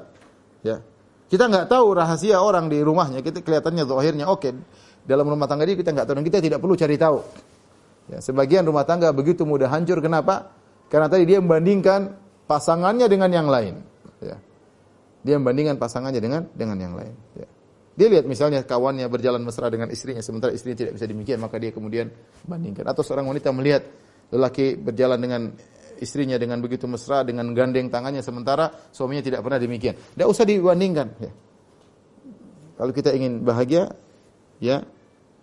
Ya. 0.65 0.81
Kita 1.29 1.45
nggak 1.45 1.69
tahu 1.69 1.93
rahasia 1.93 2.41
orang 2.41 2.65
di 2.65 2.81
rumahnya, 2.81 3.21
kita 3.21 3.45
kelihatannya 3.45 3.85
zahirnya 3.85 4.25
oke. 4.25 4.41
Okay. 4.41 4.53
Dalam 5.05 5.29
rumah 5.29 5.45
tangga 5.45 5.69
dia 5.69 5.77
kita 5.77 5.93
nggak 5.93 6.05
tahu 6.09 6.15
dan 6.17 6.25
kita 6.25 6.37
tidak 6.41 6.57
perlu 6.57 6.73
cari 6.73 6.97
tahu. 6.97 7.17
Ya, 8.09 8.17
sebagian 8.21 8.65
rumah 8.65 8.85
tangga 8.85 9.13
begitu 9.13 9.45
mudah 9.45 9.69
hancur 9.69 10.01
kenapa? 10.01 10.49
Karena 10.89 11.05
tadi 11.05 11.29
dia 11.29 11.37
membandingkan 11.41 12.24
pasangannya 12.45 13.05
dengan 13.09 13.29
yang 13.29 13.47
lain. 13.49 13.81
Ya. 14.21 14.37
Dia 15.25 15.35
membandingkan 15.41 15.81
pasangannya 15.81 16.21
dengan 16.21 16.45
dengan 16.53 16.77
yang 16.77 16.93
lain. 16.93 17.13
Ya. 17.37 17.47
Dia 17.95 18.07
lihat 18.11 18.25
misalnya 18.27 18.59
kawannya 18.67 19.07
berjalan 19.07 19.39
mesra 19.39 19.71
dengan 19.71 19.87
istrinya, 19.87 20.19
sementara 20.19 20.51
istrinya 20.51 20.83
tidak 20.83 20.99
bisa 20.99 21.05
demikian, 21.07 21.39
maka 21.39 21.55
dia 21.55 21.71
kemudian 21.71 22.11
bandingkan. 22.43 22.83
Atau 22.83 23.07
seorang 23.07 23.23
wanita 23.23 23.55
melihat 23.55 23.87
lelaki 24.35 24.75
berjalan 24.75 25.15
dengan 25.15 25.41
istrinya 26.03 26.35
dengan 26.35 26.59
begitu 26.59 26.91
mesra, 26.91 27.23
dengan 27.23 27.55
gandeng 27.55 27.87
tangannya, 27.87 28.19
sementara 28.19 28.67
suaminya 28.91 29.23
tidak 29.23 29.39
pernah 29.47 29.59
demikian. 29.63 29.95
Tidak 29.95 30.27
usah 30.27 30.43
dibandingkan. 30.43 31.07
Ya. 31.23 31.31
Kalau 32.75 32.91
kita 32.91 33.15
ingin 33.15 33.47
bahagia, 33.47 33.95
ya 34.59 34.83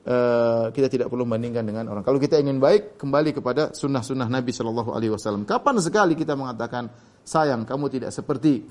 uh, 0.07 0.71
kita 0.75 0.89
tidak 0.91 1.07
perlu 1.11 1.27
membandingkan 1.27 1.63
dengan 1.63 1.85
orang. 1.91 2.03
Kalau 2.03 2.19
kita 2.19 2.39
ingin 2.39 2.59
baik, 2.59 2.99
kembali 2.99 3.31
kepada 3.37 3.71
sunnah-sunnah 3.75 4.27
Nabi 4.27 4.51
Shallallahu 4.51 4.91
Alaihi 4.95 5.13
Wasallam. 5.15 5.47
Kapan 5.47 5.79
sekali 5.79 6.15
kita 6.19 6.35
mengatakan 6.35 6.91
sayang, 7.23 7.63
kamu 7.63 7.87
tidak 7.91 8.11
seperti 8.11 8.67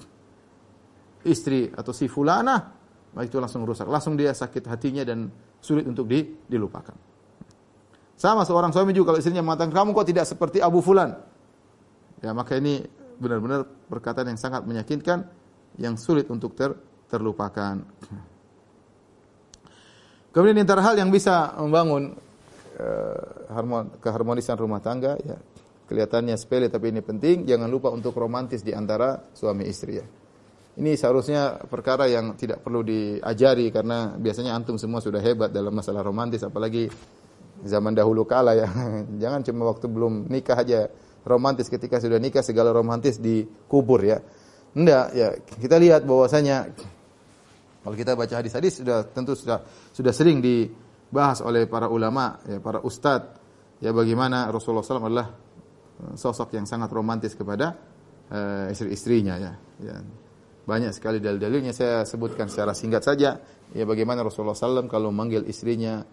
istri 1.24 1.70
atau 1.72 1.94
si 1.94 2.10
fulana, 2.10 2.74
maka 3.14 3.26
itu 3.28 3.38
langsung 3.38 3.64
rusak. 3.64 3.88
Langsung 3.88 4.18
dia 4.18 4.34
sakit 4.34 4.66
hatinya 4.68 5.04
dan 5.06 5.30
sulit 5.62 5.86
untuk 5.86 6.10
di, 6.10 6.26
dilupakan. 6.48 6.96
Sama 8.18 8.46
seorang 8.46 8.70
suami 8.70 8.94
juga 8.94 9.14
kalau 9.14 9.20
istrinya 9.22 9.42
mengatakan, 9.42 9.74
kamu 9.74 9.90
kok 9.98 10.08
tidak 10.08 10.26
seperti 10.30 10.62
Abu 10.62 10.78
Fulan. 10.86 11.10
Ya, 12.22 12.38
maka 12.38 12.54
ini 12.62 12.86
benar-benar 13.18 13.66
perkataan 13.90 14.30
yang 14.30 14.38
sangat 14.38 14.62
menyakitkan, 14.62 15.26
yang 15.82 15.98
sulit 15.98 16.30
untuk 16.30 16.54
ter, 16.54 16.78
terlupakan. 17.10 17.82
Kemudian 20.32 20.64
antara 20.64 20.80
hal 20.80 20.96
yang 20.96 21.12
bisa 21.12 21.52
membangun 21.60 22.16
uh, 22.80 23.92
keharmonisan 24.00 24.56
rumah 24.56 24.80
tangga, 24.80 25.20
ya 25.28 25.36
kelihatannya 25.92 26.40
sepele 26.40 26.72
tapi 26.72 26.96
ini 26.96 27.04
penting. 27.04 27.44
Jangan 27.44 27.68
lupa 27.68 27.92
untuk 27.92 28.16
romantis 28.16 28.64
di 28.64 28.72
antara 28.72 29.20
suami 29.36 29.68
istri 29.68 30.00
ya. 30.00 30.08
Ini 30.80 30.96
seharusnya 30.96 31.68
perkara 31.68 32.08
yang 32.08 32.40
tidak 32.40 32.64
perlu 32.64 32.80
diajari 32.80 33.68
karena 33.76 34.16
biasanya 34.16 34.56
antum 34.56 34.80
semua 34.80 35.04
sudah 35.04 35.20
hebat 35.20 35.52
dalam 35.52 35.76
masalah 35.76 36.00
romantis 36.00 36.48
apalagi 36.48 36.88
zaman 37.68 37.92
dahulu 37.92 38.24
kala 38.24 38.56
ya. 38.56 38.72
Jangan 39.22 39.44
cuma 39.44 39.68
waktu 39.68 39.92
belum 39.92 40.32
nikah 40.32 40.64
aja 40.64 40.88
romantis 41.28 41.68
ketika 41.68 42.00
sudah 42.00 42.24
nikah 42.24 42.40
segala 42.40 42.72
romantis 42.72 43.20
dikubur 43.20 44.00
ya. 44.00 44.24
Enggak 44.72 45.12
ya, 45.12 45.36
kita 45.60 45.76
lihat 45.76 46.08
bahwasanya 46.08 46.72
kalau 47.82 47.96
kita 47.98 48.14
baca 48.14 48.34
hadis-hadis 48.42 48.82
sudah 48.86 49.06
tentu 49.10 49.34
sudah 49.34 49.66
sudah 49.92 50.14
sering 50.14 50.40
dibahas 50.40 51.42
oleh 51.42 51.66
para 51.66 51.90
ulama 51.90 52.38
ya, 52.46 52.62
para 52.62 52.80
ustadz 52.86 53.42
ya 53.82 53.90
bagaimana 53.90 54.48
Rasulullah 54.54 54.86
SAW 54.86 55.10
adalah 55.10 55.30
sosok 56.16 56.58
yang 56.58 56.66
sangat 56.66 56.90
romantis 56.90 57.34
kepada 57.38 57.78
uh, 58.32 58.74
istri-istrinya 58.74 59.36
ya. 59.38 59.54
ya. 59.82 59.96
Banyak 60.62 60.94
sekali 60.94 61.18
dalil-dalilnya 61.18 61.74
saya 61.74 62.06
sebutkan 62.06 62.48
secara 62.48 62.72
singkat 62.78 63.02
saja. 63.02 63.38
Ya 63.72 63.84
bagaimana 63.88 64.22
Rasulullah 64.22 64.58
SAW 64.58 64.90
kalau 64.92 65.10
manggil 65.10 65.46
istrinya 65.48 66.04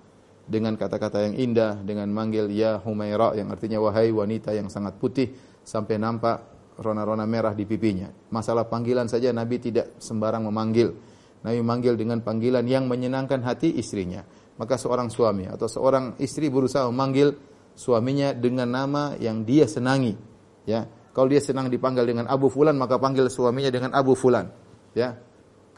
dengan 0.49 0.81
kata-kata 0.81 1.29
yang 1.29 1.35
indah, 1.37 1.85
dengan 1.85 2.09
manggil 2.09 2.49
ya 2.49 2.81
Humaira 2.81 3.37
yang 3.37 3.53
artinya 3.53 3.77
wahai 3.85 4.09
wanita 4.09 4.57
yang 4.57 4.73
sangat 4.73 4.97
putih 4.97 5.29
sampai 5.61 6.01
nampak 6.01 6.41
rona-rona 6.81 7.29
merah 7.29 7.53
di 7.53 7.69
pipinya. 7.69 8.09
Masalah 8.33 8.65
panggilan 8.71 9.11
saja 9.11 9.35
Nabi 9.35 9.61
tidak 9.61 10.01
sembarang 10.01 10.49
memanggil. 10.49 10.95
Nabi 11.43 11.61
manggil 11.63 11.95
dengan 11.95 12.19
panggilan 12.23 12.67
yang 12.67 12.91
menyenangkan 12.91 13.43
hati 13.47 13.79
istrinya. 13.79 14.27
Maka 14.59 14.75
seorang 14.75 15.07
suami 15.07 15.47
atau 15.47 15.71
seorang 15.71 16.19
istri 16.19 16.51
berusaha 16.51 16.91
memanggil 16.91 17.35
suaminya 17.79 18.35
dengan 18.35 18.67
nama 18.67 19.15
yang 19.23 19.47
dia 19.47 19.71
senangi. 19.71 20.19
Ya, 20.67 20.91
kalau 21.15 21.31
dia 21.31 21.39
senang 21.39 21.71
dipanggil 21.71 22.05
dengan 22.07 22.27
Abu 22.27 22.51
Fulan, 22.51 22.75
maka 22.75 22.99
panggil 22.99 23.31
suaminya 23.31 23.71
dengan 23.71 23.95
Abu 23.95 24.19
Fulan. 24.19 24.51
Ya, 24.99 25.15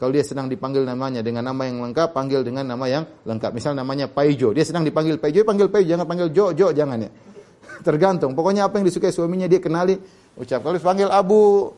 kalau 0.01 0.09
dia 0.09 0.25
senang 0.25 0.49
dipanggil 0.49 0.81
namanya 0.81 1.21
dengan 1.21 1.45
nama 1.45 1.61
yang 1.69 1.77
lengkap, 1.85 2.09
panggil 2.09 2.41
dengan 2.41 2.65
nama 2.65 2.89
yang 2.89 3.05
lengkap. 3.21 3.53
Misal 3.53 3.77
namanya 3.77 4.09
Paijo, 4.09 4.49
dia 4.49 4.65
senang 4.65 4.81
dipanggil 4.81 5.21
Paijo, 5.21 5.45
panggil 5.45 5.69
Paijo, 5.69 5.93
jangan 5.93 6.09
panggil 6.09 6.33
Jo, 6.33 6.49
Jo 6.57 6.73
jangan 6.73 7.05
ya. 7.05 7.09
Tergantung. 7.85 8.33
Pokoknya 8.33 8.65
apa 8.65 8.81
yang 8.81 8.89
disukai 8.89 9.13
suaminya 9.13 9.45
dia 9.45 9.61
kenali, 9.61 9.93
ucap. 10.41 10.65
Kalau 10.65 10.81
panggil 10.81 11.05
Abu 11.05 11.69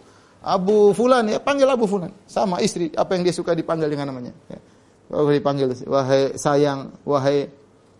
Abu 0.43 0.91
Fulan 0.91 1.31
ya 1.31 1.39
panggil 1.39 1.63
Abu 1.71 1.87
Fulan. 1.87 2.11
Sama 2.27 2.59
istri, 2.59 2.91
apa 2.91 3.15
yang 3.15 3.23
dia 3.23 3.31
suka 3.31 3.55
dipanggil 3.55 3.87
dengan 3.87 4.11
namanya. 4.11 4.35
Ya. 4.51 4.59
Dipanggil 5.07 5.71
wahai 5.87 6.35
sayang, 6.35 6.91
wahai 7.07 7.47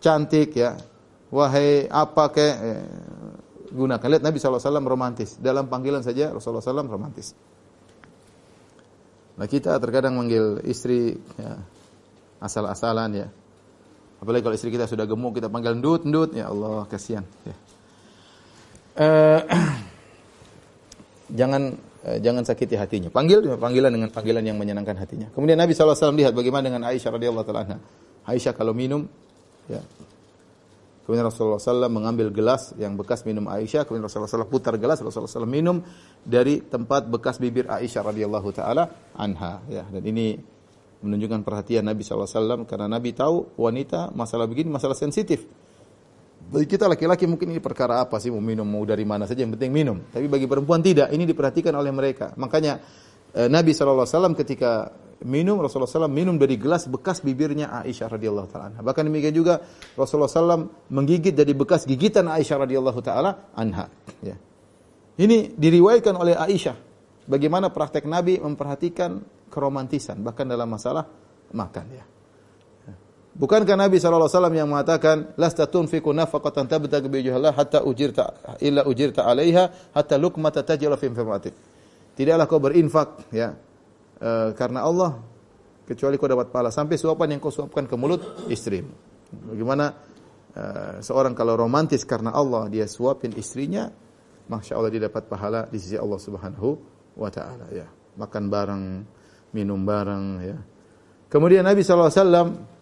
cantik 0.04 0.60
ya, 0.60 0.76
wahai 1.32 1.88
apa 1.88 2.24
ke 2.36 2.48
eh, 2.52 2.86
gunakan. 3.72 4.04
Lihat 4.04 4.24
Nabi 4.28 4.38
SAW 4.44 4.84
romantis. 4.84 5.40
Dalam 5.40 5.72
panggilan 5.72 6.04
saja 6.04 6.36
Rasulullah 6.36 6.60
SAW 6.60 6.92
romantis. 6.92 7.32
Nah 9.34 9.48
kita 9.48 9.80
terkadang 9.80 10.20
manggil 10.20 10.62
istri 10.68 11.16
ya, 11.40 11.58
asal-asalan 12.44 13.10
ya. 13.24 13.28
Apalagi 14.20 14.44
kalau 14.44 14.56
istri 14.56 14.72
kita 14.72 14.88
sudah 14.88 15.04
gemuk, 15.04 15.36
kita 15.36 15.48
panggil 15.48 15.80
ndut, 15.80 16.08
ndut. 16.08 16.32
Ya 16.36 16.48
Allah, 16.48 16.88
kasihan. 16.88 17.28
Ya. 17.44 17.56
Uh, 18.94 19.42
jangan 21.40 21.76
jangan 22.04 22.44
sakiti 22.44 22.76
hatinya. 22.76 23.08
Panggil 23.08 23.56
panggilan 23.56 23.92
dengan 23.92 24.10
panggilan 24.12 24.44
yang 24.44 24.60
menyenangkan 24.60 25.00
hatinya. 25.00 25.28
Kemudian 25.32 25.56
Nabi 25.56 25.72
SAW 25.72 26.16
lihat 26.16 26.36
bagaimana 26.36 26.68
dengan 26.68 26.84
Aisyah 26.92 27.12
radhiyallahu 27.16 27.46
taala 27.48 27.80
Aisyah 28.28 28.54
kalau 28.56 28.76
minum 28.76 29.08
ya. 29.72 29.80
Kemudian 31.04 31.28
Rasulullah 31.28 31.60
SAW 31.60 31.92
mengambil 31.92 32.32
gelas 32.32 32.72
yang 32.80 32.96
bekas 32.96 33.28
minum 33.28 33.44
Aisyah, 33.52 33.84
kemudian 33.84 34.08
Rasulullah 34.08 34.32
SAW 34.32 34.48
putar 34.48 34.80
gelas, 34.80 35.04
Rasulullah 35.04 35.28
SAW 35.28 35.44
minum 35.44 35.84
dari 36.24 36.64
tempat 36.64 37.12
bekas 37.12 37.44
bibir 37.44 37.68
Aisyah 37.68 38.08
radhiyallahu 38.08 38.50
taala 38.56 38.88
anha 39.20 39.60
ya. 39.68 39.84
Dan 39.92 40.00
ini 40.08 40.40
menunjukkan 41.04 41.44
perhatian 41.44 41.84
Nabi 41.84 42.08
SAW 42.08 42.64
karena 42.64 42.88
Nabi 42.88 43.12
tahu 43.12 43.52
wanita 43.60 44.16
masalah 44.16 44.48
begini 44.48 44.72
masalah 44.72 44.96
sensitif. 44.96 45.44
Bagi 46.54 46.70
kita 46.70 46.86
laki-laki 46.86 47.26
mungkin 47.26 47.50
ini 47.50 47.58
perkara 47.58 48.06
apa 48.06 48.22
sih 48.22 48.30
mau 48.30 48.38
minum 48.38 48.70
mau 48.70 48.86
dari 48.86 49.02
mana 49.02 49.26
saja 49.26 49.42
yang 49.42 49.58
penting 49.58 49.74
minum. 49.74 49.98
Tapi 50.14 50.30
bagi 50.30 50.46
perempuan 50.46 50.86
tidak. 50.86 51.10
Ini 51.10 51.26
diperhatikan 51.26 51.74
oleh 51.74 51.90
mereka. 51.90 52.38
Makanya 52.38 52.78
eh, 53.34 53.50
Nabi 53.50 53.74
SAW 53.74 54.38
ketika 54.38 54.94
minum 55.26 55.58
Rasulullah 55.58 55.90
SAW 55.90 56.12
minum 56.14 56.38
dari 56.38 56.62
gelas 56.62 56.86
bekas 56.86 57.26
bibirnya 57.26 57.74
Aisyah 57.74 58.06
radhiyallahu 58.06 58.48
taala. 58.54 58.78
Bahkan 58.86 59.04
demikian 59.10 59.34
juga 59.34 59.66
Rasulullah 59.98 60.30
SAW 60.30 60.94
menggigit 60.94 61.34
dari 61.34 61.58
bekas 61.58 61.90
gigitan 61.90 62.30
Aisyah 62.30 62.70
radhiyallahu 62.70 63.00
taala 63.02 63.50
anha. 63.58 63.90
Ya. 64.22 64.38
Ini 65.18 65.58
diriwayatkan 65.58 66.14
oleh 66.14 66.38
Aisyah 66.38 66.78
bagaimana 67.26 67.74
praktek 67.74 68.06
Nabi 68.06 68.38
memperhatikan 68.38 69.26
keromantisan 69.50 70.22
bahkan 70.22 70.46
dalam 70.46 70.70
masalah 70.70 71.10
makan 71.50 71.86
ya. 71.98 72.06
Bukankah 73.34 73.74
Nabi 73.74 73.98
SAW 73.98 74.30
yang 74.54 74.70
mengatakan 74.70 75.34
lasta 75.42 75.66
tunfiqu 75.66 76.14
nafaqatan 76.14 76.70
tabtaghi 76.70 77.10
bi 77.10 77.18
wajhillah 77.26 77.50
hatta 77.58 77.82
ujirta 77.82 78.30
illa 78.62 78.86
ujirta 78.86 79.26
'alaiha 79.26 79.90
hatta 79.90 80.22
luqmata 80.22 80.62
tajla 80.62 80.94
fi 81.02 81.10
infamatik. 81.10 81.54
Tidaklah 82.14 82.46
kau 82.46 82.62
berinfak 82.62 83.34
ya 83.34 83.58
e, 84.22 84.54
karena 84.54 84.86
Allah 84.86 85.18
kecuali 85.90 86.22
kau 86.22 86.30
dapat 86.30 86.54
pahala 86.54 86.70
sampai 86.70 86.94
suapan 86.94 87.34
yang 87.34 87.42
kau 87.42 87.50
suapkan 87.50 87.90
ke 87.90 87.98
mulut 87.98 88.22
istrimu. 88.54 88.94
Bagaimana 89.50 89.98
e, 90.54 90.64
seorang 91.02 91.34
kalau 91.34 91.58
romantis 91.58 92.06
karena 92.06 92.38
Allah 92.38 92.70
dia 92.70 92.86
suapin 92.86 93.34
istrinya, 93.34 93.90
masya 94.46 94.78
Allah 94.78 94.94
dia 94.94 95.10
dapat 95.10 95.26
pahala 95.26 95.66
di 95.74 95.82
sisi 95.82 95.98
Allah 95.98 96.22
Subhanahu 96.22 96.70
wa 97.18 97.34
taala 97.34 97.66
ya. 97.74 97.90
Makan 98.14 98.44
bareng, 98.46 98.84
minum 99.58 99.82
bareng 99.82 100.26
ya. 100.46 100.58
Kemudian 101.34 101.66
Nabi 101.66 101.82
SAW 101.82 102.73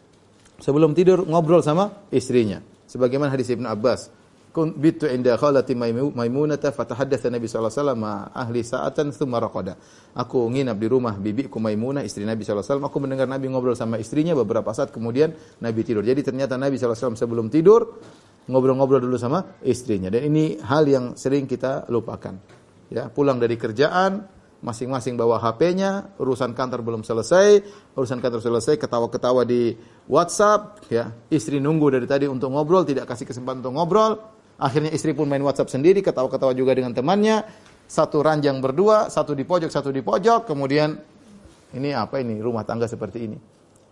sebelum 0.61 0.93
tidur 0.93 1.25
ngobrol 1.25 1.65
sama 1.65 2.07
istrinya. 2.13 2.61
Sebagaimana 2.85 3.33
hadis 3.33 3.49
Ibnu 3.49 3.65
Abbas, 3.65 4.13
kun 4.51 4.75
bitu 4.75 5.07
inda 5.07 5.39
khalati 5.39 5.73
maimunata 5.75 6.75
fatahaddatsa 6.75 7.31
Nabi 7.31 7.47
sallallahu 7.47 7.71
alaihi 7.71 7.81
wasallam 7.81 8.03
ahli 8.35 8.59
sa'atan 8.61 9.07
tsumma 9.15 9.39
raqada. 9.39 9.79
Aku 10.11 10.51
nginap 10.51 10.75
di 10.75 10.87
rumah 10.91 11.15
bibiku 11.15 11.57
Maimunah 11.63 12.03
istri 12.03 12.27
Nabi 12.27 12.43
sallallahu 12.43 12.61
alaihi 12.61 12.71
wasallam. 12.75 12.87
Aku 12.91 12.97
mendengar 12.99 13.27
Nabi 13.31 13.47
ngobrol 13.47 13.79
sama 13.79 13.95
istrinya 13.95 14.35
beberapa 14.35 14.75
saat 14.75 14.91
kemudian 14.91 15.31
Nabi 15.63 15.81
tidur. 15.87 16.03
Jadi 16.03 16.19
ternyata 16.19 16.59
Nabi 16.59 16.75
sallallahu 16.75 16.99
alaihi 16.99 17.07
wasallam 17.07 17.19
sebelum 17.19 17.47
tidur 17.47 17.81
ngobrol-ngobrol 18.51 18.99
dulu 18.99 19.15
sama 19.15 19.55
istrinya. 19.63 20.11
Dan 20.11 20.27
ini 20.27 20.59
hal 20.59 20.83
yang 20.83 21.15
sering 21.15 21.47
kita 21.47 21.87
lupakan. 21.87 22.35
Ya, 22.91 23.07
pulang 23.07 23.39
dari 23.39 23.55
kerjaan 23.55 24.40
masing-masing 24.61 25.17
bawa 25.17 25.41
HP-nya, 25.41 26.13
urusan 26.21 26.53
kantor 26.53 26.85
belum 26.85 27.01
selesai, 27.01 27.65
urusan 27.97 28.21
kantor 28.21 28.45
selesai, 28.45 28.77
ketawa-ketawa 28.77 29.41
di 29.41 29.73
WhatsApp, 30.05 30.85
ya. 30.87 31.09
Istri 31.33 31.57
nunggu 31.57 31.97
dari 31.97 32.05
tadi 32.05 32.29
untuk 32.29 32.53
ngobrol, 32.53 32.85
tidak 32.85 33.09
kasih 33.09 33.25
kesempatan 33.25 33.65
untuk 33.65 33.73
ngobrol. 33.73 34.21
Akhirnya 34.61 34.93
istri 34.93 35.17
pun 35.17 35.25
main 35.25 35.41
WhatsApp 35.41 35.73
sendiri, 35.73 36.05
ketawa-ketawa 36.05 36.53
juga 36.53 36.77
dengan 36.77 36.93
temannya. 36.93 37.41
Satu 37.89 38.21
ranjang 38.21 38.61
berdua, 38.61 39.09
satu 39.09 39.33
di 39.33 39.43
pojok, 39.43 39.73
satu 39.73 39.89
di 39.89 40.05
pojok. 40.05 40.45
Kemudian 40.45 40.95
ini 41.73 41.89
apa 41.91 42.21
ini 42.21 42.37
rumah 42.37 42.61
tangga 42.61 42.85
seperti 42.85 43.19
ini. 43.25 43.37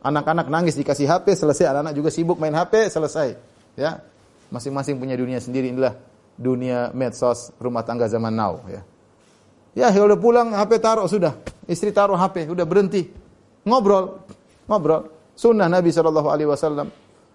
Anak-anak 0.06 0.48
nangis 0.48 0.78
dikasih 0.78 1.10
HP, 1.10 1.36
selesai. 1.36 1.74
Anak-anak 1.74 1.94
juga 1.98 2.10
sibuk 2.14 2.38
main 2.40 2.54
HP, 2.54 2.88
selesai. 2.88 3.36
Ya, 3.76 4.00
masing-masing 4.54 5.02
punya 5.02 5.18
dunia 5.18 5.42
sendiri. 5.42 5.74
Inilah 5.74 5.98
dunia 6.40 6.94
medsos 6.96 7.52
rumah 7.60 7.84
tangga 7.84 8.08
zaman 8.08 8.32
now. 8.32 8.64
Ya. 8.70 8.86
Ya, 9.78 9.94
udah 9.94 10.18
pulang 10.18 10.54
HP 10.56 10.82
taruh 10.82 11.06
sudah. 11.06 11.38
Istri 11.70 11.94
taruh 11.94 12.18
HP, 12.18 12.50
udah 12.50 12.66
berhenti. 12.66 13.06
Ngobrol, 13.66 14.26
ngobrol. 14.66 15.14
Sunnah 15.38 15.70
Nabi 15.70 15.94
Shallallahu 15.94 16.28
Alaihi 16.28 16.50
Wasallam 16.50 16.90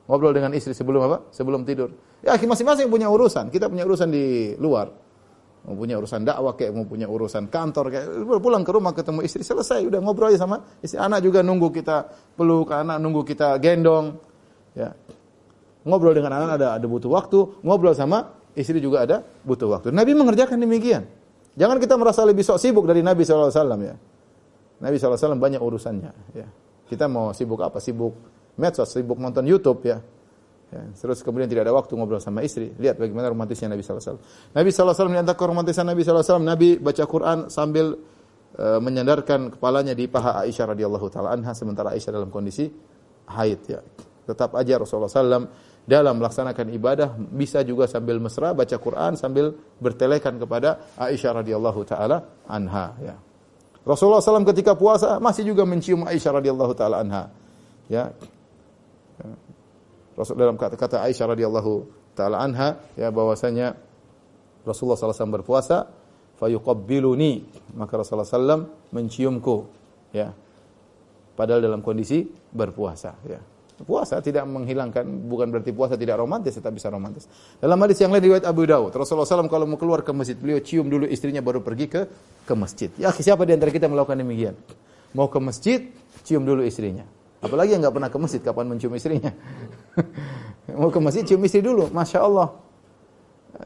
ngobrol 0.05 0.35
dengan 0.37 0.53
istri 0.53 0.77
sebelum 0.77 1.09
apa? 1.09 1.33
Sebelum 1.33 1.65
tidur. 1.65 1.95
Ya, 2.21 2.37
masing-masing 2.37 2.91
punya 2.93 3.09
urusan. 3.09 3.49
Kita 3.49 3.71
punya 3.71 3.89
urusan 3.89 4.09
di 4.13 4.53
luar. 4.61 4.93
Mau 5.65 5.81
punya 5.81 5.97
urusan 5.97 6.29
dakwah 6.29 6.53
kayak 6.53 6.77
mau 6.77 6.85
punya 6.85 7.09
urusan 7.09 7.49
kantor 7.49 7.89
kayak 7.89 8.07
pulang 8.37 8.61
ke 8.61 8.69
rumah 8.69 8.93
ketemu 8.93 9.25
istri 9.25 9.41
selesai 9.41 9.81
udah 9.89 9.97
ngobrol 10.05 10.29
aja 10.29 10.45
sama 10.45 10.61
istri 10.85 11.01
anak 11.01 11.25
juga 11.25 11.41
nunggu 11.41 11.73
kita 11.73 12.05
peluk 12.37 12.69
anak 12.69 13.01
nunggu 13.01 13.25
kita 13.25 13.57
gendong 13.57 14.13
ya 14.77 14.93
ngobrol 15.89 16.13
dengan 16.13 16.37
anak 16.37 16.61
ada 16.61 16.77
ada 16.77 16.85
butuh 16.85 17.09
waktu 17.09 17.65
ngobrol 17.65 17.97
sama 17.97 18.37
istri 18.53 18.77
juga 18.77 19.09
ada 19.09 19.25
butuh 19.41 19.73
waktu 19.73 19.89
Nabi 19.89 20.13
mengerjakan 20.13 20.61
demikian 20.61 21.09
Jangan 21.55 21.79
kita 21.79 21.95
merasa 21.95 22.27
lebih 22.27 22.43
sok 22.43 22.59
sibuk 22.59 22.85
dari 22.85 23.01
Nabi 23.01 23.23
SAW 23.23 23.51
ya. 23.79 23.95
Nabi 24.83 24.97
SAW 24.99 25.39
banyak 25.39 25.63
urusannya. 25.63 26.13
Ya. 26.35 26.49
Kita 26.91 27.07
mau 27.07 27.31
sibuk 27.31 27.63
apa? 27.63 27.79
Sibuk 27.79 28.13
medsos, 28.59 28.91
sibuk 28.91 29.17
nonton 29.23 29.47
YouTube 29.47 29.87
ya. 29.87 30.03
ya. 30.75 30.83
Terus 30.99 31.23
kemudian 31.23 31.47
tidak 31.47 31.71
ada 31.71 31.75
waktu 31.79 31.95
ngobrol 31.95 32.19
sama 32.19 32.43
istri. 32.43 32.75
Lihat 32.75 32.99
bagaimana 32.99 33.31
romantisnya 33.31 33.71
Nabi 33.71 33.87
SAW. 33.87 34.19
Nabi 34.51 34.69
SAW 34.75 35.11
menyatakan 35.11 35.39
keromantisan 35.39 35.87
Nabi 35.87 36.03
SAW. 36.03 36.43
Nabi 36.43 36.83
baca 36.83 37.05
Quran 37.07 37.39
sambil 37.47 37.95
uh, 38.59 38.81
menyandarkan 38.83 39.55
kepalanya 39.55 39.95
di 39.95 40.11
paha 40.11 40.43
Aisyah 40.43 40.75
radhiyallahu 40.75 41.07
taala 41.07 41.39
anha 41.39 41.55
sementara 41.55 41.95
Aisyah 41.95 42.19
dalam 42.19 42.35
kondisi 42.35 42.67
haid 43.31 43.61
ya. 43.71 43.81
Tetap 44.25 44.57
aja 44.59 44.81
Rasulullah 44.81 45.13
SAW 45.13 45.47
dalam 45.85 46.17
melaksanakan 46.17 46.73
ibadah 46.73 47.13
bisa 47.17 47.61
juga 47.61 47.85
sambil 47.85 48.17
mesra 48.17 48.57
baca 48.57 48.77
Quran 48.81 49.21
sambil 49.21 49.53
bertelekan 49.77 50.41
kepada 50.41 50.81
Aisyah 50.97 51.45
radhiyallahu 51.45 51.81
taala 51.85 52.25
anha 52.49 52.97
ya. 53.01 53.15
Rasulullah 53.85 54.25
SAW 54.25 54.49
ketika 54.49 54.73
puasa 54.73 55.21
masih 55.21 55.45
juga 55.45 55.69
mencium 55.69 56.09
Aisyah 56.09 56.41
radhiyallahu 56.41 56.73
taala 56.73 57.05
anha. 57.05 57.29
Ya. 57.93 58.17
Rasul 60.17 60.41
dalam 60.41 60.57
kata-kata 60.57 61.05
Aisyah 61.05 61.37
radhiyallahu 61.37 61.73
taala 62.17 62.41
anha 62.41 62.81
ya 62.97 63.13
bahwasanya 63.13 63.77
Rasulullah 64.65 64.97
SAW 64.97 65.37
berpuasa 65.43 65.85
fayuqabbiluni 66.41 67.45
maka 67.77 68.01
Rasulullah 68.01 68.25
SAW 68.25 68.65
menciumku 68.95 69.57
ya 70.15 70.31
padahal 71.35 71.61
dalam 71.61 71.83
kondisi 71.83 72.25
berpuasa 72.55 73.19
ya 73.27 73.43
Puasa 73.75 74.23
tidak 74.23 74.47
menghilangkan, 74.47 75.03
bukan 75.27 75.51
berarti 75.51 75.75
puasa 75.75 75.99
tidak 75.99 76.23
romantis, 76.23 76.55
tetap 76.55 76.71
bisa 76.71 76.87
romantis. 76.95 77.27
Dalam 77.59 77.75
hadis 77.83 77.99
yang 77.99 78.15
lain 78.15 78.23
riwayat 78.23 78.47
Abu 78.47 78.71
Dawud, 78.71 78.95
Rasulullah 78.95 79.27
SAW 79.27 79.51
kalau 79.51 79.67
mau 79.67 79.75
keluar 79.75 80.07
ke 80.07 80.15
masjid, 80.15 80.39
beliau 80.39 80.63
cium 80.63 80.87
dulu 80.87 81.11
istrinya 81.11 81.43
baru 81.43 81.59
pergi 81.59 81.91
ke 81.91 82.07
ke 82.47 82.55
masjid. 82.55 82.87
Ya 82.95 83.11
siapa 83.11 83.43
di 83.43 83.59
antara 83.59 83.75
kita 83.75 83.91
melakukan 83.91 84.23
demikian? 84.23 84.55
Mau 85.11 85.27
ke 85.27 85.43
masjid, 85.43 85.91
cium 86.23 86.47
dulu 86.47 86.63
istrinya. 86.63 87.03
Apalagi 87.43 87.75
yang 87.75 87.83
nggak 87.83 87.95
pernah 87.99 88.11
ke 88.15 88.19
masjid, 88.23 88.41
kapan 88.47 88.71
mencium 88.71 88.95
istrinya? 88.95 89.35
mau 90.79 90.95
ke 90.95 91.01
masjid, 91.03 91.27
cium 91.27 91.43
istri 91.43 91.59
dulu, 91.59 91.91
masya 91.91 92.23
Allah. 92.23 92.55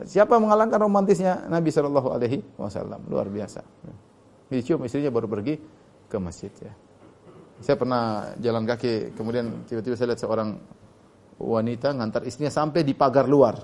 Siapa 0.08 0.40
mengalahkan 0.40 0.80
romantisnya 0.80 1.48
Nabi 1.52 1.68
Shallallahu 1.68 2.08
Alaihi 2.16 2.40
Wasallam? 2.56 3.04
Luar 3.12 3.28
biasa. 3.28 3.60
Dicium 4.48 4.80
istrinya 4.88 5.12
baru 5.12 5.28
pergi 5.28 5.60
ke 6.08 6.16
masjid 6.16 6.52
ya. 6.64 6.72
Saya 7.58 7.74
pernah 7.74 8.34
jalan 8.38 8.62
kaki, 8.62 9.18
kemudian 9.18 9.66
tiba-tiba 9.66 9.98
saya 9.98 10.14
lihat 10.14 10.22
seorang 10.22 10.48
wanita 11.38 11.94
ngantar 11.94 12.22
istrinya 12.26 12.50
sampai 12.54 12.86
di 12.86 12.94
pagar 12.94 13.26
luar. 13.26 13.58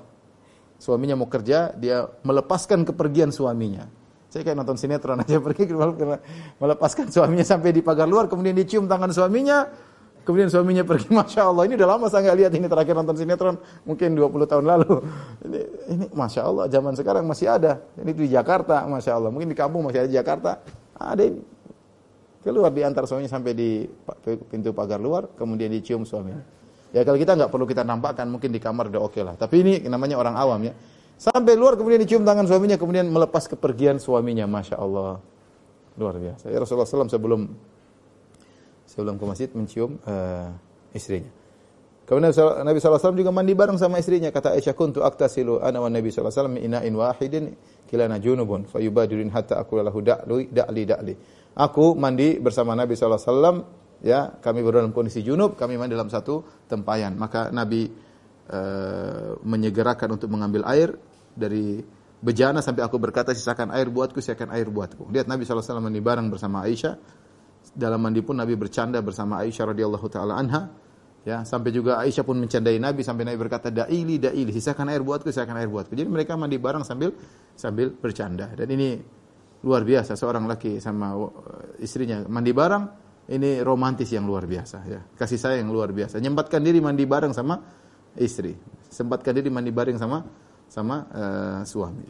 Suaminya 0.78 1.14
mau 1.14 1.30
kerja, 1.30 1.70
dia 1.78 2.06
melepaskan 2.26 2.82
kepergian 2.82 3.30
suaminya. 3.30 3.86
Saya 4.26 4.42
kayak 4.42 4.58
nonton 4.58 4.74
sinetron 4.74 5.22
aja 5.22 5.38
pergi 5.46 5.70
melepaskan 6.58 7.06
suaminya 7.14 7.46
sampai 7.46 7.70
di 7.70 7.86
pagar 7.86 8.10
luar, 8.10 8.26
kemudian 8.26 8.58
dicium 8.58 8.90
tangan 8.90 9.14
suaminya, 9.14 9.70
kemudian 10.26 10.50
suaminya 10.50 10.82
pergi. 10.82 11.14
Masya 11.18 11.46
Allah, 11.46 11.62
ini 11.70 11.78
udah 11.78 11.88
lama 11.94 12.10
saya 12.10 12.26
nggak 12.26 12.38
lihat 12.42 12.52
ini 12.58 12.66
terakhir 12.66 12.98
nonton 12.98 13.14
sinetron, 13.14 13.56
mungkin 13.86 14.18
20 14.18 14.50
tahun 14.50 14.64
lalu. 14.66 14.92
Ini, 15.46 15.60
ini 15.86 16.04
Masya 16.10 16.40
Allah, 16.42 16.64
zaman 16.66 16.98
sekarang 16.98 17.22
masih 17.30 17.46
ada. 17.46 17.78
Ini 17.94 18.10
di 18.10 18.26
Jakarta, 18.26 18.82
Masya 18.90 19.14
Allah. 19.14 19.30
Mungkin 19.30 19.54
di 19.54 19.56
kampung 19.56 19.86
masih 19.86 20.02
ada 20.02 20.10
di 20.10 20.18
Jakarta. 20.18 20.58
Ada 20.98 21.22
ini 21.30 21.53
keluar 22.44 22.70
di 22.70 22.84
antar 22.84 23.08
suaminya 23.08 23.32
sampai 23.32 23.56
di 23.56 23.88
pintu 24.52 24.76
pagar 24.76 25.00
luar, 25.00 25.32
kemudian 25.34 25.72
dicium 25.72 26.04
suaminya. 26.04 26.44
Ya 26.94 27.02
kalau 27.02 27.18
kita 27.18 27.34
nggak 27.34 27.50
perlu 27.50 27.66
kita 27.66 27.82
nampakkan, 27.82 28.28
mungkin 28.28 28.54
di 28.54 28.60
kamar 28.62 28.92
udah 28.92 29.02
oke 29.02 29.16
okay 29.16 29.22
lah. 29.24 29.34
Tapi 29.34 29.64
ini 29.64 29.72
namanya 29.88 30.20
orang 30.20 30.36
awam 30.36 30.60
ya. 30.62 30.76
Sampai 31.18 31.56
luar 31.58 31.74
kemudian 31.74 31.98
dicium 31.98 32.22
tangan 32.22 32.46
suaminya, 32.46 32.76
kemudian 32.78 33.08
melepas 33.08 33.48
kepergian 33.50 33.98
suaminya, 33.98 34.44
masya 34.46 34.78
Allah, 34.78 35.18
luar 35.98 36.14
biasa. 36.20 36.52
Ya 36.52 36.60
Rasulullah 36.60 36.86
SAW 36.86 37.10
sebelum 37.10 37.40
sebelum 38.86 39.18
ke 39.18 39.24
masjid 39.26 39.48
mencium 39.50 39.98
uh, 40.06 40.54
istrinya. 40.94 41.32
Kemudian 42.04 42.36
Nabi 42.68 42.76
SAW 42.84 43.16
juga 43.16 43.32
mandi 43.32 43.56
bareng 43.56 43.80
sama 43.80 43.96
istrinya. 43.96 44.28
Kata 44.28 44.52
Aisyah, 44.52 44.76
kuntu 44.76 45.00
aktasilu 45.00 45.64
ana 45.64 45.80
wa 45.80 45.88
Nabi 45.88 46.12
SAW 46.12 46.52
ina'in 46.60 46.92
wahidin 46.92 47.56
kilana 47.88 48.20
junubun 48.20 48.68
fayubadirin 48.68 49.32
hatta 49.32 49.56
aku 49.56 49.80
lahu 49.80 50.04
da'li 50.04 50.52
da'li 50.52 50.82
da'li. 50.84 51.14
Aku 51.54 51.94
mandi 51.94 52.42
bersama 52.42 52.74
Nabi 52.74 52.98
SAW, 52.98 53.22
ya 54.02 54.26
kami 54.42 54.66
berada 54.66 54.82
dalam 54.82 54.90
kondisi 54.90 55.22
junub, 55.22 55.54
kami 55.54 55.78
mandi 55.78 55.94
dalam 55.94 56.10
satu 56.10 56.66
tempayan. 56.66 57.14
Maka 57.14 57.54
Nabi 57.54 57.86
uh, 58.50 59.38
menyegerakan 59.46 60.18
untuk 60.18 60.34
mengambil 60.34 60.66
air 60.66 60.98
dari 61.30 61.78
bejana 62.18 62.58
sampai 62.58 62.82
aku 62.82 62.98
berkata 62.98 63.30
sisakan 63.30 63.70
air 63.70 63.86
buatku, 63.86 64.18
sisakan 64.18 64.50
air 64.50 64.66
buatku. 64.66 65.06
Lihat 65.14 65.30
Nabi 65.30 65.46
SAW 65.46 65.78
mandi 65.78 66.02
bareng 66.02 66.26
bersama 66.26 66.66
Aisyah. 66.66 67.22
Dalam 67.74 68.02
mandi 68.02 68.18
pun 68.26 68.34
Nabi 68.34 68.58
bercanda 68.58 68.98
bersama 68.98 69.38
Aisyah 69.46 69.70
radhiyallahu 69.70 70.06
taala 70.10 70.34
anha. 70.34 70.74
Ya, 71.24 71.40
sampai 71.46 71.70
juga 71.70 72.02
Aisyah 72.02 72.26
pun 72.26 72.36
mencandai 72.36 72.76
Nabi 72.82 73.00
sampai 73.06 73.30
Nabi 73.30 73.38
berkata 73.40 73.70
daili 73.70 74.18
daili 74.20 74.50
sisakan 74.50 74.90
air 74.90 75.06
buatku 75.06 75.30
sisakan 75.30 75.62
air 75.62 75.70
buatku. 75.70 75.94
Jadi 75.94 76.10
mereka 76.10 76.34
mandi 76.34 76.58
bareng 76.58 76.82
sambil 76.82 77.14
sambil 77.54 77.94
bercanda. 77.94 78.50
Dan 78.52 78.68
ini 78.74 79.22
luar 79.64 79.82
biasa 79.82 80.12
seorang 80.14 80.44
laki 80.44 80.76
sama 80.78 81.16
uh, 81.16 81.32
istrinya. 81.80 82.20
Mandi 82.28 82.52
bareng 82.52 82.84
ini 83.32 83.64
romantis 83.64 84.12
yang 84.12 84.28
luar 84.28 84.44
biasa 84.44 84.78
ya. 84.84 85.00
Kasih 85.16 85.40
sayang 85.40 85.66
yang 85.66 85.72
luar 85.72 85.90
biasa. 85.90 86.20
Nyempatkan 86.20 86.60
diri 86.60 86.84
mandi 86.84 87.08
bareng 87.08 87.32
sama 87.32 87.56
istri. 88.20 88.52
Sempatkan 88.92 89.32
diri 89.32 89.48
mandi 89.48 89.72
bareng 89.72 89.96
sama 89.96 90.20
sama 90.68 91.08
uh, 91.08 91.60
suami. 91.64 92.04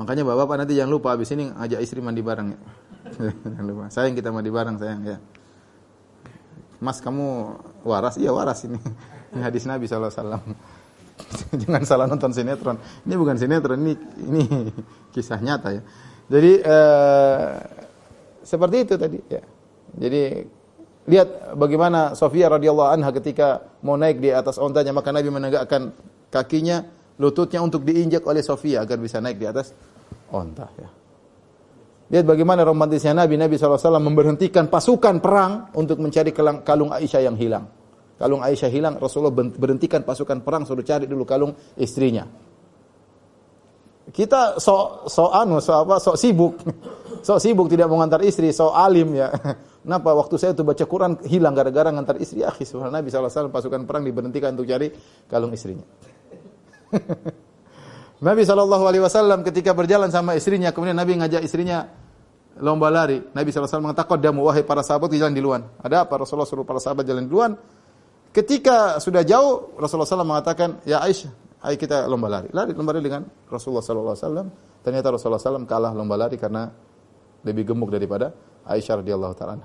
Makanya 0.00 0.24
bapak-bapak 0.24 0.64
nanti 0.64 0.72
jangan 0.80 0.92
lupa 0.96 1.12
habis 1.12 1.28
ini 1.36 1.52
ajak 1.52 1.84
istri 1.84 2.00
mandi 2.00 2.24
bareng 2.24 2.56
ya. 2.56 2.60
Jangan 3.44 3.64
lupa. 3.68 3.84
Sayang 3.92 4.16
kita 4.16 4.32
mandi 4.32 4.48
bareng 4.48 4.80
sayang 4.80 5.00
ya. 5.04 5.18
Mas 6.80 7.04
kamu 7.04 7.52
waras? 7.84 8.16
Iya 8.16 8.32
waras 8.32 8.64
ini. 8.64 8.80
Ini 9.30 9.46
hadis 9.46 9.62
Nabi 9.62 9.86
saw 9.86 10.02
Jangan 11.60 11.82
salah 11.86 12.06
nonton 12.06 12.30
sinetron. 12.34 12.76
Ini 13.06 13.14
bukan 13.16 13.36
sinetron, 13.36 13.78
ini 13.80 13.94
ini 14.24 14.42
kisah 15.14 15.40
nyata 15.40 15.68
ya. 15.74 15.82
Jadi 16.30 16.52
eh, 16.62 17.48
seperti 18.46 18.76
itu 18.86 18.94
tadi 18.94 19.18
ya. 19.26 19.42
Jadi 19.98 20.22
lihat 21.10 21.58
bagaimana 21.58 22.14
Sofia 22.14 22.46
radhiyallahu 22.46 22.90
anha 22.94 23.10
ketika 23.10 23.62
mau 23.82 23.98
naik 23.98 24.22
di 24.22 24.30
atas 24.30 24.60
ontanya 24.62 24.94
maka 24.94 25.10
Nabi 25.10 25.28
menegakkan 25.32 25.90
kakinya 26.30 26.86
lututnya 27.18 27.58
untuk 27.60 27.82
diinjak 27.82 28.22
oleh 28.22 28.44
Sofia 28.46 28.86
agar 28.86 28.96
bisa 29.02 29.18
naik 29.18 29.36
di 29.40 29.46
atas 29.50 29.74
onta 30.30 30.70
ya. 30.78 30.88
Lihat 32.10 32.26
bagaimana 32.26 32.66
romantisnya 32.66 33.14
Nabi. 33.14 33.38
Nabi 33.38 33.54
SAW 33.54 34.02
memberhentikan 34.02 34.66
pasukan 34.66 35.22
perang 35.22 35.70
untuk 35.78 36.02
mencari 36.02 36.34
kalung 36.34 36.90
Aisyah 36.90 37.22
yang 37.22 37.38
hilang. 37.38 37.70
Kalung 38.20 38.44
Aisyah 38.44 38.68
hilang, 38.68 39.00
Rasulullah 39.00 39.32
berhentikan 39.32 40.04
pasukan 40.04 40.44
perang 40.44 40.68
suruh 40.68 40.84
cari 40.84 41.08
dulu 41.08 41.24
kalung 41.24 41.56
istrinya. 41.80 42.28
Kita 44.12 44.60
sok 44.60 45.08
sok 45.08 45.30
anu, 45.32 45.56
sok 45.56 45.78
apa? 45.88 45.96
Sok 45.96 46.16
sibuk. 46.20 46.54
Sok 47.20 47.36
sibuk 47.36 47.68
tidak 47.68 47.84
mengantar 47.92 48.24
istri, 48.24 48.48
sok 48.48 48.72
alim 48.72 49.12
ya. 49.12 49.28
Kenapa 49.84 50.16
waktu 50.16 50.40
saya 50.40 50.56
itu 50.56 50.64
baca 50.64 50.84
Quran 50.88 51.20
hilang 51.28 51.52
gara-gara 51.52 51.92
ngantar 51.92 52.16
istri? 52.16 52.40
Akhi, 52.40 52.64
subhanallah 52.64 53.04
Nabi 53.04 53.12
SAW 53.12 53.52
pasukan 53.52 53.84
perang 53.84 54.08
diberhentikan 54.08 54.56
untuk 54.56 54.64
cari 54.64 54.88
kalung 55.28 55.52
istrinya. 55.52 55.84
Nabi 58.24 58.44
Wasallam 58.44 59.44
ketika 59.44 59.76
berjalan 59.76 60.08
sama 60.08 60.32
istrinya, 60.32 60.72
kemudian 60.72 60.96
Nabi 60.96 61.20
ngajak 61.20 61.44
istrinya 61.44 61.88
lomba 62.60 62.88
lari. 62.88 63.20
Nabi 63.32 63.48
SAW 63.52 63.84
mengatakan, 63.84 64.20
"Damu 64.20 64.44
wahai 64.48 64.64
para 64.64 64.84
sahabat 64.84 65.12
jalan 65.12 65.32
di 65.32 65.44
luar." 65.44 65.64
Ada 65.80 66.08
apa? 66.08 66.24
Rasulullah 66.24 66.48
suruh 66.48 66.64
para 66.64 66.80
sahabat 66.80 67.04
jalan 67.04 67.24
di 67.24 67.32
luar. 67.32 67.52
Ketika 68.30 69.02
sudah 69.02 69.26
jauh, 69.26 69.74
Rasulullah 69.74 70.06
SAW 70.06 70.22
mengatakan, 70.22 70.78
Ya 70.86 71.02
Aisyah, 71.02 71.34
ayo 71.66 71.74
kita 71.74 72.06
lomba 72.06 72.30
lari. 72.30 72.48
Lari 72.54 72.70
lomba 72.78 72.94
lari 72.94 73.10
dengan 73.10 73.26
Rasulullah 73.50 73.82
SAW. 73.82 74.46
Ternyata 74.86 75.10
Rasulullah 75.10 75.42
SAW 75.42 75.66
kalah 75.66 75.90
lomba 75.90 76.14
lari 76.14 76.38
karena 76.38 76.70
lebih 77.42 77.74
gemuk 77.74 77.90
daripada 77.90 78.30
Aisyah 78.68 79.02
radhiyallahu 79.02 79.34
taala 79.34 79.58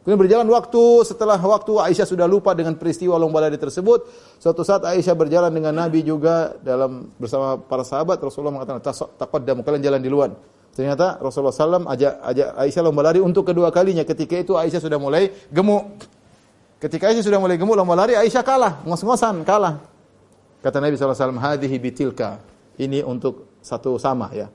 Kemudian 0.00 0.16
berjalan 0.16 0.48
waktu, 0.48 1.04
setelah 1.04 1.36
waktu 1.36 1.76
Aisyah 1.76 2.08
sudah 2.08 2.24
lupa 2.24 2.56
dengan 2.56 2.72
peristiwa 2.72 3.20
lomba 3.20 3.44
lari 3.44 3.60
tersebut. 3.60 4.08
Suatu 4.40 4.64
saat 4.64 4.80
Aisyah 4.86 5.12
berjalan 5.12 5.52
dengan 5.52 5.76
Nabi 5.76 6.00
juga 6.00 6.56
dalam 6.64 7.12
bersama 7.20 7.60
para 7.60 7.84
sahabat. 7.84 8.16
Rasulullah 8.16 8.54
mengatakan, 8.54 8.80
"Taqaddam, 9.20 9.60
kalian 9.60 9.82
jalan 9.84 10.00
di 10.00 10.08
luar." 10.08 10.32
Ternyata 10.72 11.20
Rasulullah 11.20 11.52
SAW 11.52 11.84
ajak, 11.84 12.16
ajak 12.16 12.48
Aisyah 12.64 12.82
lomba 12.86 13.12
lari 13.12 13.20
untuk 13.20 13.44
kedua 13.44 13.68
kalinya. 13.68 14.00
Ketika 14.06 14.40
itu 14.40 14.56
Aisyah 14.56 14.80
sudah 14.80 14.96
mulai 14.96 15.36
gemuk. 15.52 16.19
Ketika 16.80 17.12
Aisyah 17.12 17.24
sudah 17.28 17.36
mulai 17.36 17.60
gemuk 17.60 17.76
lomba 17.76 17.92
lari, 17.92 18.16
Aisyah 18.16 18.40
kalah, 18.40 18.80
ngos-ngosan 18.88 19.44
kalah. 19.44 19.84
Kata 20.64 20.80
Nabi 20.80 20.96
SAW, 20.96 21.36
hadhihi 21.36 21.76
bitilka. 21.76 22.40
Ini 22.80 23.04
untuk 23.04 23.60
satu 23.60 24.00
sama 24.00 24.32
ya. 24.32 24.48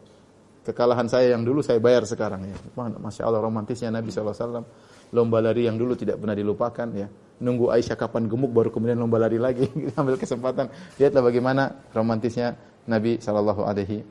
Kekalahan 0.66 1.06
saya 1.06 1.38
yang 1.38 1.46
dulu 1.46 1.62
saya 1.62 1.78
bayar 1.78 2.02
sekarang 2.10 2.50
ya. 2.50 2.58
Masya 2.74 3.30
Allah 3.30 3.46
romantisnya 3.46 3.94
Nabi 3.94 4.10
SAW. 4.10 4.66
Lomba 5.14 5.38
lari 5.38 5.70
yang 5.70 5.78
dulu 5.78 5.94
tidak 5.94 6.18
pernah 6.18 6.34
dilupakan 6.34 6.90
ya. 6.98 7.06
Nunggu 7.46 7.70
Aisyah 7.70 7.94
kapan 7.94 8.26
gemuk 8.26 8.50
baru 8.50 8.74
kemudian 8.74 8.98
lomba 8.98 9.22
lari 9.22 9.38
lagi. 9.38 9.70
Ambil 10.02 10.18
kesempatan. 10.18 10.74
Lihatlah 10.98 11.22
bagaimana 11.22 11.94
romantisnya 11.94 12.58
Nabi 12.90 13.22
SAW. 13.22 13.62
Alaihi 13.62 14.02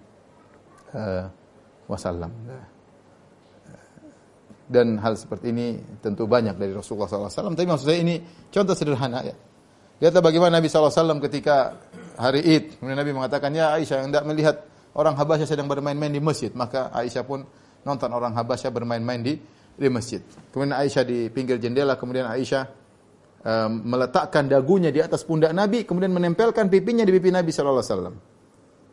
uh, 0.95 1.27
Wasallam 1.91 2.31
dan 4.65 4.97
hal 5.01 5.15
seperti 5.15 5.53
ini 5.53 5.77
tentu 6.01 6.25
banyak 6.25 6.57
dari 6.57 6.73
Rasulullah 6.73 7.09
SAW. 7.09 7.53
Tapi 7.53 7.69
maksud 7.69 7.87
saya 7.87 8.01
ini 8.01 8.21
contoh 8.49 8.73
sederhana 8.73 9.21
ya. 9.21 9.37
Lihatlah 10.03 10.25
bagaimana 10.25 10.59
Nabi 10.59 10.67
SAW 10.67 11.23
ketika 11.31 11.79
hari 12.19 12.43
Id, 12.43 12.81
kemudian 12.81 12.99
Nabi 12.99 13.12
mengatakan, 13.15 13.55
ya 13.55 13.77
Aisyah, 13.79 14.05
tidak 14.11 14.25
melihat 14.27 14.57
orang 14.99 15.15
Habasyah 15.15 15.47
sedang 15.47 15.71
bermain-main 15.71 16.11
di 16.11 16.19
masjid. 16.19 16.51
Maka 16.51 16.91
Aisyah 16.91 17.23
pun 17.23 17.47
nonton 17.87 18.11
orang 18.11 18.35
Habasyah 18.35 18.75
bermain-main 18.75 19.23
di 19.23 19.35
di 19.75 19.89
masjid. 19.91 20.23
Kemudian 20.51 20.75
Aisyah 20.75 21.05
di 21.07 21.31
pinggir 21.31 21.59
jendela, 21.62 21.95
kemudian 21.95 22.27
Aisyah 22.27 22.62
um, 23.43 23.71
meletakkan 23.87 24.51
dagunya 24.51 24.91
di 24.91 24.99
atas 24.99 25.23
pundak 25.23 25.55
Nabi, 25.55 25.87
kemudian 25.87 26.11
menempelkan 26.11 26.67
pipinya 26.67 27.07
di 27.07 27.12
pipi 27.15 27.31
Nabi 27.31 27.51
SAW. 27.55 28.15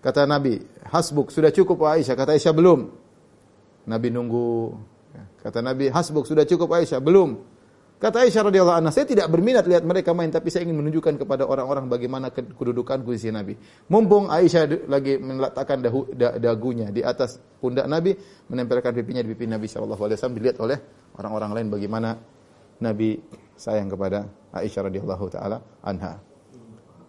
Kata 0.02 0.26
Nabi, 0.26 0.58
hasbuk, 0.90 1.30
sudah 1.30 1.54
cukup 1.54 1.86
Aisyah. 1.86 2.18
Kata 2.18 2.34
Aisyah, 2.34 2.54
belum. 2.54 2.80
Nabi 3.90 4.14
nunggu 4.14 4.74
Kata 5.42 5.60
Nabi, 5.60 5.90
hasbuk 5.90 6.24
sudah 6.30 6.46
cukup 6.46 6.78
Aisyah. 6.78 7.02
Belum. 7.02 7.42
Kata 8.02 8.26
Aisyah 8.26 8.50
radhiyallahu 8.50 8.78
anha, 8.82 8.90
saya 8.90 9.06
tidak 9.06 9.30
berminat 9.30 9.70
lihat 9.70 9.86
mereka 9.86 10.10
main, 10.18 10.34
tapi 10.34 10.50
saya 10.50 10.66
ingin 10.66 10.82
menunjukkan 10.82 11.22
kepada 11.22 11.46
orang-orang 11.46 11.86
bagaimana 11.86 12.34
kedudukan 12.34 13.06
kursi 13.06 13.30
Nabi. 13.30 13.54
Mumpung 13.94 14.26
Aisyah 14.26 14.90
lagi 14.90 15.22
meletakkan 15.22 15.86
dahu, 15.86 16.10
dagunya 16.18 16.90
di 16.90 17.06
atas 17.06 17.38
pundak 17.62 17.86
Nabi, 17.86 18.18
menempelkan 18.50 18.90
pipinya 18.98 19.22
di 19.22 19.30
pipi 19.38 19.46
Nabi 19.46 19.70
Shallallahu 19.70 20.02
Alaihi 20.02 20.18
Wasallam, 20.18 20.38
dilihat 20.42 20.58
oleh 20.66 20.78
orang-orang 21.14 21.52
lain 21.54 21.68
bagaimana 21.70 22.10
Nabi 22.82 23.22
sayang 23.54 23.94
kepada 23.94 24.26
Aisyah 24.50 24.90
radhiyallahu 24.90 25.26
taala 25.30 25.62
anha. 25.86 26.18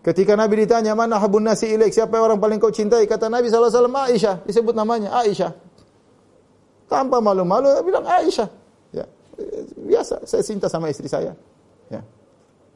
Ketika 0.05 0.37
Nabi 0.37 0.67
ditanya, 0.67 0.93
"Mana 0.93 1.17
habun 1.17 1.47
nasi 1.47 1.73
ilaik?" 1.73 1.95
Siapa 1.95 2.21
orang 2.21 2.37
paling 2.37 2.59
kau 2.59 2.75
cintai? 2.75 3.09
Kata 3.09 3.33
Nabi 3.33 3.49
sallallahu 3.49 3.71
alaihi 3.71 3.81
wasallam, 3.81 3.97
"Aisyah." 3.97 4.35
Disebut 4.45 4.75
namanya 4.77 5.09
Aisyah. 5.25 5.72
Tanpa 6.93 7.25
malu-malu 7.25 7.73
bilang 7.81 8.05
Aisyah. 8.05 8.49
Ya. 8.93 9.09
Biasa, 9.81 10.29
saya 10.29 10.45
cinta 10.45 10.69
sama 10.69 10.93
istri 10.93 11.09
saya. 11.09 11.33
Ya. 11.89 12.05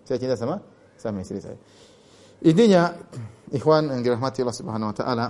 Saya 0.08 0.16
cinta 0.16 0.40
sama 0.40 0.64
sama 0.96 1.20
istri 1.20 1.44
saya. 1.44 1.60
Intinya, 2.40 2.96
ikhwan 3.52 3.92
yang 3.92 4.00
dirahmati 4.00 4.40
Allah 4.40 4.56
Subhanahu 4.56 4.88
wa 4.92 4.96
taala, 4.96 5.26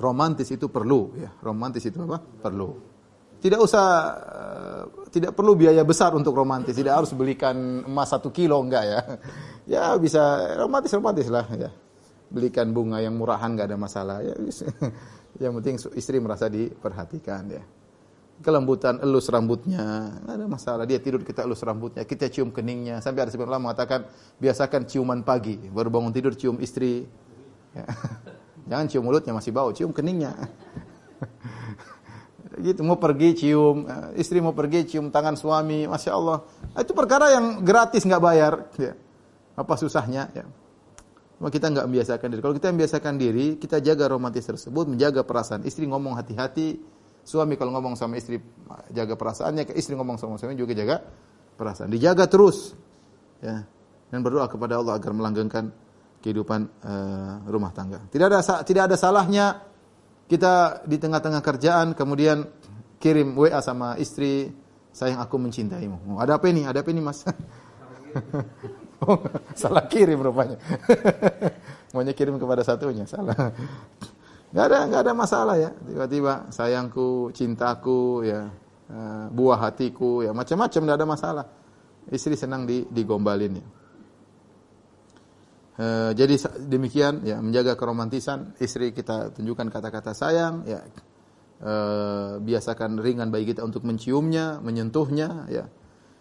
romantis 0.00 0.48
itu 0.48 0.72
perlu 0.72 1.12
ya. 1.20 1.28
Romantis 1.44 1.84
itu 1.84 2.00
apa? 2.00 2.20
Perlu. 2.20 2.96
Tidak 3.44 3.60
usah 3.60 3.84
uh, 4.16 4.84
tidak 5.12 5.36
perlu 5.36 5.52
biaya 5.52 5.84
besar 5.84 6.16
untuk 6.16 6.32
romantis. 6.32 6.72
Tidak 6.72 6.88
harus 6.88 7.12
belikan 7.12 7.84
emas 7.84 8.08
satu 8.08 8.32
kilo 8.32 8.56
enggak 8.64 8.84
ya. 8.88 9.00
Ya 9.64 9.96
bisa 9.96 10.20
romantis 10.60 10.92
romantis 10.92 11.28
lah 11.32 11.48
ya. 11.56 11.72
Belikan 12.28 12.72
bunga 12.72 13.00
yang 13.00 13.16
murahan 13.16 13.52
enggak 13.52 13.68
ada 13.72 13.76
masalah 13.80 14.20
ya. 14.24 14.32
Yang 15.42 15.52
penting 15.60 15.76
istri 15.98 16.16
merasa 16.22 16.46
diperhatikan 16.46 17.42
ya 17.50 17.64
kelembutan 18.42 18.98
elus 18.98 19.30
rambutnya, 19.30 20.10
ada 20.26 20.46
masalah. 20.50 20.88
Dia 20.88 20.98
tidur 20.98 21.22
kita 21.22 21.46
elus 21.46 21.62
rambutnya, 21.62 22.02
kita 22.02 22.26
cium 22.32 22.50
keningnya. 22.50 22.98
Sampai 22.98 23.22
ada 23.22 23.30
sebagian 23.30 23.54
ulama 23.54 23.70
mengatakan 23.70 24.10
biasakan 24.42 24.90
ciuman 24.90 25.22
pagi, 25.22 25.60
baru 25.70 25.92
bangun 25.92 26.10
tidur 26.10 26.34
cium 26.34 26.58
istri. 26.58 27.06
Ya. 27.76 27.86
Jangan 28.70 28.86
cium 28.90 29.04
mulutnya 29.06 29.36
masih 29.36 29.54
bau, 29.54 29.70
cium 29.70 29.94
keningnya. 29.94 30.34
gitu 32.54 32.86
mau 32.86 33.02
pergi 33.02 33.34
cium 33.34 33.82
istri 34.14 34.38
mau 34.38 34.54
pergi 34.54 34.86
cium 34.86 35.14
tangan 35.14 35.38
suami, 35.38 35.86
masya 35.86 36.10
Allah. 36.16 36.42
Itu 36.74 36.96
perkara 36.96 37.30
yang 37.30 37.62
gratis 37.62 38.02
nggak 38.02 38.22
bayar. 38.22 38.52
Ya. 38.80 38.98
Apa 39.54 39.78
susahnya? 39.78 40.32
Ya. 40.34 40.48
Kita 41.38 41.66
nggak 41.70 41.86
membiasakan 41.90 42.26
diri. 42.30 42.40
Kalau 42.40 42.54
kita 42.56 42.68
membiasakan 42.70 43.14
diri, 43.18 43.46
kita 43.58 43.82
jaga 43.82 44.06
romantis 44.08 44.46
tersebut, 44.46 44.86
menjaga 44.88 45.26
perasaan 45.26 45.66
istri 45.66 45.84
ngomong 45.84 46.14
hati-hati, 46.14 46.78
Suami 47.24 47.56
kalau 47.56 47.72
ngomong 47.72 47.96
sama 47.96 48.20
istri 48.20 48.36
jaga 48.92 49.16
perasaannya, 49.16 49.72
istri 49.72 49.96
ngomong 49.96 50.20
sama 50.20 50.36
suami 50.36 50.60
juga 50.60 50.76
jaga 50.76 51.00
perasaan. 51.56 51.88
Dijaga 51.88 52.28
terus. 52.28 52.76
Ya. 53.40 53.64
Dan 54.12 54.20
berdoa 54.20 54.44
kepada 54.44 54.76
Allah 54.76 55.00
agar 55.00 55.16
melanggengkan 55.16 55.72
kehidupan 56.20 56.68
uh, 56.84 57.48
rumah 57.48 57.72
tangga. 57.72 58.04
Tidak 58.12 58.28
ada 58.28 58.44
tidak 58.60 58.92
ada 58.92 58.96
salahnya 59.00 59.56
kita 60.28 60.84
di 60.84 61.00
tengah-tengah 61.00 61.40
kerjaan 61.40 61.96
kemudian 61.96 62.44
kirim 63.00 63.32
WA 63.32 63.60
sama 63.64 63.96
istri, 63.96 64.52
sayang 64.92 65.24
aku 65.24 65.40
mencintaimu. 65.40 66.20
Ada 66.20 66.36
apa 66.36 66.52
ini? 66.52 66.68
Ada 66.68 66.84
apa 66.84 66.92
ini, 66.92 67.00
Mas? 67.00 67.24
Oh, 69.04 69.20
salah 69.60 69.84
kirim 69.84 70.24
rupanya. 70.24 70.56
Maunya 71.94 72.16
kirim 72.16 72.40
kepada 72.40 72.64
satunya, 72.64 73.04
salah. 73.04 73.36
Gak 74.54 74.64
ada 74.70 74.78
nggak 74.88 75.02
ada 75.04 75.12
masalah 75.12 75.56
ya. 75.60 75.70
Tiba-tiba 75.70 76.48
sayangku, 76.50 77.30
cintaku, 77.36 78.24
ya 78.26 78.48
uh, 78.90 79.26
buah 79.30 79.70
hatiku, 79.70 80.24
ya 80.24 80.32
macam-macam 80.32 80.80
nggak 80.80 80.98
ada 80.98 81.08
masalah. 81.08 81.46
Istri 82.10 82.34
senang 82.34 82.66
di 82.66 82.82
digombalin 82.88 83.60
ya. 83.60 83.66
Uh, 85.74 86.14
jadi 86.14 86.38
demikian 86.70 87.26
ya 87.26 87.42
menjaga 87.42 87.74
keromantisan 87.74 88.54
istri 88.62 88.94
kita 88.94 89.34
tunjukkan 89.34 89.74
kata-kata 89.74 90.14
sayang 90.14 90.62
ya 90.70 90.86
uh, 91.66 92.38
biasakan 92.38 93.02
ringan 93.02 93.34
bagi 93.34 93.50
kita 93.50 93.66
untuk 93.66 93.82
menciumnya 93.82 94.62
menyentuhnya 94.62 95.50
ya 95.50 95.66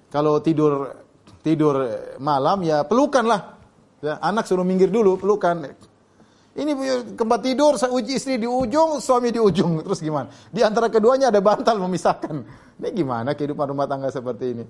kalau 0.10 0.42
tidur 0.42 1.03
tidur 1.44 1.76
malam 2.24 2.64
ya 2.64 2.88
pelukanlah 2.88 3.60
ya 4.00 4.18
anak 4.24 4.48
suruh 4.48 4.64
minggir 4.64 4.88
dulu 4.88 5.20
pelukan 5.20 5.68
ini 6.54 6.78
tempat 7.18 7.40
tidur, 7.42 7.82
saya 7.82 7.90
uji 7.90 8.22
istri 8.22 8.38
di 8.38 8.46
ujung, 8.46 9.02
suami 9.02 9.34
di 9.34 9.42
ujung. 9.42 9.82
Terus 9.82 10.06
gimana? 10.06 10.30
Di 10.54 10.62
antara 10.62 10.86
keduanya 10.86 11.34
ada 11.34 11.42
bantal 11.42 11.82
memisahkan. 11.82 12.46
Ini 12.78 12.94
gimana 12.94 13.34
kehidupan 13.34 13.74
rumah 13.74 13.90
tangga 13.90 14.14
seperti 14.14 14.54
ini? 14.54 14.66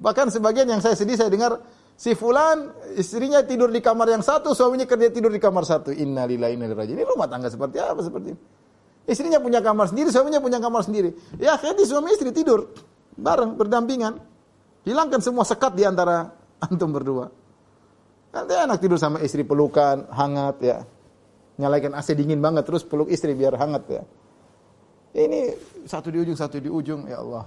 Bahkan 0.00 0.32
sebagian 0.32 0.64
yang 0.72 0.80
saya 0.80 0.96
sedih, 0.96 1.20
saya 1.20 1.28
dengar 1.28 1.60
si 2.00 2.16
fulan 2.16 2.72
istrinya 2.96 3.44
tidur 3.44 3.68
di 3.68 3.84
kamar 3.84 4.08
yang 4.08 4.24
satu, 4.24 4.56
suaminya 4.56 4.88
kerja 4.88 5.12
tidur 5.12 5.28
di 5.28 5.36
kamar 5.36 5.68
satu. 5.68 5.92
Innalillahi 5.92 6.56
inna 6.56 6.66
ilaihi 6.72 6.96
Ini 6.96 7.04
rumah 7.04 7.28
tangga 7.28 7.52
seperti 7.52 7.76
apa 7.76 8.00
seperti 8.00 8.32
ini? 8.32 8.40
Istrinya 9.04 9.36
punya 9.36 9.60
kamar 9.60 9.92
sendiri, 9.92 10.08
suaminya 10.08 10.40
punya 10.40 10.64
kamar 10.64 10.80
sendiri. 10.80 11.12
Ya 11.36 11.60
akhirnya 11.60 11.84
suami 11.84 12.08
istri 12.08 12.32
tidur 12.32 12.72
bareng 13.20 13.52
berdampingan. 13.60 14.31
Hilangkan 14.82 15.22
semua 15.22 15.46
sekat 15.46 15.78
di 15.78 15.86
antara 15.86 16.30
antum 16.66 16.90
berdua. 16.90 17.30
Nanti 18.32 18.52
enak 18.56 18.78
tidur 18.80 18.96
sama 18.96 19.20
istri 19.20 19.44
pelukan, 19.44 20.08
hangat 20.08 20.56
ya. 20.64 20.78
Nyalakan 21.60 22.00
AC 22.00 22.16
dingin 22.16 22.40
banget 22.40 22.64
terus 22.64 22.82
peluk 22.82 23.12
istri 23.12 23.36
biar 23.36 23.60
hangat 23.60 23.84
ya. 23.92 24.02
Ini 25.12 25.52
satu 25.84 26.08
di 26.08 26.24
ujung, 26.24 26.32
satu 26.32 26.56
di 26.56 26.72
ujung, 26.72 27.04
ya 27.04 27.20
Allah. 27.20 27.44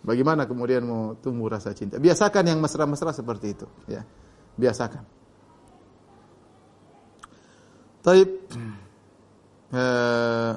Bagaimana 0.00 0.48
kemudian 0.48 0.80
mau 0.88 1.12
tumbuh 1.20 1.52
rasa 1.52 1.76
cinta? 1.76 2.00
Biasakan 2.00 2.48
yang 2.48 2.58
mesra-mesra 2.64 3.12
seperti 3.12 3.46
itu, 3.52 3.66
ya. 3.84 4.00
Biasakan. 4.56 5.04
Taib. 8.02 8.30
Eh, 9.68 10.52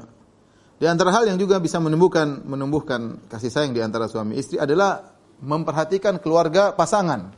di 0.80 0.88
antara 0.88 1.12
hal 1.12 1.28
yang 1.28 1.36
juga 1.36 1.60
bisa 1.60 1.84
menumbuhkan 1.84 2.48
menumbuhkan 2.48 3.28
kasih 3.28 3.52
sayang 3.52 3.76
di 3.76 3.84
antara 3.84 4.08
suami 4.08 4.40
istri 4.40 4.56
adalah 4.56 5.04
memperhatikan 5.42 6.22
keluarga 6.22 6.72
pasangan. 6.72 7.34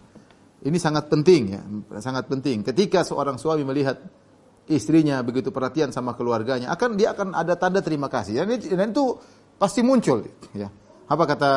Ini 0.63 0.77
sangat 0.79 1.11
penting 1.11 1.41
ya, 1.51 1.61
sangat 1.99 2.27
penting. 2.31 2.63
Ketika 2.63 3.03
seorang 3.03 3.35
suami 3.35 3.67
melihat 3.67 3.99
istrinya 4.71 5.19
begitu 5.19 5.51
perhatian 5.51 5.91
sama 5.91 6.15
keluarganya, 6.15 6.71
akan 6.71 6.95
dia 6.95 7.11
akan 7.11 7.35
ada 7.35 7.59
tanda 7.59 7.83
terima 7.83 8.07
kasih. 8.07 8.43
Dan, 8.43 8.59
dan 8.59 8.87
itu 8.95 9.19
pasti 9.59 9.83
muncul 9.83 10.23
ya. 10.55 10.71
Apa 11.11 11.23
kata 11.27 11.51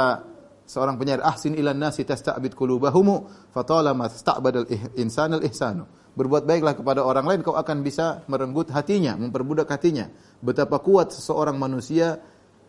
seorang 0.67 0.99
penyair 0.99 1.23
ahsin 1.23 1.55
ilan 1.55 1.79
nasi 1.79 2.03
tasta'bid 2.03 2.59
qulubahumu 2.59 3.51
fatalama 3.55 4.11
sta'badal 4.11 4.67
insanal 4.99 5.43
ihsanu. 5.47 5.87
Berbuat 6.17 6.49
baiklah 6.49 6.75
kepada 6.75 7.05
orang 7.05 7.29
lain 7.29 7.41
kau 7.47 7.55
akan 7.55 7.85
bisa 7.87 8.27
merenggut 8.27 8.73
hatinya, 8.75 9.15
memperbudak 9.15 9.71
hatinya. 9.71 10.11
Betapa 10.43 10.83
kuat 10.83 11.15
seseorang 11.15 11.55
manusia 11.61 12.19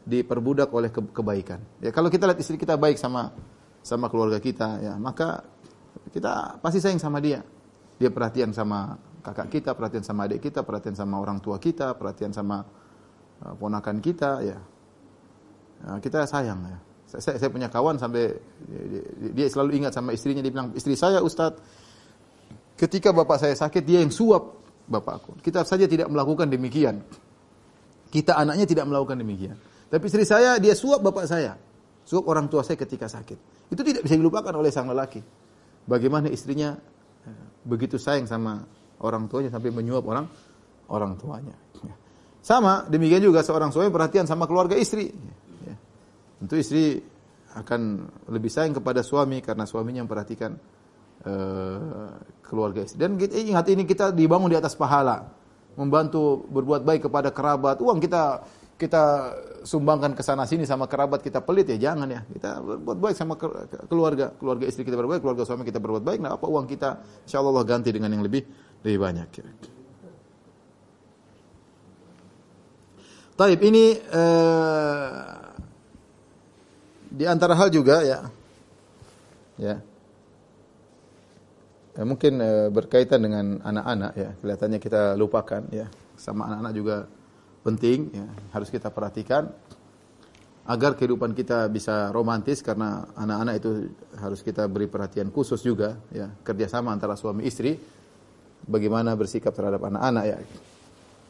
diperbudak 0.05 0.69
oleh 0.69 0.93
kebaikan. 0.93 1.81
Ya 1.81 1.89
kalau 1.89 2.13
kita 2.13 2.29
lihat 2.29 2.39
istri 2.39 2.61
kita 2.61 2.77
baik 2.77 3.01
sama 3.01 3.33
sama 3.87 4.11
keluarga 4.11 4.43
kita 4.43 4.83
ya, 4.83 4.93
maka 4.99 5.39
kita 6.11 6.59
pasti 6.59 6.83
sayang 6.83 6.99
sama 6.99 7.23
dia. 7.23 7.39
Dia 7.97 8.11
perhatian 8.11 8.51
sama 8.51 8.99
kakak 9.23 9.47
kita, 9.49 9.71
perhatian 9.73 10.03
sama 10.05 10.27
adik 10.29 10.43
kita, 10.43 10.61
perhatian 10.61 10.93
sama 10.93 11.17
orang 11.17 11.39
tua 11.41 11.57
kita, 11.57 11.97
perhatian 11.97 12.35
sama 12.35 12.61
uh, 13.41 13.53
ponakan 13.57 13.97
kita, 14.03 14.31
ya. 14.45 14.59
Nah, 15.87 15.97
kita 16.03 16.27
sayang 16.27 16.59
ya. 16.67 16.77
Saya, 17.07 17.39
saya 17.39 17.49
punya 17.49 17.71
kawan 17.71 17.95
sampai 17.95 18.35
dia, 18.67 19.01
dia 19.31 19.47
selalu 19.47 19.79
ingat 19.79 19.95
sama 19.95 20.11
istrinya 20.11 20.43
dia 20.43 20.51
bilang 20.51 20.75
istri 20.75 20.91
saya 20.91 21.23
Ustadz 21.23 21.63
ketika 22.75 23.15
bapak 23.15 23.39
saya 23.39 23.55
sakit 23.55 23.79
dia 23.87 24.03
yang 24.03 24.11
suap 24.11 24.59
bapakku. 24.91 25.39
Kita 25.39 25.63
saja 25.63 25.87
tidak 25.87 26.11
melakukan 26.11 26.51
demikian. 26.51 26.99
Kita 28.11 28.35
anaknya 28.35 28.67
tidak 28.67 28.91
melakukan 28.91 29.23
demikian. 29.23 29.55
Tapi 29.87 30.03
istri 30.03 30.27
saya 30.27 30.59
dia 30.59 30.75
suap 30.75 30.99
bapak 30.99 31.25
saya. 31.27 31.55
Suap 32.03 32.27
orang 32.27 32.51
tua 32.51 32.63
saya 32.63 32.75
ketika 32.75 33.07
sakit. 33.07 33.56
Itu 33.67 33.81
tidak 33.83 34.07
bisa 34.07 34.15
dilupakan 34.15 34.53
oleh 34.55 34.71
sang 34.71 34.87
lelaki 34.87 35.19
bagaimana 35.87 36.27
istrinya 36.27 36.75
eh, 37.23 37.45
begitu 37.63 37.95
sayang 37.95 38.27
sama 38.27 38.61
orang 39.01 39.31
tuanya 39.31 39.49
sampai 39.49 39.71
menyuap 39.71 40.03
orang 40.05 40.27
orang 40.91 41.15
tuanya. 41.15 41.55
Sama 42.43 42.87
demikian 42.87 43.19
juga 43.19 43.43
seorang 43.43 43.75
suami 43.75 43.91
perhatian 43.91 44.23
sama 44.23 44.47
keluarga 44.47 44.79
istri. 44.79 45.11
Ya. 45.67 45.75
Tentu 46.39 46.55
istri 46.55 46.95
akan 47.59 48.07
lebih 48.31 48.47
sayang 48.47 48.77
kepada 48.77 49.03
suami 49.03 49.43
karena 49.43 49.67
suaminya 49.67 50.07
memperhatikan 50.07 50.55
uh, 51.27 52.15
keluarga 52.39 52.87
istri. 52.87 53.03
Dan 53.03 53.19
ingat 53.19 53.67
ini 53.67 53.83
kita 53.83 54.15
dibangun 54.15 54.47
di 54.47 54.55
atas 54.55 54.79
pahala, 54.79 55.27
membantu 55.75 56.47
berbuat 56.47 56.87
baik 56.87 57.11
kepada 57.11 57.35
kerabat. 57.35 57.83
Uang 57.83 57.99
kita 57.99 58.47
kita 58.77 59.33
sumbangkan 59.65 60.13
ke 60.13 60.21
sana 60.21 60.45
sini 60.45 60.63
sama 60.63 60.85
kerabat 60.85 61.25
kita 61.25 61.41
pelit 61.41 61.65
ya 61.73 61.91
jangan 61.91 62.07
ya. 62.07 62.21
Kita 62.21 62.61
berbuat 62.61 62.97
baik 63.01 63.15
sama 63.17 63.33
keluarga 63.89 64.31
keluarga 64.37 64.65
istri 64.69 64.85
kita 64.85 64.93
berbuat 64.93 65.17
baik 65.17 65.23
keluarga 65.25 65.43
suami 65.43 65.65
kita 65.65 65.81
berbuat 65.81 66.05
baik 66.05 66.19
nah 66.21 66.37
apa 66.37 66.45
uang 66.45 66.69
kita 66.69 67.01
insyaallah 67.25 67.51
Allah 67.57 67.65
ganti 67.65 67.89
dengan 67.89 68.13
yang 68.13 68.21
lebih 68.21 68.45
lebih 68.85 68.97
banyak 69.01 69.29
ya. 69.33 69.45
Taib 73.37 73.61
ini 73.61 73.93
uh, 74.13 75.37
di 77.09 77.25
antara 77.25 77.53
hal 77.53 77.69
juga 77.69 78.01
ya 78.01 78.25
ya, 79.57 79.75
ya 81.97 82.03
mungkin 82.05 82.33
uh, 82.41 82.69
berkaitan 82.69 83.25
dengan 83.25 83.45
anak-anak 83.65 84.13
ya. 84.13 84.29
Kelihatannya 84.37 84.79
kita 84.81 85.01
lupakan 85.17 85.65
ya. 85.73 85.89
Sama 86.17 86.49
anak-anak 86.49 86.73
juga 86.73 86.95
penting 87.67 88.15
ya, 88.15 88.25
harus 88.55 88.71
kita 88.71 88.87
perhatikan. 88.87 89.51
agar 90.67 90.99
kehidupan 90.99 91.31
kita 91.31 91.71
bisa 91.71 92.11
romantis 92.11 92.59
karena 92.59 93.07
anak-anak 93.15 93.55
itu 93.55 93.87
harus 94.19 94.43
kita 94.43 94.67
beri 94.67 94.91
perhatian 94.91 95.31
khusus 95.31 95.63
juga 95.63 95.95
ya 96.11 96.27
kerjasama 96.43 96.91
antara 96.91 97.15
suami 97.15 97.47
istri 97.47 97.79
bagaimana 98.67 99.15
bersikap 99.15 99.55
terhadap 99.55 99.79
anak-anak 99.87 100.23
ya. 100.27 100.37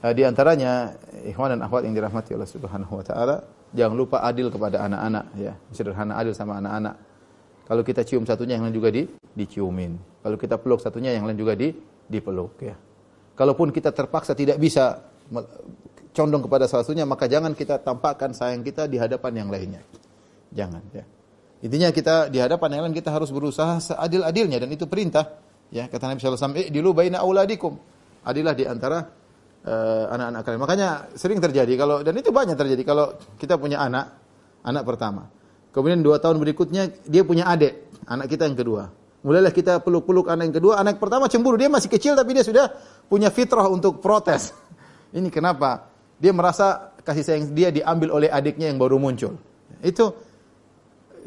Uh, 0.01 0.13
di 0.17 0.25
antaranya 0.25 0.97
ikhwan 1.21 1.53
dan 1.53 1.61
akhwat 1.61 1.85
yang 1.85 1.93
dirahmati 1.93 2.33
Allah 2.33 2.49
Subhanahu 2.49 2.97
wa 2.97 3.05
taala 3.05 3.45
jangan 3.77 3.93
lupa 3.93 4.25
adil 4.25 4.49
kepada 4.49 4.81
anak-anak 4.89 5.25
ya 5.37 5.53
sederhana 5.69 6.17
adil 6.17 6.33
sama 6.33 6.57
anak-anak. 6.57 6.97
Kalau 7.69 7.85
kita 7.85 8.01
cium 8.01 8.25
satunya 8.25 8.57
yang 8.57 8.65
lain 8.65 8.73
juga 8.73 8.89
di 8.89 9.05
diciumin. 9.37 10.23
Kalau 10.25 10.37
kita 10.41 10.57
peluk 10.57 10.81
satunya 10.81 11.13
yang 11.13 11.29
lain 11.29 11.37
juga 11.37 11.53
di 11.53 11.77
dipeluk 12.09 12.57
ya. 12.57 12.73
Kalaupun 13.37 13.69
kita 13.69 13.93
terpaksa 13.93 14.33
tidak 14.33 14.57
bisa 14.57 14.97
condong 16.17 16.41
kepada 16.41 16.65
salah 16.65 16.81
satunya, 16.81 17.05
maka 17.05 17.29
jangan 17.29 17.53
kita 17.53 17.77
tampakkan 17.85 18.33
sayang 18.33 18.65
kita 18.65 18.89
di 18.89 18.97
hadapan 18.97 19.45
yang 19.45 19.49
lainnya. 19.53 19.85
Jangan 20.49 20.81
ya. 20.89 21.05
Intinya 21.61 21.89
kita 21.93 22.33
di 22.33 22.41
hadapan 22.41 22.69
yang 22.77 22.81
lain 22.89 22.95
kita 22.97 23.13
harus 23.13 23.29
berusaha 23.29 23.77
seadil-adilnya 23.77 24.65
dan 24.65 24.69
itu 24.73 24.89
perintah. 24.89 25.41
Ya, 25.69 25.85
kata 25.85 26.09
Nabi 26.09 26.21
sallallahu 26.21 26.41
alaihi 26.41 26.53
wasallam, 26.57 26.73
"I'dilu 26.73 26.89
baina 26.93 27.17
auladikum." 27.21 27.73
Adilah 28.25 28.53
di 28.53 28.65
antara 28.65 29.05
uh, 29.65 30.05
anak-anak 30.13 30.41
kalian. 30.45 30.61
Makanya 30.61 30.87
sering 31.17 31.39
terjadi 31.41 31.73
kalau 31.79 32.03
dan 32.05 32.13
itu 32.13 32.29
banyak 32.29 32.53
terjadi 32.53 32.83
kalau 32.85 33.15
kita 33.41 33.57
punya 33.57 33.81
anak, 33.81 34.17
anak 34.61 34.83
pertama. 34.85 35.31
Kemudian 35.73 36.01
dua 36.01 36.17
tahun 36.21 36.37
berikutnya 36.41 37.05
dia 37.05 37.23
punya 37.25 37.49
adik, 37.49 37.89
anak 38.05 38.29
kita 38.29 38.45
yang 38.49 38.57
kedua. 38.57 38.89
Mulailah 39.25 39.51
kita 39.51 39.81
peluk-peluk 39.81 40.29
anak 40.29 40.53
yang 40.53 40.55
kedua, 40.61 40.73
anak 40.77 41.01
pertama 41.01 41.25
cemburu, 41.25 41.57
dia 41.57 41.67
masih 41.67 41.89
kecil 41.89 42.13
tapi 42.13 42.37
dia 42.37 42.45
sudah 42.45 42.69
punya 43.09 43.33
fitrah 43.33 43.65
untuk 43.65 43.99
protes. 43.99 44.53
Ini 45.17 45.27
kenapa? 45.33 45.96
Dia 46.17 46.33
merasa 46.33 46.97
kasih 47.05 47.23
sayang 47.23 47.53
dia 47.53 47.69
diambil 47.69 48.11
oleh 48.11 48.29
adiknya 48.29 48.67
yang 48.67 48.81
baru 48.81 48.97
muncul. 48.97 49.37
Itu 49.85 50.17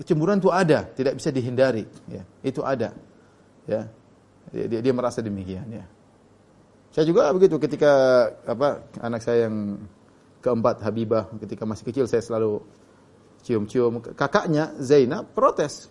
cemburuan 0.03 0.43
itu 0.43 0.51
ada, 0.51 0.89
tidak 0.93 1.17
bisa 1.17 1.31
dihindari. 1.31 1.87
Ya, 2.11 2.23
itu 2.43 2.61
ada. 2.65 2.93
Ya, 3.65 3.87
dia, 4.51 4.65
dia, 4.67 4.81
dia 4.83 4.93
merasa 4.93 5.23
demikian. 5.23 5.65
Ya. 5.71 5.85
Saya 6.91 7.07
juga 7.07 7.31
begitu 7.31 7.55
ketika 7.63 7.93
apa 8.43 8.83
anak 8.99 9.23
saya 9.23 9.47
yang 9.47 9.79
keempat 10.43 10.83
Habibah 10.83 11.31
ketika 11.39 11.63
masih 11.63 11.85
kecil 11.87 12.05
saya 12.11 12.25
selalu 12.25 12.65
cium-cium 13.47 14.03
kakaknya 14.19 14.75
Zainab 14.83 15.31
protes. 15.37 15.87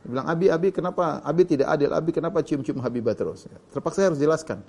Dia 0.00 0.08
bilang 0.08 0.26
Abi 0.30 0.48
Abi 0.48 0.68
kenapa 0.72 1.20
Abi 1.20 1.44
tidak 1.44 1.76
adil 1.76 1.92
Abi 1.92 2.10
kenapa 2.14 2.40
cium-cium 2.40 2.80
Habibah 2.80 3.12
terus? 3.12 3.44
Terpaksa 3.68 4.00
saya 4.00 4.06
harus 4.14 4.20
jelaskan. 4.22 4.64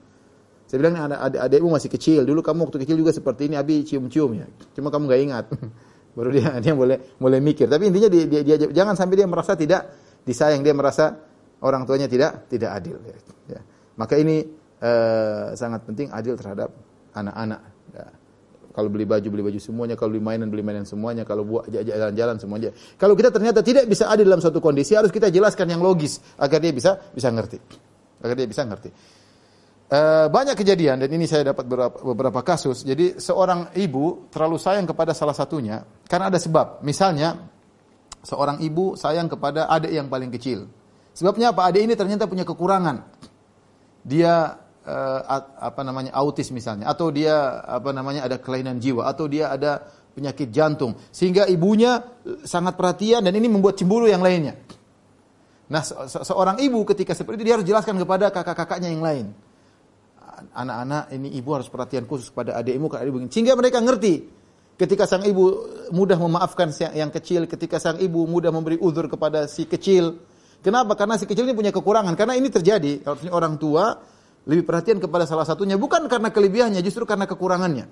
Saya 0.65 0.77
bilang 0.81 0.97
ada 0.97 1.21
adik 1.21 1.39
adikmu 1.45 1.69
masih 1.77 1.89
kecil. 1.93 2.21
Dulu 2.25 2.41
kamu 2.41 2.65
waktu 2.65 2.81
kecil 2.81 2.97
juga 2.97 3.13
seperti 3.13 3.45
ini, 3.45 3.55
Abi 3.55 3.85
cium-cium 3.85 4.31
ya. 4.33 4.47
Cuma 4.73 4.89
kamu 4.89 5.05
nggak 5.05 5.21
ingat. 5.21 5.45
Baru 6.17 6.33
dia 6.33 6.57
dia 6.57 6.73
boleh 6.73 7.17
mulai 7.21 7.37
mikir. 7.37 7.69
Tapi 7.69 7.93
intinya 7.93 8.09
dia, 8.09 8.23
dia, 8.25 8.41
dia 8.41 8.55
jangan 8.73 8.97
sampai 8.97 9.15
dia 9.21 9.27
merasa 9.29 9.53
tidak 9.53 9.85
disayang, 10.25 10.65
dia 10.65 10.73
merasa 10.73 11.13
orang 11.61 11.85
tuanya 11.85 12.09
tidak 12.09 12.49
tidak 12.49 12.73
adil. 12.81 12.97
Ya. 13.05 13.17
ya. 13.55 13.61
Maka 13.95 14.17
ini 14.17 14.41
uh, 14.81 15.53
sangat 15.53 15.85
penting 15.85 16.09
adil 16.09 16.33
terhadap 16.33 16.73
anak-anak. 17.13 17.61
Ya. 17.93 18.05
Kalau 18.75 18.91
beli 18.91 19.07
baju 19.07 19.27
beli 19.31 19.43
baju 19.45 19.59
semuanya, 19.61 19.95
kalau 19.95 20.11
beli 20.11 20.23
mainan 20.25 20.51
beli 20.51 20.59
mainan 20.59 20.83
semuanya, 20.83 21.23
kalau 21.23 21.47
buat 21.47 21.71
jalan-jalan 21.71 22.35
semuanya. 22.35 22.75
Kalau 22.99 23.15
kita 23.15 23.31
ternyata 23.31 23.63
tidak 23.63 23.87
bisa 23.87 24.11
adil 24.11 24.27
dalam 24.27 24.43
suatu 24.43 24.59
kondisi, 24.59 24.99
harus 24.99 25.15
kita 25.15 25.31
jelaskan 25.31 25.71
yang 25.71 25.79
logis 25.79 26.19
agar 26.35 26.59
dia 26.59 26.75
bisa 26.75 26.99
bisa 27.15 27.31
ngerti. 27.31 27.55
Agar 28.19 28.35
dia 28.35 28.47
bisa 28.51 28.67
ngerti. 28.67 28.89
Uh, 29.85 30.25
banyak 30.33 30.57
kejadian 30.57 30.97
dan 30.97 31.13
ini 31.13 31.29
saya 31.29 31.53
dapat 31.53 31.69
beberapa, 31.69 31.93
beberapa 32.01 32.41
kasus. 32.41 32.81
Jadi 32.81 33.21
seorang 33.21 33.69
ibu 33.77 34.25
terlalu 34.33 34.57
sayang 34.57 34.89
kepada 34.89 35.13
salah 35.13 35.37
satunya 35.37 35.85
karena 36.09 36.33
ada 36.33 36.41
sebab. 36.41 36.81
Misalnya 36.81 37.37
seorang 38.25 38.65
ibu 38.65 38.97
sayang 38.97 39.29
kepada 39.29 39.69
adik 39.69 39.93
yang 39.93 40.09
paling 40.09 40.33
kecil. 40.33 40.65
Sebabnya 41.13 41.53
apa? 41.53 41.69
Adik 41.69 41.85
ini 41.85 41.93
ternyata 41.93 42.25
punya 42.25 42.41
kekurangan. 42.41 42.97
Dia 44.01 44.57
uh, 44.89 45.19
apa 45.61 45.81
namanya 45.85 46.17
autis 46.17 46.49
misalnya 46.49 46.89
atau 46.89 47.13
dia 47.13 47.61
apa 47.61 47.93
namanya 47.93 48.25
ada 48.25 48.41
kelainan 48.41 48.81
jiwa 48.81 49.05
atau 49.05 49.29
dia 49.29 49.53
ada 49.53 49.85
penyakit 50.17 50.49
jantung 50.49 50.97
sehingga 51.13 51.45
ibunya 51.45 52.01
sangat 52.41 52.73
perhatian 52.73 53.21
dan 53.21 53.37
ini 53.37 53.45
membuat 53.53 53.77
cemburu 53.77 54.09
yang 54.09 54.25
lainnya. 54.25 54.57
Nah, 55.69 55.85
se 55.85 55.93
seorang 56.09 56.57
ibu 56.57 56.81
ketika 56.89 57.13
seperti 57.13 57.45
itu 57.45 57.53
dia 57.53 57.55
harus 57.61 57.69
jelaskan 57.69 58.01
kepada 58.01 58.33
kakak-kakaknya 58.33 58.89
yang 58.89 59.05
lain 59.05 59.27
anak-anak 60.55 61.11
ini 61.11 61.35
ibu 61.35 61.49
harus 61.51 61.67
perhatian 61.67 62.07
khusus 62.07 62.31
pada 62.31 62.55
adikmu 62.55 62.87
karena 62.87 63.11
ibu 63.11 63.19
sehingga 63.27 63.53
mereka 63.59 63.83
ngerti 63.83 64.23
ketika 64.79 65.03
sang 65.03 65.27
ibu 65.27 65.67
mudah 65.91 66.15
memaafkan 66.15 66.71
yang 66.95 67.11
kecil 67.11 67.47
ketika 67.47 67.79
sang 67.79 67.99
ibu 67.99 68.23
mudah 68.23 68.51
memberi 68.55 68.79
uzur 68.79 69.11
kepada 69.11 69.47
si 69.51 69.67
kecil. 69.67 70.15
Kenapa? 70.63 70.97
Karena 70.97 71.19
si 71.19 71.29
kecil 71.29 71.45
ini 71.45 71.53
punya 71.53 71.69
kekurangan. 71.69 72.17
Karena 72.17 72.33
ini 72.33 72.49
terjadi 72.49 73.05
kalau 73.05 73.21
orang 73.29 73.61
tua 73.61 74.01
lebih 74.49 74.65
perhatian 74.65 74.97
kepada 74.97 75.29
salah 75.29 75.45
satunya 75.45 75.77
bukan 75.77 76.09
karena 76.09 76.33
kelebihannya 76.33 76.81
justru 76.81 77.05
karena 77.05 77.29
kekurangannya. 77.29 77.85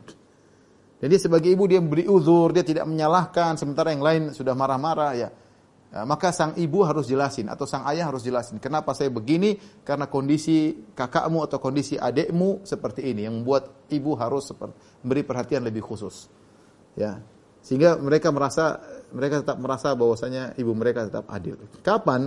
Dan 1.04 1.08
dia 1.12 1.20
sebagai 1.20 1.52
ibu 1.52 1.68
dia 1.68 1.84
memberi 1.84 2.08
uzur 2.08 2.56
dia 2.56 2.64
tidak 2.64 2.88
menyalahkan 2.88 3.60
sementara 3.60 3.92
yang 3.92 4.02
lain 4.02 4.22
sudah 4.32 4.56
marah-marah 4.56 5.12
ya 5.20 5.30
Ya, 5.94 6.10
maka 6.10 6.34
sang 6.34 6.58
ibu 6.58 6.82
harus 6.82 7.06
jelasin 7.06 7.54
atau 7.54 7.70
sang 7.70 7.86
ayah 7.86 8.10
harus 8.10 8.26
jelasin 8.26 8.58
kenapa 8.58 8.98
saya 8.98 9.14
begini 9.14 9.62
karena 9.86 10.10
kondisi 10.10 10.90
kakakmu 10.98 11.46
atau 11.46 11.62
kondisi 11.62 12.02
adikmu 12.02 12.66
seperti 12.66 13.14
ini 13.14 13.30
yang 13.30 13.38
membuat 13.38 13.70
ibu 13.94 14.18
harus 14.18 14.50
beri 15.06 15.22
perhatian 15.22 15.62
lebih 15.62 15.86
khusus. 15.86 16.34
Ya. 16.98 17.22
Sehingga 17.62 18.02
mereka 18.02 18.34
merasa 18.34 18.82
mereka 19.14 19.46
tetap 19.46 19.62
merasa 19.62 19.94
bahwasanya 19.94 20.58
ibu 20.58 20.74
mereka 20.74 21.06
tetap 21.06 21.30
adil. 21.30 21.62
Kapan 21.86 22.26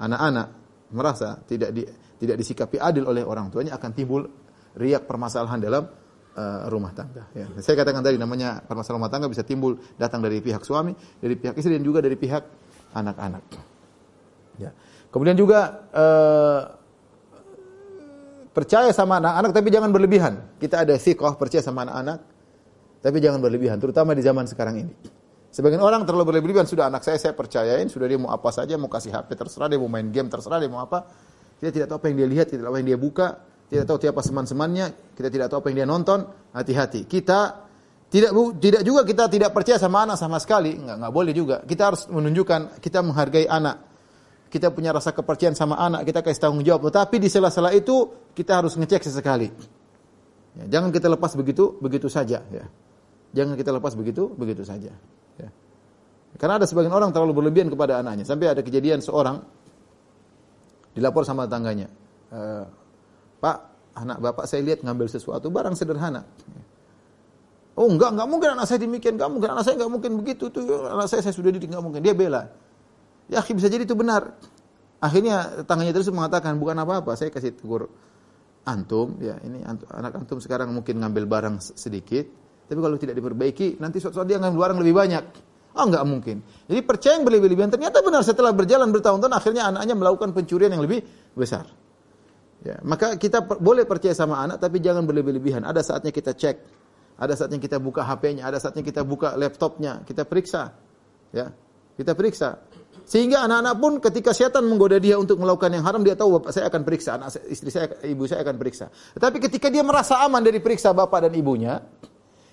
anak-anak 0.00 0.48
merasa 0.96 1.36
tidak 1.44 1.76
di, 1.76 1.84
tidak 2.16 2.40
disikapi 2.40 2.80
adil 2.80 3.04
oleh 3.12 3.20
orang 3.20 3.52
tuanya 3.52 3.76
akan 3.76 3.90
timbul 3.92 4.24
riak 4.72 5.04
permasalahan 5.04 5.60
dalam 5.60 5.84
uh, 5.84 6.64
rumah 6.72 6.96
tangga. 6.96 7.28
Ya. 7.36 7.44
Saya 7.60 7.76
katakan 7.76 8.00
tadi 8.00 8.16
namanya 8.16 8.64
permasalahan 8.64 9.04
rumah 9.04 9.12
tangga 9.12 9.28
bisa 9.28 9.44
timbul 9.44 9.76
datang 10.00 10.24
dari 10.24 10.40
pihak 10.40 10.64
suami, 10.64 10.96
dari 11.20 11.36
pihak 11.36 11.56
istri 11.60 11.76
dan 11.76 11.84
juga 11.84 12.00
dari 12.00 12.16
pihak 12.16 12.65
anak-anak. 12.96 13.44
Ya. 14.56 14.72
Kemudian 15.12 15.36
juga 15.36 15.84
uh, 15.92 16.60
percaya 18.56 18.88
sama 18.96 19.20
anak-anak 19.20 19.50
tapi 19.52 19.68
jangan 19.68 19.92
berlebihan. 19.92 20.56
Kita 20.56 20.88
ada 20.88 20.96
sikoh 20.96 21.36
percaya 21.36 21.60
sama 21.60 21.84
anak-anak 21.84 22.36
tapi 23.04 23.22
jangan 23.22 23.38
berlebihan, 23.38 23.78
terutama 23.78 24.16
di 24.16 24.22
zaman 24.24 24.50
sekarang 24.50 24.82
ini. 24.82 24.94
Sebagian 25.54 25.78
orang 25.78 26.04
terlalu 26.04 26.34
berlebihan, 26.34 26.68
sudah 26.68 26.90
anak 26.90 27.06
saya 27.06 27.16
saya 27.16 27.32
percayain, 27.32 27.88
sudah 27.88 28.04
dia 28.10 28.18
mau 28.18 28.28
apa 28.34 28.50
saja, 28.50 28.74
mau 28.76 28.90
kasih 28.90 29.14
HP 29.14 29.38
terserah, 29.38 29.70
dia 29.70 29.78
mau 29.80 29.88
main 29.88 30.10
game 30.10 30.28
terserah, 30.28 30.60
dia 30.60 30.68
mau 30.68 30.82
apa. 30.82 31.06
Kita 31.56 31.72
tidak 31.72 31.86
tahu 31.88 31.96
apa 32.02 32.06
yang 32.12 32.16
dia 32.20 32.28
lihat, 32.28 32.46
tidak 32.52 32.68
tahu 32.68 32.72
apa 32.76 32.78
yang 32.82 32.88
dia 32.92 33.00
buka, 33.00 33.26
tidak 33.70 33.84
tahu 33.88 33.96
siapa 34.02 34.20
seman-semannya, 34.20 34.86
kita 35.16 35.28
tidak 35.32 35.46
tahu 35.48 35.64
apa 35.64 35.68
yang 35.72 35.78
dia 35.80 35.88
nonton. 35.88 36.18
Hati-hati. 36.52 37.08
Kita 37.08 37.65
tidak 38.16 38.32
tidak 38.62 38.82
juga 38.86 39.00
kita 39.04 39.24
tidak 39.28 39.50
percaya 39.52 39.76
sama 39.76 40.08
anak 40.08 40.16
sama 40.16 40.40
sekali, 40.40 40.72
nggak 40.72 40.96
nggak 41.04 41.12
boleh 41.12 41.32
juga. 41.36 41.56
Kita 41.68 41.92
harus 41.92 42.08
menunjukkan 42.08 42.80
kita 42.80 43.04
menghargai 43.04 43.44
anak. 43.44 43.76
Kita 44.46 44.70
punya 44.70 44.94
rasa 44.94 45.10
kepercayaan 45.10 45.58
sama 45.58 45.76
anak, 45.76 46.06
kita 46.06 46.22
kasih 46.22 46.48
tanggung 46.48 46.62
jawab. 46.62 46.88
Tetapi 46.88 47.18
di 47.18 47.28
sela-sela 47.28 47.74
itu 47.74 48.08
kita 48.32 48.62
harus 48.62 48.78
ngecek 48.78 49.02
sesekali. 49.04 49.50
Ya, 50.56 50.78
jangan 50.78 50.94
kita 50.94 51.12
lepas 51.12 51.36
begitu 51.36 51.76
begitu 51.82 52.08
saja. 52.08 52.40
Ya. 52.48 52.64
Jangan 53.36 53.58
kita 53.58 53.74
lepas 53.74 53.92
begitu 53.98 54.32
begitu 54.32 54.64
saja. 54.64 54.94
Ya. 55.36 55.48
Karena 56.40 56.62
ada 56.62 56.66
sebagian 56.70 56.94
orang 56.94 57.12
terlalu 57.12 57.44
berlebihan 57.44 57.68
kepada 57.68 58.00
anaknya. 58.00 58.24
Sampai 58.24 58.48
ada 58.48 58.64
kejadian 58.64 59.04
seorang 59.04 59.44
dilapor 60.96 61.28
sama 61.28 61.44
tangganya, 61.44 61.92
e, 62.32 62.40
Pak, 63.36 63.56
anak 63.92 64.18
bapak 64.24 64.44
saya 64.48 64.64
lihat 64.64 64.80
ngambil 64.80 65.12
sesuatu 65.12 65.52
barang 65.52 65.76
sederhana. 65.76 66.24
Oh 67.76 67.92
enggak, 67.92 68.16
enggak 68.16 68.28
mungkin 68.32 68.48
anak 68.56 68.64
saya 68.64 68.80
demikian, 68.80 69.20
enggak 69.20 69.28
mungkin 69.28 69.48
anak 69.52 69.62
saya 69.68 69.76
enggak 69.76 69.92
mungkin 69.92 70.10
begitu 70.24 70.48
tuh 70.48 70.88
anak 70.88 71.12
saya 71.12 71.20
saya 71.20 71.36
sudah 71.36 71.52
didik 71.52 71.68
enggak 71.68 71.84
mungkin. 71.84 72.00
Dia 72.00 72.16
bela. 72.16 72.48
Ya 73.28 73.44
bisa 73.44 73.68
jadi 73.68 73.84
itu 73.84 73.92
benar. 73.92 74.32
Akhirnya 74.96 75.60
tangannya 75.68 75.92
terus 75.92 76.08
mengatakan 76.08 76.56
bukan 76.56 76.72
apa-apa, 76.80 77.20
saya 77.20 77.28
kasih 77.28 77.52
tegur 77.52 77.92
antum 78.64 79.20
ya 79.20 79.36
ini 79.44 79.60
antum, 79.62 79.86
anak 79.92 80.24
antum 80.24 80.38
sekarang 80.40 80.72
mungkin 80.72 81.04
ngambil 81.04 81.28
barang 81.28 81.56
sedikit, 81.76 82.24
tapi 82.64 82.80
kalau 82.80 82.96
tidak 82.96 83.20
diperbaiki 83.20 83.76
nanti 83.76 84.00
suatu 84.00 84.24
saat 84.24 84.28
dia 84.32 84.40
ngambil 84.40 84.56
barang 84.56 84.78
lebih 84.80 84.94
banyak. 84.96 85.24
Oh 85.76 85.84
enggak 85.84 86.04
mungkin. 86.08 86.40
Jadi 86.64 86.80
percaya 86.80 87.20
yang 87.20 87.28
berlebih-lebihan 87.28 87.68
ternyata 87.68 88.00
benar 88.00 88.24
setelah 88.24 88.56
berjalan 88.56 88.88
bertahun-tahun 88.88 89.34
akhirnya 89.36 89.68
anaknya 89.68 89.94
melakukan 90.00 90.32
pencurian 90.32 90.72
yang 90.72 90.80
lebih 90.80 91.04
besar. 91.36 91.68
Ya, 92.64 92.80
maka 92.82 93.20
kita 93.20 93.44
per 93.44 93.60
boleh 93.60 93.84
percaya 93.84 94.16
sama 94.16 94.40
anak 94.40 94.64
tapi 94.64 94.80
jangan 94.80 95.04
berlebih-lebihan. 95.04 95.60
Ada 95.68 95.84
saatnya 95.84 96.08
kita 96.08 96.32
cek 96.32 96.56
ada 97.16 97.32
saatnya 97.32 97.56
kita 97.56 97.80
buka 97.80 98.04
HP-nya, 98.04 98.44
ada 98.44 98.60
saatnya 98.60 98.84
kita 98.84 99.00
buka 99.00 99.32
laptopnya, 99.40 100.04
kita 100.04 100.28
periksa. 100.28 100.76
Ya. 101.32 101.48
Kita 101.96 102.12
periksa. 102.12 102.60
Sehingga 103.08 103.46
anak-anak 103.48 103.74
pun 103.80 103.92
ketika 104.02 104.36
setan 104.36 104.68
menggoda 104.68 105.00
dia 105.00 105.16
untuk 105.16 105.40
melakukan 105.40 105.72
yang 105.72 105.84
haram, 105.86 106.04
dia 106.04 106.12
tahu 106.12 106.42
bapak 106.42 106.52
saya 106.52 106.68
akan 106.68 106.82
periksa, 106.84 107.16
anak 107.16 107.32
istri 107.48 107.72
saya, 107.72 107.88
ibu 108.04 108.26
saya 108.28 108.44
akan 108.44 108.56
periksa. 108.60 108.92
Tetapi 109.16 109.36
ketika 109.48 109.72
dia 109.72 109.80
merasa 109.80 110.20
aman 110.26 110.42
dari 110.44 110.60
periksa 110.60 110.92
bapak 110.92 111.30
dan 111.30 111.32
ibunya, 111.38 111.80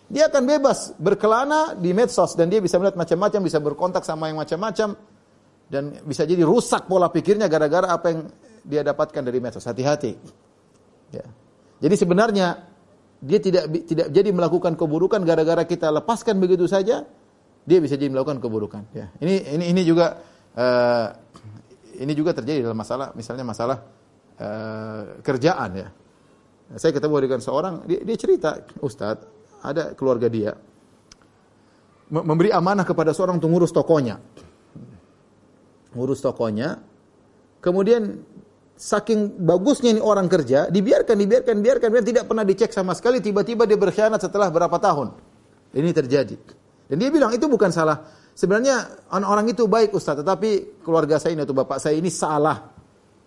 dia 0.07 0.29
akan 0.29 0.43
bebas 0.45 0.93
berkelana 0.95 1.73
di 1.73 1.91
medsos 1.91 2.37
dan 2.37 2.47
dia 2.47 2.61
bisa 2.61 2.77
melihat 2.79 2.95
macam-macam, 2.95 3.39
bisa 3.43 3.59
berkontak 3.59 4.05
sama 4.05 4.29
yang 4.29 4.39
macam-macam 4.39 4.95
dan 5.67 5.83
bisa 6.05 6.23
jadi 6.23 6.45
rusak 6.45 6.85
pola 6.85 7.09
pikirnya 7.09 7.49
gara-gara 7.49 7.89
apa 7.89 8.07
yang 8.13 8.19
dia 8.61 8.85
dapatkan 8.85 9.25
dari 9.25 9.41
medsos. 9.41 9.65
Hati-hati. 9.65 10.13
Ya. 11.11 11.25
Jadi 11.81 11.95
sebenarnya 11.97 12.72
dia 13.23 13.39
tidak 13.39 13.71
tidak 13.87 14.07
jadi 14.11 14.29
melakukan 14.35 14.75
keburukan 14.75 15.23
gara-gara 15.23 15.63
kita 15.63 15.87
lepaskan 15.95 16.43
begitu 16.43 16.67
saja, 16.67 17.07
dia 17.63 17.79
bisa 17.79 17.95
jadi 17.95 18.11
melakukan 18.11 18.43
keburukan. 18.43 18.83
Ya. 18.91 19.07
Ini 19.23 19.55
ini 19.55 19.65
ini 19.71 19.81
juga 19.87 20.19
uh, 20.59 21.07
ini 22.03 22.11
juga 22.11 22.35
terjadi 22.35 22.67
dalam 22.67 22.75
masalah 22.75 23.15
misalnya 23.15 23.47
masalah 23.47 23.77
uh, 24.43 25.23
kerjaan 25.23 25.71
ya. 25.79 25.87
Saya 26.75 26.91
ketemu 26.91 27.15
dengan 27.23 27.39
seorang 27.39 27.87
dia, 27.87 28.03
dia 28.03 28.17
cerita, 28.19 28.59
Ustadz, 28.83 29.23
ada 29.63 29.95
keluarga 29.95 30.27
dia 30.27 30.51
memberi 32.21 32.53
amanah 32.53 32.85
kepada 32.85 33.09
seorang 33.09 33.41
untuk 33.41 33.49
ngurus 33.49 33.73
tokonya. 33.73 34.21
Ngurus 35.97 36.21
tokonya. 36.21 36.77
Kemudian 37.57 38.21
saking 38.77 39.43
bagusnya 39.45 39.93
ini 39.93 40.01
orang 40.01 40.27
kerja, 40.27 40.67
dibiarkan, 40.67 41.15
dibiarkan, 41.15 41.55
dibiarkan, 41.61 41.89
biarkan 41.93 42.07
tidak 42.07 42.23
pernah 42.27 42.45
dicek 42.45 42.71
sama 42.73 42.97
sekali, 42.97 43.21
tiba-tiba 43.21 43.63
dia 43.69 43.77
berkhianat 43.77 44.19
setelah 44.19 44.49
berapa 44.49 44.75
tahun. 44.81 45.13
Ini 45.73 45.89
terjadi. 45.89 46.35
Dan 46.89 46.95
dia 47.01 47.09
bilang 47.09 47.33
itu 47.33 47.45
bukan 47.49 47.73
salah. 47.73 48.05
Sebenarnya 48.33 49.07
orang-orang 49.13 49.53
itu 49.53 49.69
baik 49.69 49.93
Ustaz, 49.93 50.17
tetapi 50.17 50.81
keluarga 50.81 51.21
saya 51.21 51.37
ini 51.37 51.45
atau 51.45 51.53
bapak 51.53 51.77
saya 51.77 51.97
ini 51.97 52.09
salah. 52.09 52.73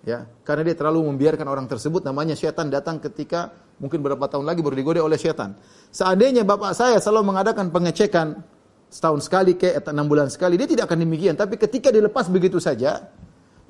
Ya, 0.07 0.23
karena 0.47 0.71
dia 0.71 0.79
terlalu 0.79 1.03
membiarkan 1.11 1.47
orang 1.51 1.67
tersebut 1.67 2.07
namanya 2.07 2.39
syaitan 2.39 2.71
datang 2.71 3.03
ketika 3.03 3.51
mungkin 3.83 4.07
berapa 4.07 4.23
tahun 4.31 4.47
lagi 4.47 4.63
baru 4.63 4.79
digoda 4.79 5.03
oleh 5.03 5.19
syaitan. 5.19 5.59
Seandainya 5.91 6.47
bapak 6.47 6.79
saya 6.79 7.03
selalu 7.03 7.35
mengadakan 7.35 7.75
pengecekan 7.75 8.39
setahun 8.87 9.27
sekali 9.27 9.59
ke 9.59 9.75
enam 9.83 10.07
bulan 10.07 10.31
sekali, 10.31 10.55
dia 10.55 10.71
tidak 10.71 10.87
akan 10.87 11.03
demikian. 11.03 11.35
Tapi 11.35 11.59
ketika 11.59 11.91
dilepas 11.91 12.31
begitu 12.31 12.63
saja, 12.63 13.11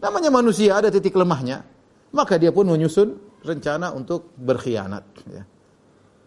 namanya 0.01 0.30
manusia 0.32 0.76
ada 0.76 0.88
titik 0.92 1.16
lemahnya, 1.16 1.64
maka 2.12 2.36
dia 2.36 2.53
pun 2.53 2.68
menyusun 2.68 3.40
rencana 3.44 3.92
untuk 3.94 4.34
berkhianat. 4.36 5.05
Ya. 5.30 5.42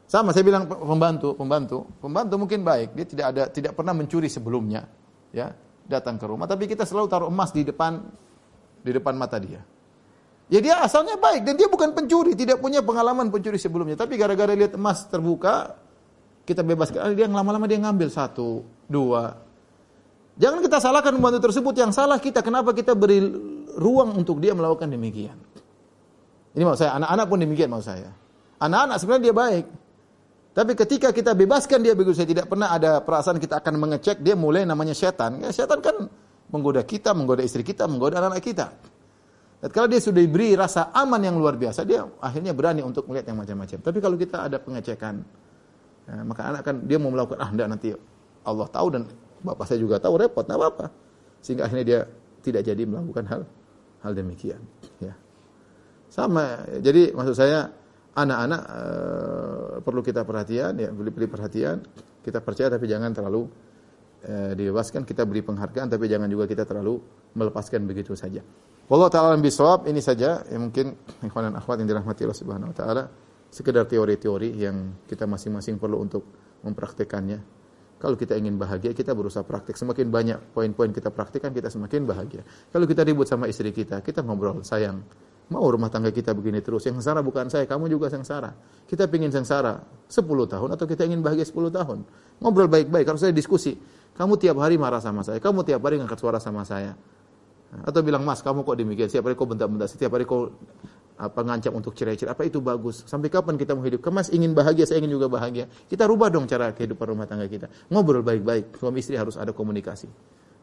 Sama 0.10 0.34
saya 0.34 0.42
bilang 0.42 0.66
pembantu, 0.66 1.38
pembantu, 1.38 1.86
pembantu 2.02 2.36
mungkin 2.42 2.66
baik, 2.66 2.98
dia 2.98 3.06
tidak 3.06 3.26
ada 3.30 3.44
tidak 3.54 3.78
pernah 3.78 3.94
mencuri 3.94 4.26
sebelumnya, 4.26 4.90
ya 5.30 5.54
datang 5.86 6.18
ke 6.18 6.26
rumah, 6.26 6.50
tapi 6.50 6.66
kita 6.66 6.86
selalu 6.86 7.08
taruh 7.10 7.30
emas 7.30 7.54
di 7.54 7.62
depan 7.62 8.02
di 8.82 8.92
depan 8.94 9.14
mata 9.14 9.38
dia. 9.38 9.62
Ya 10.50 10.60
dia 10.66 10.82
asalnya 10.82 11.14
baik 11.22 11.46
dan 11.46 11.54
dia 11.54 11.70
bukan 11.70 11.94
pencuri, 11.94 12.34
tidak 12.34 12.58
punya 12.58 12.82
pengalaman 12.82 13.30
pencuri 13.30 13.62
sebelumnya. 13.62 13.94
Tapi 13.94 14.18
gara-gara 14.18 14.50
lihat 14.58 14.74
emas 14.74 15.06
terbuka, 15.06 15.78
kita 16.42 16.66
bebaskan. 16.66 17.14
Dia 17.14 17.30
lama-lama 17.30 17.70
dia 17.70 17.78
ngambil 17.78 18.10
satu, 18.10 18.66
dua. 18.90 19.38
Jangan 20.42 20.66
kita 20.66 20.82
salahkan 20.82 21.14
pembantu 21.14 21.46
tersebut 21.46 21.78
yang 21.78 21.94
salah 21.94 22.18
kita. 22.18 22.42
Kenapa 22.42 22.74
kita 22.74 22.98
beri 22.98 23.22
ruang 23.78 24.18
untuk 24.18 24.42
dia 24.42 24.56
melakukan 24.58 24.90
demikian? 24.90 25.38
Ini 26.54 26.64
mau 26.66 26.74
saya, 26.74 26.98
anak-anak 26.98 27.26
pun 27.30 27.38
demikian 27.38 27.70
mau 27.70 27.84
saya. 27.84 28.10
Anak-anak 28.60 28.98
sebenarnya 29.00 29.24
dia 29.30 29.36
baik. 29.36 29.66
Tapi 30.50 30.72
ketika 30.76 31.14
kita 31.14 31.32
bebaskan 31.38 31.80
dia 31.80 31.94
begitu 31.94 32.18
saya 32.18 32.28
tidak 32.28 32.50
pernah 32.50 32.74
ada 32.74 33.00
perasaan 33.00 33.38
kita 33.38 33.62
akan 33.62 33.80
mengecek 33.80 34.20
dia 34.20 34.34
mulai 34.34 34.66
namanya 34.66 34.98
setan. 34.98 35.40
Ya, 35.40 35.54
setan 35.54 35.80
kan 35.80 36.10
menggoda 36.50 36.82
kita, 36.84 37.14
menggoda 37.14 37.46
istri 37.46 37.62
kita, 37.62 37.86
menggoda 37.86 38.18
anak-anak 38.18 38.44
kita. 38.44 38.68
Dan 39.60 39.70
kalau 39.76 39.88
dia 39.92 40.02
sudah 40.02 40.20
diberi 40.24 40.56
rasa 40.58 40.90
aman 40.96 41.22
yang 41.22 41.36
luar 41.38 41.60
biasa, 41.60 41.86
dia 41.86 42.04
akhirnya 42.20 42.56
berani 42.56 42.82
untuk 42.82 43.06
melihat 43.08 43.30
yang 43.30 43.40
macam-macam. 43.40 43.78
Tapi 43.80 43.98
kalau 44.00 44.16
kita 44.18 44.38
ada 44.50 44.58
pengecekan, 44.58 45.16
ya, 46.10 46.14
maka 46.26 46.42
anak 46.50 46.62
kan 46.66 46.76
dia 46.84 46.98
mau 46.98 47.12
melakukan 47.14 47.40
ah 47.40 47.50
enggak 47.52 47.68
nanti 47.70 47.88
Allah 48.44 48.68
tahu 48.72 48.88
dan 48.90 49.02
bapak 49.46 49.64
saya 49.70 49.80
juga 49.80 50.02
tahu 50.02 50.18
repot, 50.18 50.44
enggak 50.48 50.60
apa-apa. 50.60 50.86
Sehingga 51.44 51.70
akhirnya 51.70 51.86
dia 51.86 52.00
tidak 52.42 52.66
jadi 52.66 52.84
melakukan 52.88 53.26
hal 53.30 53.42
hal 54.04 54.12
demikian, 54.16 54.62
ya. 55.00 55.14
Sama, 56.10 56.66
jadi 56.82 57.14
maksud 57.14 57.38
saya 57.38 57.70
anak-anak 58.18 58.62
e, 58.66 58.82
perlu 59.86 60.02
kita 60.02 60.26
perhatian 60.26 60.74
ya, 60.82 60.90
beri, 60.90 61.12
beri 61.14 61.28
perhatian, 61.30 61.86
kita 62.26 62.42
percaya 62.42 62.74
tapi 62.74 62.90
jangan 62.90 63.14
terlalu 63.14 63.46
e, 64.26 64.58
dibebaskan, 64.58 65.06
kita 65.06 65.24
beri 65.24 65.46
penghargaan 65.46 65.88
tapi 65.88 66.10
jangan 66.10 66.28
juga 66.28 66.50
kita 66.50 66.66
terlalu 66.66 66.98
melepaskan 67.38 67.86
begitu 67.86 68.18
saja. 68.18 68.42
Wallahu 68.90 69.14
taala 69.14 69.38
bisawab 69.38 69.86
ini 69.86 70.02
saja 70.02 70.42
yang 70.50 70.74
mungkin 70.74 70.98
ikhwan 71.22 71.54
dan 71.54 71.56
akhwat 71.62 71.78
yang 71.78 71.94
dirahmati 71.94 72.26
Allah 72.26 72.40
Subhanahu 72.42 72.74
wa 72.74 72.78
taala 72.78 73.04
sekedar 73.54 73.86
teori-teori 73.86 74.50
yang 74.58 75.06
kita 75.06 75.30
masing-masing 75.30 75.78
perlu 75.78 76.02
untuk 76.02 76.26
mempraktekannya. 76.66 77.59
Kalau 78.00 78.16
kita 78.16 78.40
ingin 78.40 78.56
bahagia, 78.56 78.96
kita 78.96 79.12
berusaha 79.12 79.44
praktek. 79.44 79.76
Semakin 79.76 80.08
banyak 80.08 80.40
poin-poin 80.56 80.88
kita 80.96 81.12
praktikkan, 81.12 81.52
kita 81.52 81.68
semakin 81.68 82.08
bahagia. 82.08 82.48
Kalau 82.72 82.88
kita 82.88 83.04
ribut 83.04 83.28
sama 83.28 83.52
istri 83.52 83.76
kita, 83.76 84.00
kita 84.00 84.24
ngobrol, 84.24 84.64
sayang, 84.64 85.04
mau 85.52 85.68
rumah 85.68 85.92
tangga 85.92 86.08
kita 86.16 86.32
begini 86.32 86.64
terus. 86.64 86.88
Yang 86.88 87.04
sengsara 87.04 87.20
bukan 87.20 87.52
saya, 87.52 87.68
kamu 87.68 87.92
juga 87.92 88.08
sengsara. 88.08 88.56
Kita 88.88 89.04
ingin 89.12 89.36
sengsara 89.36 89.84
10 90.08 90.16
tahun 90.48 90.70
atau 90.80 90.86
kita 90.88 91.04
ingin 91.12 91.20
bahagia 91.20 91.44
10 91.44 91.76
tahun. 91.76 92.08
Ngobrol 92.40 92.72
baik-baik, 92.72 93.04
harus 93.04 93.20
saya 93.20 93.36
diskusi. 93.36 93.76
Kamu 94.16 94.40
tiap 94.40 94.64
hari 94.64 94.80
marah 94.80 95.04
sama 95.04 95.20
saya, 95.28 95.44
kamu 95.44 95.68
tiap 95.68 95.84
hari 95.84 96.00
ngangkat 96.00 96.20
suara 96.24 96.40
sama 96.40 96.64
saya. 96.64 96.96
Atau 97.86 98.02
bilang, 98.02 98.26
mas 98.26 98.42
kamu 98.42 98.66
kok 98.66 98.76
demikian, 98.80 99.08
setiap 99.12 99.30
hari 99.30 99.36
kau 99.38 99.46
bentak-bentak, 99.46 99.92
setiap 99.92 100.16
hari 100.16 100.26
kau 100.26 100.50
apa 101.20 101.44
ngancam 101.44 101.76
untuk 101.76 101.92
cerai-cerai, 102.00 102.32
apa 102.32 102.48
itu 102.48 102.64
bagus? 102.64 103.04
Sampai 103.04 103.28
kapan 103.28 103.60
kita 103.60 103.76
mau 103.76 103.84
hidup? 103.84 104.00
Mas 104.08 104.32
ingin 104.32 104.56
bahagia, 104.56 104.88
saya 104.88 105.04
ingin 105.04 105.20
juga 105.20 105.28
bahagia. 105.28 105.68
Kita 105.68 106.08
rubah 106.08 106.32
dong 106.32 106.48
cara 106.48 106.72
kehidupan 106.72 107.12
rumah 107.12 107.28
tangga 107.28 107.44
kita. 107.52 107.68
Ngobrol 107.92 108.24
baik-baik, 108.24 108.80
suami 108.80 109.04
istri 109.04 109.20
harus 109.20 109.36
ada 109.36 109.52
komunikasi. 109.52 110.08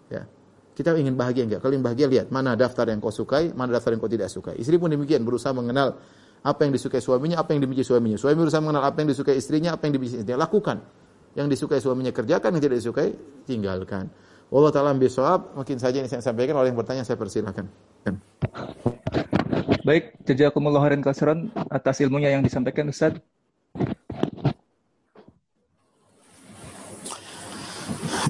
Ya. 0.08 0.24
Kita 0.72 0.96
ingin 0.96 1.12
bahagia 1.12 1.44
enggak? 1.44 1.60
Kalau 1.60 1.72
ingin 1.76 1.84
bahagia 1.84 2.06
lihat 2.08 2.26
mana 2.32 2.56
daftar 2.56 2.88
yang 2.88 3.04
kau 3.04 3.12
sukai, 3.12 3.52
mana 3.52 3.76
daftar 3.76 3.92
yang 3.92 4.00
kau 4.00 4.08
tidak 4.08 4.32
sukai. 4.32 4.56
Istri 4.56 4.80
pun 4.80 4.88
demikian 4.88 5.24
berusaha 5.28 5.52
mengenal 5.52 6.00
apa 6.40 6.60
yang 6.64 6.72
disukai 6.72 7.04
suaminya, 7.04 7.36
apa 7.40 7.52
yang 7.52 7.60
dibenci 7.60 7.84
suaminya. 7.84 8.16
Suami 8.16 8.40
berusaha 8.40 8.60
mengenal 8.64 8.84
apa 8.88 8.96
yang 9.04 9.08
disukai 9.12 9.36
istrinya, 9.36 9.76
apa 9.76 9.88
yang 9.88 10.00
dibenci 10.00 10.20
istrinya. 10.20 10.40
Lakukan. 10.40 10.76
Yang 11.36 11.46
disukai 11.52 11.80
suaminya 11.84 12.12
kerjakan, 12.16 12.48
yang 12.56 12.62
tidak 12.64 12.76
disukai 12.80 13.08
tinggalkan. 13.44 14.08
Allah 14.48 14.70
taala 14.72 14.96
bisawab, 14.96 15.52
mungkin 15.52 15.76
saja 15.76 16.00
ini 16.00 16.08
saya 16.08 16.24
sampaikan 16.24 16.56
oleh 16.56 16.72
yang 16.72 16.78
bertanya 16.80 17.04
saya 17.04 17.20
persilahkan. 17.20 17.68
Baik, 19.86 20.18
jazakumullah 20.26 20.82
khairan 20.82 20.98
katsiran 20.98 21.46
atas 21.70 22.02
ilmunya 22.02 22.34
yang 22.34 22.42
disampaikan 22.42 22.90
Ustaz. 22.90 23.14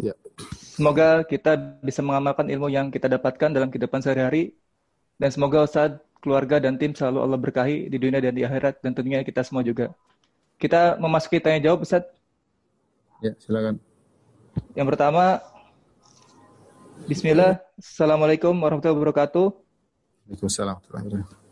Ya. 0.05 0.13
Semoga 0.77 1.25
kita 1.25 1.57
bisa 1.81 2.05
mengamalkan 2.05 2.53
ilmu 2.53 2.69
yang 2.69 2.93
kita 2.93 3.09
dapatkan 3.09 3.57
dalam 3.57 3.73
kehidupan 3.73 4.05
sehari-hari 4.05 4.53
dan 5.17 5.33
semoga 5.33 5.65
Ustaz, 5.65 5.97
keluarga 6.21 6.61
dan 6.61 6.77
tim 6.77 6.93
selalu 6.93 7.25
Allah 7.25 7.41
berkahi 7.41 7.89
di 7.89 7.97
dunia 7.97 8.21
dan 8.21 8.37
di 8.37 8.45
akhirat 8.45 8.85
dan 8.85 8.93
tentunya 8.93 9.25
kita 9.25 9.41
semua 9.41 9.65
juga. 9.65 9.97
Kita 10.61 11.01
memasuki 11.01 11.41
tanya 11.41 11.73
jawab 11.73 11.89
Ustaz. 11.89 12.05
Ya, 13.25 13.33
silakan. 13.41 13.81
Yang 14.77 14.87
pertama, 14.93 15.41
Bismillah. 17.09 17.65
Assalamualaikum 17.81 18.53
warahmatullahi 18.53 19.01
wabarakatuh. 19.01 19.57
Waalaikumsalam. 20.29 21.45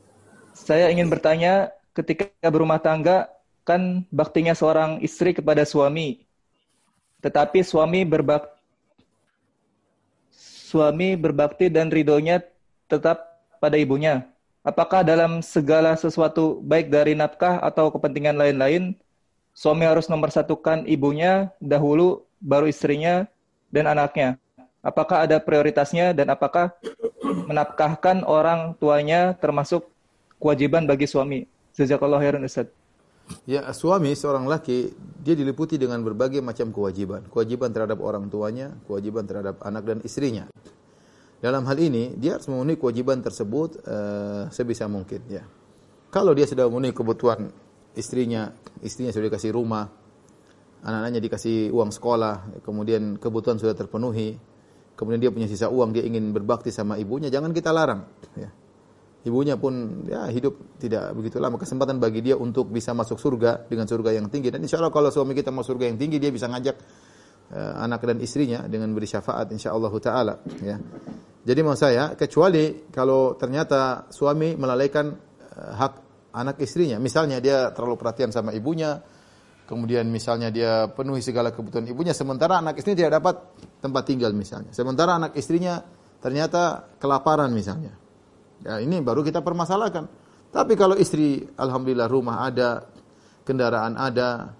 Saya 0.54 0.86
ingin 0.88 1.10
bertanya, 1.10 1.74
ketika 1.90 2.30
berumah 2.46 2.78
tangga, 2.78 3.26
kan 3.66 4.06
baktinya 4.14 4.54
seorang 4.54 5.02
istri 5.02 5.34
kepada 5.34 5.66
suami. 5.66 6.22
Tetapi 7.18 7.64
suami 7.66 8.06
berbak 8.06 8.54
suami 10.74 11.14
berbakti 11.14 11.70
dan 11.70 11.90
ridhonya 11.90 12.42
tetap 12.90 13.46
pada 13.62 13.78
ibunya. 13.78 14.26
Apakah 14.66 15.06
dalam 15.06 15.38
segala 15.38 15.94
sesuatu 15.94 16.58
baik 16.64 16.90
dari 16.90 17.14
nafkah 17.14 17.62
atau 17.62 17.94
kepentingan 17.94 18.34
lain-lain, 18.34 18.96
suami 19.54 19.86
harus 19.86 20.08
satukan 20.08 20.82
ibunya 20.88 21.52
dahulu, 21.62 22.26
baru 22.42 22.66
istrinya 22.66 23.28
dan 23.70 23.86
anaknya? 23.86 24.40
Apakah 24.84 25.24
ada 25.24 25.40
prioritasnya 25.40 26.12
dan 26.12 26.28
apakah 26.28 26.74
menafkahkan 27.22 28.26
orang 28.26 28.76
tuanya 28.76 29.32
termasuk 29.38 29.93
kewajiban 30.44 30.84
bagi 30.84 31.08
suami? 31.08 31.48
Jazakallah 31.72 32.20
khairan 32.20 32.44
Ustaz. 32.44 32.68
Ya, 33.48 33.64
suami 33.72 34.12
seorang 34.12 34.44
laki 34.44 34.92
dia 35.24 35.32
diliputi 35.32 35.80
dengan 35.80 36.04
berbagai 36.04 36.44
macam 36.44 36.68
kewajiban. 36.68 37.24
Kewajiban 37.32 37.72
terhadap 37.72 37.96
orang 38.04 38.28
tuanya, 38.28 38.76
kewajiban 38.84 39.24
terhadap 39.24 39.64
anak 39.64 39.88
dan 39.88 39.98
istrinya. 40.04 40.44
Dalam 41.40 41.64
hal 41.64 41.80
ini 41.80 42.12
dia 42.20 42.36
harus 42.36 42.44
memenuhi 42.52 42.76
kewajiban 42.76 43.24
tersebut 43.24 43.80
uh, 43.88 44.52
sebisa 44.52 44.84
mungkin 44.84 45.24
ya. 45.32 45.48
Kalau 46.12 46.36
dia 46.36 46.44
sudah 46.44 46.68
memenuhi 46.68 46.92
kebutuhan 46.92 47.48
istrinya, 47.96 48.52
istrinya 48.84 49.16
sudah 49.16 49.32
dikasih 49.32 49.56
rumah, 49.56 49.88
anak-anaknya 50.84 51.20
dikasih 51.24 51.72
uang 51.72 51.90
sekolah, 51.90 52.60
kemudian 52.60 53.16
kebutuhan 53.16 53.56
sudah 53.56 53.72
terpenuhi, 53.72 54.36
kemudian 54.94 55.20
dia 55.24 55.32
punya 55.32 55.48
sisa 55.48 55.72
uang, 55.72 55.96
dia 55.96 56.04
ingin 56.04 56.30
berbakti 56.36 56.68
sama 56.68 57.00
ibunya, 57.00 57.32
jangan 57.32 57.56
kita 57.56 57.72
larang. 57.72 58.04
Ya. 58.36 58.52
Ibunya 59.24 59.56
pun 59.56 60.04
ya 60.04 60.28
hidup 60.28 60.76
tidak 60.76 61.16
begitu 61.16 61.40
lama. 61.40 61.56
Kesempatan 61.56 61.96
bagi 61.96 62.20
dia 62.20 62.36
untuk 62.36 62.68
bisa 62.68 62.92
masuk 62.92 63.16
surga 63.16 63.64
dengan 63.66 63.88
surga 63.88 64.12
yang 64.12 64.28
tinggi. 64.28 64.52
Dan 64.52 64.60
insya 64.62 64.78
Allah 64.78 64.92
kalau 64.92 65.08
suami 65.08 65.32
kita 65.32 65.48
masuk 65.48 65.76
surga 65.76 65.90
yang 65.90 65.98
tinggi 65.98 66.20
dia 66.20 66.28
bisa 66.28 66.46
ngajak 66.46 66.76
uh, 67.56 67.82
anak 67.82 68.04
dan 68.04 68.20
istrinya 68.20 68.68
dengan 68.68 68.92
beri 68.92 69.08
syafaat 69.08 69.50
insya 69.50 69.72
Allah 69.72 69.92
taala 69.98 70.34
ya. 70.60 70.76
Jadi 71.44 71.60
mau 71.60 71.76
saya 71.76 72.16
kecuali 72.16 72.88
kalau 72.88 73.36
ternyata 73.36 74.08
suami 74.12 74.56
melalaikan 74.56 75.08
uh, 75.12 75.72
hak 75.72 75.92
anak 76.36 76.60
istrinya. 76.60 77.00
Misalnya 77.00 77.40
dia 77.40 77.72
terlalu 77.72 77.96
perhatian 77.96 78.28
sama 78.28 78.52
ibunya 78.52 79.00
kemudian 79.64 80.04
misalnya 80.12 80.52
dia 80.52 80.92
penuhi 80.92 81.24
segala 81.24 81.48
kebutuhan 81.48 81.88
ibunya 81.88 82.12
sementara 82.12 82.60
anak 82.60 82.76
istrinya 82.76 83.08
tidak 83.08 83.14
dapat 83.16 83.36
tempat 83.80 84.02
tinggal 84.04 84.36
misalnya. 84.36 84.76
Sementara 84.76 85.16
anak 85.16 85.32
istrinya 85.40 85.80
ternyata 86.20 86.92
kelaparan 87.00 87.48
misalnya 87.48 88.03
Ya, 88.64 88.80
ini 88.80 89.04
baru 89.04 89.20
kita 89.20 89.44
permasalahkan. 89.44 90.08
Tapi 90.48 90.72
kalau 90.74 90.96
istri 90.96 91.44
alhamdulillah 91.60 92.08
rumah 92.08 92.48
ada, 92.48 92.88
kendaraan 93.44 94.00
ada, 94.00 94.56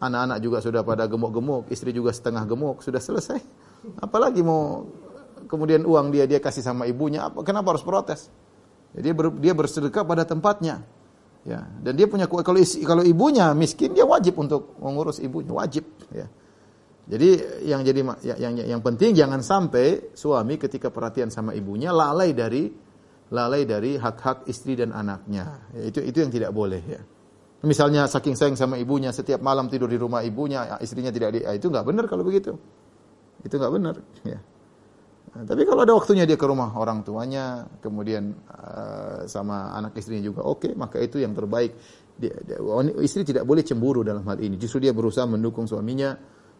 anak-anak 0.00 0.38
juga 0.40 0.58
sudah 0.64 0.80
pada 0.80 1.04
gemuk-gemuk, 1.04 1.68
istri 1.68 1.92
juga 1.92 2.10
setengah 2.10 2.48
gemuk, 2.48 2.80
sudah 2.80 2.98
selesai. 2.98 3.40
Apalagi 4.00 4.40
mau 4.40 4.88
kemudian 5.44 5.84
uang 5.84 6.08
dia 6.08 6.24
dia 6.24 6.40
kasih 6.40 6.64
sama 6.64 6.88
ibunya, 6.88 7.28
apa 7.28 7.44
kenapa 7.44 7.76
harus 7.76 7.84
protes? 7.84 8.32
Jadi 8.96 9.04
dia, 9.10 9.14
ber, 9.14 9.26
dia 9.36 9.52
bersedekah 9.52 10.06
pada 10.06 10.24
tempatnya. 10.24 10.80
Ya, 11.44 11.68
dan 11.84 11.92
dia 11.92 12.08
punya 12.08 12.24
kalau 12.24 12.64
kalau 12.64 13.04
ibunya 13.04 13.52
miskin 13.52 13.92
dia 13.92 14.08
wajib 14.08 14.40
untuk 14.40 14.80
mengurus 14.80 15.20
ibunya, 15.20 15.52
wajib, 15.52 15.84
ya. 16.08 16.24
Jadi 17.04 17.60
yang 17.68 17.84
jadi 17.84 18.00
yang 18.24 18.38
yang, 18.40 18.54
yang 18.64 18.80
penting 18.80 19.12
jangan 19.12 19.44
sampai 19.44 20.16
suami 20.16 20.56
ketika 20.56 20.88
perhatian 20.88 21.28
sama 21.28 21.52
ibunya 21.52 21.92
lalai 21.92 22.32
dari 22.32 22.72
lalai 23.32 23.64
dari 23.64 23.96
hak-hak 23.96 24.44
istri 24.50 24.76
dan 24.76 24.92
anaknya. 24.92 25.64
Ya, 25.72 25.82
itu 25.88 26.00
itu 26.04 26.18
yang 26.20 26.32
tidak 26.32 26.50
boleh 26.52 26.82
ya. 26.84 27.00
Misalnya 27.64 28.04
saking 28.04 28.36
sayang 28.36 28.56
sama 28.60 28.76
ibunya, 28.76 29.08
setiap 29.08 29.40
malam 29.40 29.72
tidur 29.72 29.88
di 29.88 29.96
rumah 29.96 30.20
ibunya, 30.20 30.76
istrinya 30.84 31.08
tidak 31.08 31.32
di, 31.32 31.40
ya, 31.40 31.56
itu 31.56 31.72
nggak 31.72 31.86
benar 31.88 32.04
kalau 32.04 32.20
begitu. 32.20 32.52
Itu 33.40 33.56
nggak 33.56 33.72
benar. 33.72 33.94
Ya. 34.20 34.36
Nah, 35.34 35.42
tapi 35.48 35.64
kalau 35.64 35.82
ada 35.82 35.96
waktunya 35.96 36.28
dia 36.28 36.36
ke 36.36 36.44
rumah 36.44 36.76
orang 36.76 37.00
tuanya, 37.02 37.64
kemudian 37.80 38.36
uh, 38.52 39.24
sama 39.24 39.72
anak 39.74 39.96
istrinya 39.96 40.28
juga 40.28 40.44
oke, 40.44 40.68
okay, 40.68 40.72
maka 40.76 41.00
itu 41.00 41.18
yang 41.24 41.32
terbaik. 41.32 41.72
Dia, 42.14 42.36
dia, 42.46 42.60
istri 43.02 43.26
tidak 43.26 43.42
boleh 43.42 43.66
cemburu 43.66 44.06
dalam 44.06 44.22
hal 44.28 44.38
ini. 44.38 44.54
Justru 44.60 44.84
dia 44.84 44.92
berusaha 44.92 45.26
mendukung 45.26 45.64
suaminya, 45.64 46.14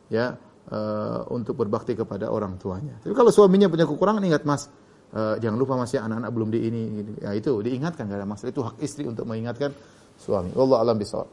ya, 0.09 0.35
uh, 0.73 1.21
untuk 1.31 1.55
berbakti 1.55 1.95
kepada 1.95 2.33
orang 2.33 2.57
tuanya. 2.57 2.97
Tapi 3.05 3.13
kalau 3.13 3.29
suaminya 3.29 3.69
punya 3.69 3.85
kekurangan, 3.85 4.25
ingat 4.25 4.43
mas, 4.49 4.67
uh, 5.15 5.35
jangan 5.39 5.57
lupa 5.57 5.79
masih 5.79 6.03
anak-anak 6.03 6.31
belum 6.35 6.49
di 6.51 6.61
ini 6.67 6.83
gitu. 7.01 7.11
ya 7.23 7.31
itu 7.33 7.53
diingatkan 7.63 8.11
gak 8.11 8.19
ada 8.21 8.29
masalah. 8.29 8.51
Itu 8.51 8.63
hak 8.67 8.77
istri 8.83 9.07
untuk 9.07 9.25
mengingatkan 9.25 9.71
suami. 10.19 10.51
Allah 10.55 10.79
alam 10.83 10.99
bisawab 10.99 11.31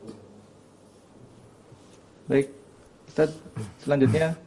baik 2.32 2.48
Ustaz 3.12 3.36
selanjutnya. 3.84 4.40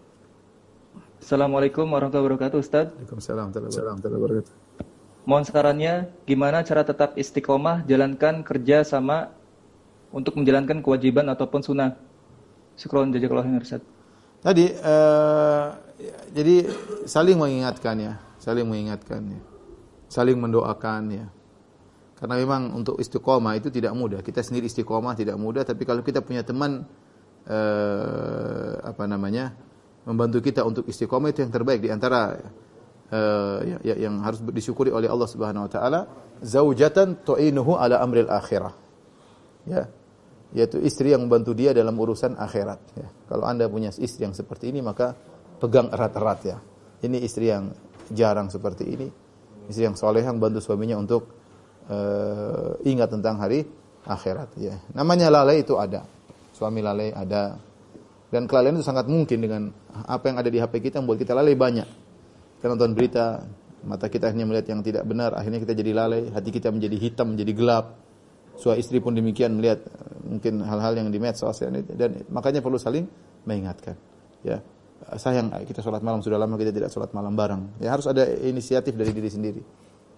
Assalamualaikum 1.20 1.84
warahmatullahi 1.84 2.32
wabarakatuh 2.32 2.58
Ustaz. 2.60 2.86
Waalaikumsalam 2.96 3.52
warahmatullahi 3.52 4.20
wabarakatuh. 4.20 4.52
Mohon 5.24 5.44
sarannya 5.48 5.94
gimana 6.28 6.60
cara 6.64 6.84
tetap 6.84 7.16
istiqomah 7.16 7.84
jalankan 7.88 8.40
kerja 8.40 8.84
sama 8.84 9.32
untuk 10.12 10.36
menjalankan 10.40 10.80
kewajiban 10.80 11.28
ataupun 11.32 11.60
sunnah. 11.60 11.96
Syukron 12.76 13.12
jazakallahu 13.12 13.52
khairan 13.52 13.60
Ustaz. 13.60 13.82
Tadi 14.44 14.64
uh, 14.80 15.66
jadi 16.32 16.68
saling 17.04 17.36
mengingatkan 17.36 17.96
ya 18.00 18.12
saling 18.44 18.68
mengingatkan 18.68 19.24
ya. 19.24 19.40
Saling 20.12 20.36
mendoakan 20.36 21.02
ya. 21.08 21.26
Karena 22.20 22.36
memang 22.36 22.76
untuk 22.76 23.00
istiqomah 23.00 23.56
itu 23.56 23.72
tidak 23.72 23.96
mudah. 23.96 24.20
Kita 24.20 24.44
sendiri 24.44 24.68
istiqomah 24.68 25.16
tidak 25.16 25.40
mudah, 25.40 25.64
tapi 25.64 25.88
kalau 25.88 26.04
kita 26.04 26.20
punya 26.20 26.44
teman 26.44 26.84
eh, 27.48 28.72
apa 28.84 29.08
namanya? 29.08 29.72
membantu 30.04 30.44
kita 30.44 30.60
untuk 30.60 30.84
istiqomah 30.84 31.32
itu 31.32 31.40
yang 31.40 31.48
terbaik 31.48 31.80
di 31.80 31.88
antara 31.88 32.36
eh, 33.08 33.58
ya, 33.64 33.76
ya, 33.80 33.94
yang 34.04 34.20
harus 34.20 34.44
disyukuri 34.52 34.92
oleh 34.92 35.08
Allah 35.08 35.24
Subhanahu 35.24 35.64
wa 35.64 35.70
taala, 35.72 36.00
zaujatan 36.44 37.24
tu'inuhu 37.24 37.80
ala 37.80 38.04
amril 38.04 38.28
akhirah. 38.28 38.76
Ya. 39.64 39.88
Yaitu 40.52 40.78
istri 40.84 41.10
yang 41.10 41.26
membantu 41.26 41.56
dia 41.56 41.72
dalam 41.72 41.96
urusan 41.96 42.36
akhirat 42.36 42.80
ya. 42.94 43.08
Kalau 43.26 43.48
Anda 43.48 43.66
punya 43.66 43.90
istri 43.96 44.28
yang 44.28 44.36
seperti 44.36 44.70
ini 44.70 44.84
maka 44.84 45.16
pegang 45.58 45.88
erat-erat 45.90 46.40
ya. 46.44 46.56
Ini 47.00 47.18
istri 47.24 47.48
yang 47.48 47.72
jarang 48.12 48.52
seperti 48.52 48.84
ini. 48.84 49.08
Istri 49.70 49.88
yang 49.88 49.96
soleh 49.96 50.20
yang 50.20 50.36
bantu 50.36 50.60
suaminya 50.60 51.00
untuk 51.00 51.30
uh, 51.88 52.76
ingat 52.84 53.08
tentang 53.12 53.40
hari 53.40 53.64
akhirat. 54.04 54.52
Ya. 54.60 54.76
Namanya 54.92 55.32
lalai 55.32 55.64
itu 55.64 55.80
ada. 55.80 56.04
Suami 56.52 56.84
lalai 56.84 57.10
ada. 57.10 57.56
Dan 58.28 58.44
kelalaian 58.50 58.76
itu 58.76 58.84
sangat 58.84 59.08
mungkin 59.08 59.38
dengan 59.40 59.62
apa 60.04 60.28
yang 60.28 60.36
ada 60.42 60.50
di 60.50 60.58
HP 60.58 60.90
kita 60.90 61.00
membuat 61.00 61.22
kita 61.24 61.32
lalai 61.32 61.54
banyak. 61.56 61.88
Kita 62.58 62.66
nonton 62.68 62.92
berita, 62.92 63.40
mata 63.86 64.10
kita 64.10 64.32
hanya 64.32 64.44
melihat 64.44 64.74
yang 64.74 64.80
tidak 64.82 65.04
benar, 65.06 65.36
akhirnya 65.36 65.60
kita 65.62 65.76
jadi 65.76 65.92
lalai, 65.94 66.32
hati 66.32 66.50
kita 66.50 66.72
menjadi 66.72 66.96
hitam, 66.98 67.36
menjadi 67.36 67.52
gelap. 67.54 67.86
Suami 68.58 68.80
istri 68.80 68.98
pun 68.98 69.14
demikian 69.14 69.54
melihat 69.54 69.82
eh, 69.86 70.18
mungkin 70.26 70.62
hal-hal 70.62 70.94
yang 70.98 71.08
di 71.10 71.18
medsos 71.18 71.58
dan 71.62 72.10
makanya 72.30 72.62
perlu 72.62 72.78
saling 72.78 73.06
mengingatkan. 73.46 73.98
Ya 74.46 74.62
sayang 75.20 75.52
kita 75.68 75.84
sholat 75.84 76.00
malam 76.00 76.24
sudah 76.24 76.40
lama 76.40 76.56
kita 76.56 76.72
tidak 76.72 76.90
sholat 76.90 77.12
malam 77.12 77.36
bareng. 77.36 77.78
Ya 77.80 77.92
harus 77.92 78.08
ada 78.08 78.24
inisiatif 78.24 78.96
dari 78.96 79.12
diri 79.12 79.30
sendiri. 79.30 79.62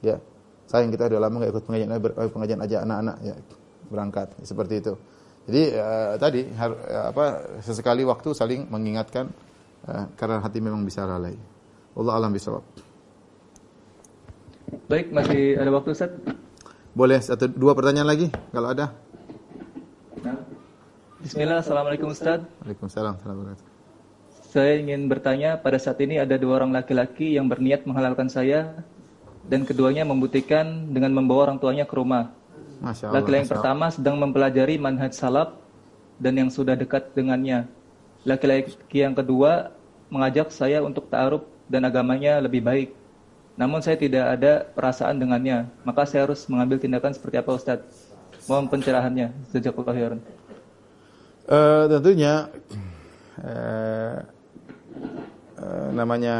Ya 0.03 0.23
sayang 0.67 0.91
kita 0.91 1.11
sudah 1.11 1.21
lama 1.23 1.43
nggak 1.43 1.51
ikut 1.55 1.65
pengajian 1.67 1.91
eh, 1.95 2.31
pengajian 2.31 2.61
aja 2.63 2.77
anak-anak 2.83 3.17
ya 3.23 3.35
berangkat 3.91 4.29
seperti 4.43 4.83
itu. 4.83 4.95
Jadi 5.47 5.63
uh, 5.79 6.19
tadi 6.19 6.43
har, 6.59 6.71
apa 7.15 7.25
sesekali 7.63 8.03
waktu 8.03 8.35
saling 8.35 8.67
mengingatkan 8.67 9.31
uh, 9.87 10.11
karena 10.19 10.43
hati 10.43 10.59
memang 10.59 10.83
bisa 10.83 11.07
lalai. 11.07 11.39
Allah 11.95 12.13
alam 12.19 12.35
bisawab. 12.35 12.67
Baik, 14.91 15.15
masih 15.15 15.55
ada 15.55 15.71
waktu 15.71 15.95
Ustaz? 15.95 16.11
Boleh 16.91 17.23
satu 17.23 17.47
dua 17.47 17.79
pertanyaan 17.79 18.11
lagi 18.11 18.27
kalau 18.51 18.75
ada. 18.75 18.91
Nah. 20.27 20.43
Bismillah, 21.23 21.63
Assalamualaikum 21.63 22.11
Ustaz. 22.11 22.43
Waalaikumsalam. 22.67 23.15
Assalamualaikum. 23.23 23.76
Saya 24.57 24.81
ingin 24.81 25.05
bertanya, 25.05 25.61
pada 25.61 25.77
saat 25.77 26.01
ini 26.01 26.17
ada 26.17 26.33
dua 26.41 26.65
orang 26.65 26.73
laki-laki 26.73 27.37
yang 27.37 27.45
berniat 27.45 27.85
menghalalkan 27.85 28.33
saya 28.33 28.73
dan 29.45 29.69
keduanya 29.69 30.09
membuktikan 30.09 30.89
dengan 30.89 31.13
membawa 31.13 31.53
orang 31.53 31.61
tuanya 31.61 31.85
ke 31.85 31.93
rumah. 31.93 32.33
Laki-laki 32.81 33.45
yang 33.45 33.53
pertama 33.53 33.93
sedang 33.93 34.17
mempelajari 34.17 34.81
manhaj 34.81 35.13
salaf 35.13 35.61
dan 36.17 36.41
yang 36.41 36.49
sudah 36.49 36.73
dekat 36.73 37.13
dengannya. 37.13 37.69
Laki-laki 38.25 39.05
yang 39.05 39.13
kedua 39.13 39.77
mengajak 40.09 40.49
saya 40.49 40.81
untuk 40.81 41.13
ta'aruf 41.13 41.45
dan 41.69 41.85
agamanya 41.85 42.41
lebih 42.41 42.65
baik. 42.65 42.97
Namun 43.61 43.85
saya 43.85 44.01
tidak 44.01 44.41
ada 44.41 44.65
perasaan 44.73 45.21
dengannya, 45.21 45.69
maka 45.85 46.09
saya 46.09 46.25
harus 46.25 46.49
mengambil 46.49 46.81
tindakan 46.81 47.13
seperti 47.13 47.45
apa 47.45 47.51
Ustaz? 47.53 47.85
Mohon 48.49 48.73
pencerahannya. 48.73 49.37
Jazakallahu 49.53 49.93
khairan. 49.93 50.21
Uh, 51.45 51.85
tentunya 51.93 52.49
uh, 53.45 54.25
Eh, 55.57 55.89
namanya 55.97 56.37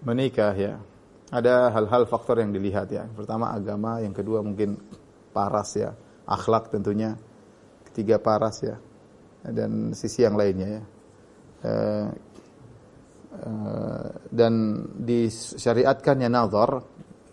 menikah 0.00 0.56
ya, 0.56 0.80
ada 1.28 1.68
hal-hal 1.76 2.08
faktor 2.08 2.40
yang 2.40 2.56
dilihat 2.56 2.88
ya. 2.88 3.04
Pertama 3.12 3.52
agama, 3.52 4.00
yang 4.00 4.16
kedua 4.16 4.40
mungkin 4.40 4.80
paras 5.36 5.76
ya, 5.76 5.92
akhlak 6.24 6.72
tentunya, 6.72 7.20
ketiga 7.92 8.16
paras 8.16 8.64
ya, 8.64 8.80
dan 9.44 9.92
sisi 9.92 10.24
yang 10.24 10.40
lainnya 10.40 10.68
ya. 10.80 10.82
Uh, 11.60 12.08
uh, 13.44 14.08
dan 14.32 14.80
disyariatkannya 15.04 16.32
nazar. 16.32 16.80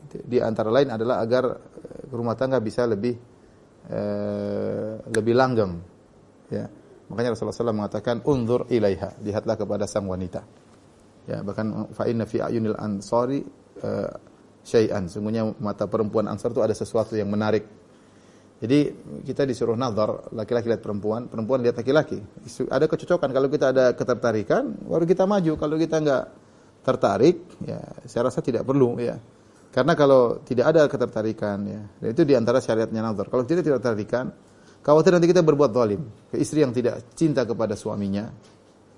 Di 0.07 0.43
antara 0.43 0.67
lain 0.67 0.91
adalah 0.91 1.23
agar 1.23 1.55
rumah 2.11 2.35
tangga 2.35 2.59
bisa 2.59 2.83
lebih 2.83 3.15
uh, 3.91 4.99
lebih 5.07 5.35
langgeng 5.35 5.73
ya 6.51 6.67
makanya 7.07 7.35
Rasulullah 7.35 7.55
SAW 7.55 7.75
mengatakan 7.75 8.15
unzur 8.27 8.67
ilaiha 8.67 9.19
lihatlah 9.23 9.55
kepada 9.55 9.85
sang 9.87 10.07
wanita 10.07 10.43
Ya, 11.27 11.43
bahkan 11.43 11.91
fa 11.91 12.07
inna 12.07 12.23
fi 12.23 12.39
ayunil 12.39 12.79
ansari 12.79 13.43
uh, 13.83 14.11
syai'an. 14.63 15.11
Sungguhnya 15.11 15.43
mata 15.59 15.87
perempuan 15.87 16.27
Ansar 16.31 16.55
itu 16.55 16.63
ada 16.63 16.71
sesuatu 16.71 17.19
yang 17.19 17.27
menarik. 17.27 17.67
Jadi 18.57 18.89
kita 19.21 19.45
disuruh 19.45 19.77
nazar, 19.77 20.33
laki-laki 20.33 20.65
lihat 20.65 20.81
perempuan, 20.81 21.29
perempuan 21.29 21.61
lihat 21.61 21.77
laki-laki. 21.77 22.17
Ada 22.65 22.89
kecocokan 22.89 23.29
kalau 23.29 23.47
kita 23.53 23.69
ada 23.69 23.93
ketertarikan, 23.93 24.73
baru 24.81 25.05
kita 25.05 25.29
maju. 25.29 25.53
Kalau 25.61 25.75
kita 25.77 25.95
enggak 26.01 26.23
tertarik, 26.81 27.37
ya 27.61 27.77
saya 28.09 28.33
rasa 28.33 28.41
tidak 28.41 28.65
perlu 28.65 28.97
ya. 28.97 29.13
Karena 29.69 29.93
kalau 29.93 30.41
tidak 30.41 30.73
ada 30.73 30.89
ketertarikan 30.89 31.57
ya, 31.69 31.81
itu 32.09 32.25
di 32.25 32.33
antara 32.33 32.57
syariatnya 32.57 33.05
nazar. 33.05 33.29
Kalau 33.29 33.45
kita 33.45 33.61
tidak 33.61 33.77
tertarikan, 33.77 34.33
khawatir 34.87 35.11
nanti 35.11 35.27
kita 35.27 35.43
berbuat 35.43 35.75
zalim 35.75 36.07
ke 36.31 36.39
istri 36.39 36.63
yang 36.63 36.71
tidak 36.71 37.11
cinta 37.11 37.43
kepada 37.43 37.75
suaminya. 37.75 38.31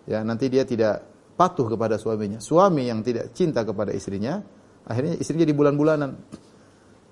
Ya, 0.06 0.22
nanti 0.22 0.46
dia 0.46 0.62
tidak 0.62 1.02
patuh 1.34 1.66
kepada 1.66 1.98
suaminya. 1.98 2.38
Suami 2.38 2.86
yang 2.86 3.02
tidak 3.02 3.34
cinta 3.34 3.66
kepada 3.66 3.90
istrinya, 3.90 4.38
akhirnya 4.86 5.18
istrinya 5.18 5.50
di 5.50 5.56
bulan-bulanan. 5.58 6.14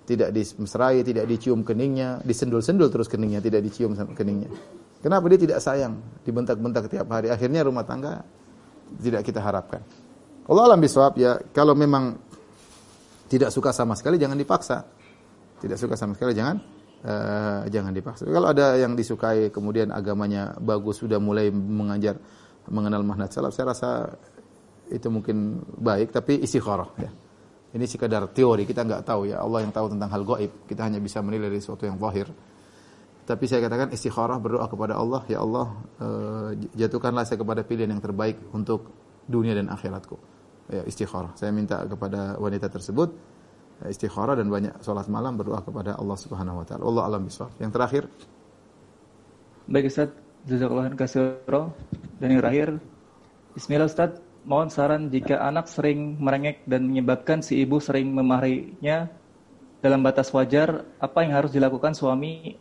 tidak 0.08 0.32
dimesrai, 0.32 1.04
tidak 1.04 1.28
dicium 1.28 1.68
keningnya, 1.68 2.24
disendul-sendul 2.24 2.88
terus 2.88 3.12
keningnya, 3.12 3.44
tidak 3.44 3.60
dicium 3.68 3.92
keningnya. 4.16 4.48
Kenapa 5.04 5.28
dia 5.28 5.36
tidak 5.36 5.60
sayang, 5.60 6.00
dibentak-bentak 6.24 6.88
tiap 6.88 7.12
hari? 7.12 7.28
Akhirnya 7.28 7.68
rumah 7.68 7.84
tangga 7.84 8.24
tidak 9.04 9.28
kita 9.28 9.44
harapkan. 9.44 9.84
Allah 10.48 10.64
alam 10.64 10.80
biswab 10.80 11.20
ya, 11.20 11.36
kalau 11.52 11.76
memang 11.76 12.16
tidak 13.28 13.52
suka 13.52 13.76
sama 13.76 14.00
sekali 14.00 14.16
jangan 14.16 14.40
dipaksa. 14.40 14.88
Tidak 15.60 15.76
suka 15.76 16.00
sama 16.00 16.16
sekali 16.16 16.32
jangan 16.32 16.77
uh, 17.04 17.68
jangan 17.70 17.92
dipaksa. 17.94 18.26
Kalau 18.26 18.48
ada 18.50 18.80
yang 18.80 18.98
disukai 18.98 19.54
kemudian 19.54 19.94
agamanya 19.94 20.56
bagus 20.58 21.04
sudah 21.04 21.22
mulai 21.22 21.52
mengajar 21.54 22.18
mengenal 22.68 23.04
manhaj 23.04 23.32
salaf, 23.32 23.54
saya 23.54 23.72
rasa 23.76 23.90
itu 24.88 25.08
mungkin 25.12 25.62
baik 25.78 26.16
tapi 26.16 26.40
istikharah 26.40 26.90
ya. 26.98 27.12
Ini 27.68 27.84
sekadar 27.84 28.32
teori, 28.32 28.64
kita 28.64 28.88
nggak 28.88 29.04
tahu 29.04 29.28
ya. 29.28 29.44
Allah 29.44 29.68
yang 29.68 29.76
tahu 29.76 29.92
tentang 29.92 30.08
hal 30.08 30.24
gaib. 30.24 30.52
Kita 30.66 30.88
hanya 30.88 31.04
bisa 31.04 31.20
menilai 31.20 31.52
dari 31.52 31.60
sesuatu 31.60 31.84
yang 31.84 32.00
zahir. 32.00 32.32
Tapi 33.28 33.44
saya 33.44 33.60
katakan 33.68 33.92
istikharah 33.92 34.40
berdoa 34.40 34.72
kepada 34.72 34.96
Allah, 34.96 35.22
ya 35.28 35.44
Allah, 35.44 35.76
uh, 36.00 36.50
jatuhkanlah 36.56 37.28
saya 37.28 37.36
kepada 37.36 37.68
pilihan 37.68 37.92
yang 37.92 38.00
terbaik 38.00 38.40
untuk 38.56 38.88
dunia 39.28 39.52
dan 39.52 39.68
akhiratku. 39.68 40.16
Ya, 40.72 40.88
istikharah. 40.88 41.36
Saya 41.36 41.52
minta 41.52 41.84
kepada 41.84 42.40
wanita 42.40 42.72
tersebut 42.72 43.12
eh, 43.12 43.37
istikharah 43.86 44.34
dan 44.34 44.50
banyak 44.50 44.74
sholat 44.82 45.06
malam 45.06 45.38
berdoa 45.38 45.62
kepada 45.62 45.94
Allah 45.94 46.18
Subhanahu 46.18 46.62
wa 46.62 46.66
taala. 46.66 46.84
Allah 46.90 47.04
alam 47.14 47.22
bisawab. 47.30 47.54
Yang 47.62 47.72
terakhir 47.78 48.04
Baik 49.68 49.86
Ustaz, 49.92 50.10
jazakallahu 50.48 50.96
khairan 50.96 51.76
Dan 52.18 52.28
yang 52.32 52.40
terakhir 52.40 52.70
Bismillah 53.54 53.90
Ustaz, 53.90 54.18
mohon 54.48 54.70
saran 54.70 55.10
jika 55.10 55.44
anak 55.44 55.68
sering 55.68 56.16
merengek 56.22 56.64
dan 56.70 56.88
menyebabkan 56.88 57.42
si 57.42 57.60
ibu 57.62 57.82
sering 57.82 58.14
memarahinya 58.14 59.12
dalam 59.82 60.02
batas 60.02 60.34
wajar, 60.34 60.86
apa 60.98 61.26
yang 61.26 61.34
harus 61.38 61.54
dilakukan 61.54 61.94
suami? 61.94 62.58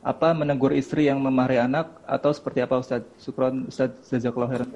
Apa 0.00 0.32
menegur 0.32 0.72
istri 0.72 1.12
yang 1.12 1.20
memarahi 1.20 1.60
anak 1.60 1.92
atau 2.08 2.32
seperti 2.32 2.64
apa 2.64 2.80
Ustaz? 2.80 3.04
Syukron 3.20 3.68
Ustaz 3.68 3.90
jazakallahu 4.08 4.50
khairan 4.54 4.70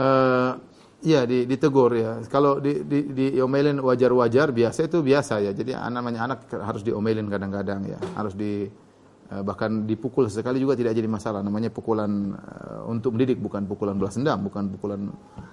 Uh, 0.00 0.54
ya 1.00 1.24
di, 1.24 1.44
ditegur 1.48 1.92
ya. 1.96 2.20
Kalau 2.28 2.60
di, 2.60 2.84
di, 2.84 3.12
diomelin 3.12 3.80
wajar-wajar 3.80 4.52
biasa 4.52 4.86
itu 4.86 5.00
biasa 5.00 5.40
ya. 5.44 5.50
Jadi 5.56 5.72
anak 5.72 5.92
namanya 6.00 6.20
anak 6.28 6.38
harus 6.52 6.84
diomelin 6.84 7.26
kadang-kadang 7.28 7.84
ya. 7.88 7.98
Harus 8.16 8.36
di 8.36 8.68
Eh, 9.30 9.46
bahkan 9.46 9.86
dipukul 9.86 10.26
sekali 10.26 10.58
juga 10.58 10.74
tidak 10.74 10.90
jadi 10.90 11.06
masalah 11.06 11.38
namanya 11.38 11.70
pukulan 11.70 12.34
uh, 12.34 12.90
untuk 12.90 13.14
mendidik 13.14 13.38
bukan 13.38 13.62
pukulan 13.62 13.94
balas 13.94 14.18
dendam 14.18 14.42
bukan 14.42 14.74
pukulan 14.74 15.06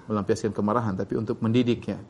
melampiaskan 0.09 0.49
kemarahan 0.49 0.97
tapi 0.97 1.13
untuk 1.13 1.37
mendidiknya 1.45 2.01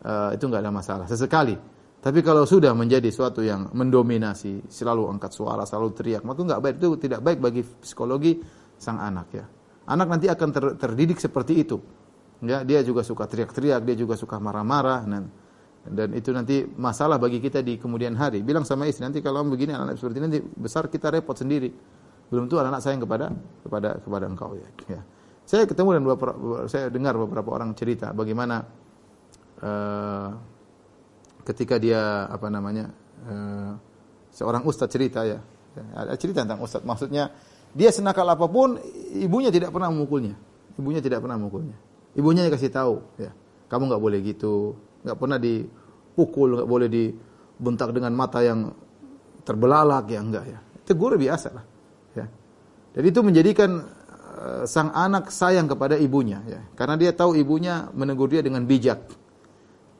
uh, 0.00 0.32
itu 0.32 0.48
nggak 0.48 0.64
ada 0.64 0.72
masalah 0.72 1.04
sesekali 1.04 1.60
tapi 2.00 2.24
kalau 2.24 2.48
sudah 2.48 2.72
menjadi 2.72 3.12
suatu 3.12 3.44
yang 3.44 3.68
mendominasi 3.76 4.64
selalu 4.64 5.12
angkat 5.12 5.36
suara 5.36 5.68
selalu 5.68 5.92
teriak 5.92 6.24
maka 6.24 6.40
nggak 6.40 6.60
baik 6.64 6.76
itu 6.80 6.88
tidak 6.96 7.20
baik 7.20 7.36
bagi 7.36 7.60
psikologi 7.84 8.40
sang 8.80 8.96
anak 8.96 9.28
ya 9.36 9.44
anak 9.84 10.08
nanti 10.08 10.32
akan 10.32 10.48
ter, 10.56 10.64
terdidik 10.80 11.20
seperti 11.20 11.68
itu 11.68 11.84
ya 12.42 12.66
dia 12.66 12.80
juga 12.82 13.06
suka 13.06 13.28
teriak-teriak 13.28 13.84
dia 13.86 13.94
juga 13.94 14.18
suka 14.18 14.40
marah-marah 14.42 15.06
dan 15.06 15.24
dan 15.84 16.16
itu 16.16 16.32
nanti 16.32 16.64
masalah 16.64 17.20
bagi 17.20 17.44
kita 17.44 17.60
di 17.60 17.76
kemudian 17.76 18.16
hari. 18.16 18.40
Bilang 18.40 18.64
sama 18.64 18.88
istri 18.88 19.04
nanti 19.04 19.20
kalau 19.20 19.44
begini 19.44 19.76
anak-anak 19.76 20.00
seperti 20.00 20.16
ini 20.16 20.24
nanti 20.32 20.40
besar 20.40 20.88
kita 20.88 21.12
repot 21.12 21.36
sendiri. 21.36 21.68
Belum 22.32 22.48
tuh 22.48 22.56
anak-anak 22.64 22.80
sayang 22.80 23.04
kepada 23.04 23.26
kepada 23.60 23.88
kepada 24.00 24.24
engkau 24.24 24.56
ya. 24.56 24.68
ya. 24.88 25.00
Saya 25.44 25.68
ketemu 25.68 26.00
dan 26.00 26.02
beberapa, 26.08 26.64
saya 26.72 26.88
dengar 26.88 27.20
beberapa 27.20 27.52
orang 27.52 27.76
cerita 27.76 28.16
bagaimana 28.16 28.64
uh, 29.60 30.32
ketika 31.44 31.76
dia 31.76 32.32
apa 32.32 32.48
namanya 32.48 32.88
uh, 33.28 33.76
seorang 34.32 34.64
ustadz 34.64 34.96
cerita 34.96 35.20
ya. 35.28 35.44
Ada 35.76 36.16
cerita 36.16 36.48
tentang 36.48 36.64
ustadz 36.64 36.88
maksudnya 36.88 37.28
dia 37.76 37.92
senakal 37.92 38.24
apa 38.24 38.48
pun 38.48 38.80
ibunya 39.20 39.52
tidak 39.52 39.68
pernah 39.68 39.92
memukulnya. 39.92 40.32
Ibunya 40.80 41.04
tidak 41.04 41.20
pernah 41.20 41.36
memukulnya. 41.36 41.76
Ibunya 42.14 42.46
kasih 42.46 42.70
tahu 42.70 43.02
ya. 43.18 43.34
Kamu 43.66 43.90
nggak 43.90 44.02
boleh 44.02 44.18
gitu 44.22 44.78
nggak 45.04 45.18
pernah 45.20 45.38
dipukul, 45.38 46.56
nggak 46.58 46.68
boleh 46.68 46.88
dibentak 46.88 47.92
dengan 47.92 48.16
mata 48.16 48.40
yang 48.40 48.72
terbelalak 49.44 50.08
ya 50.08 50.20
enggak 50.24 50.44
ya. 50.48 50.58
Tegur 50.88 51.14
biasa 51.20 51.48
lah. 51.52 51.64
Ya. 52.16 52.26
Jadi 52.96 53.06
itu 53.12 53.20
menjadikan 53.20 53.70
uh, 54.40 54.64
sang 54.64 54.90
anak 54.96 55.28
sayang 55.28 55.68
kepada 55.68 56.00
ibunya 56.00 56.40
ya. 56.48 56.60
Karena 56.72 56.96
dia 56.96 57.12
tahu 57.12 57.36
ibunya 57.36 57.92
menegur 57.92 58.32
dia 58.32 58.40
dengan 58.40 58.64
bijak. 58.64 59.04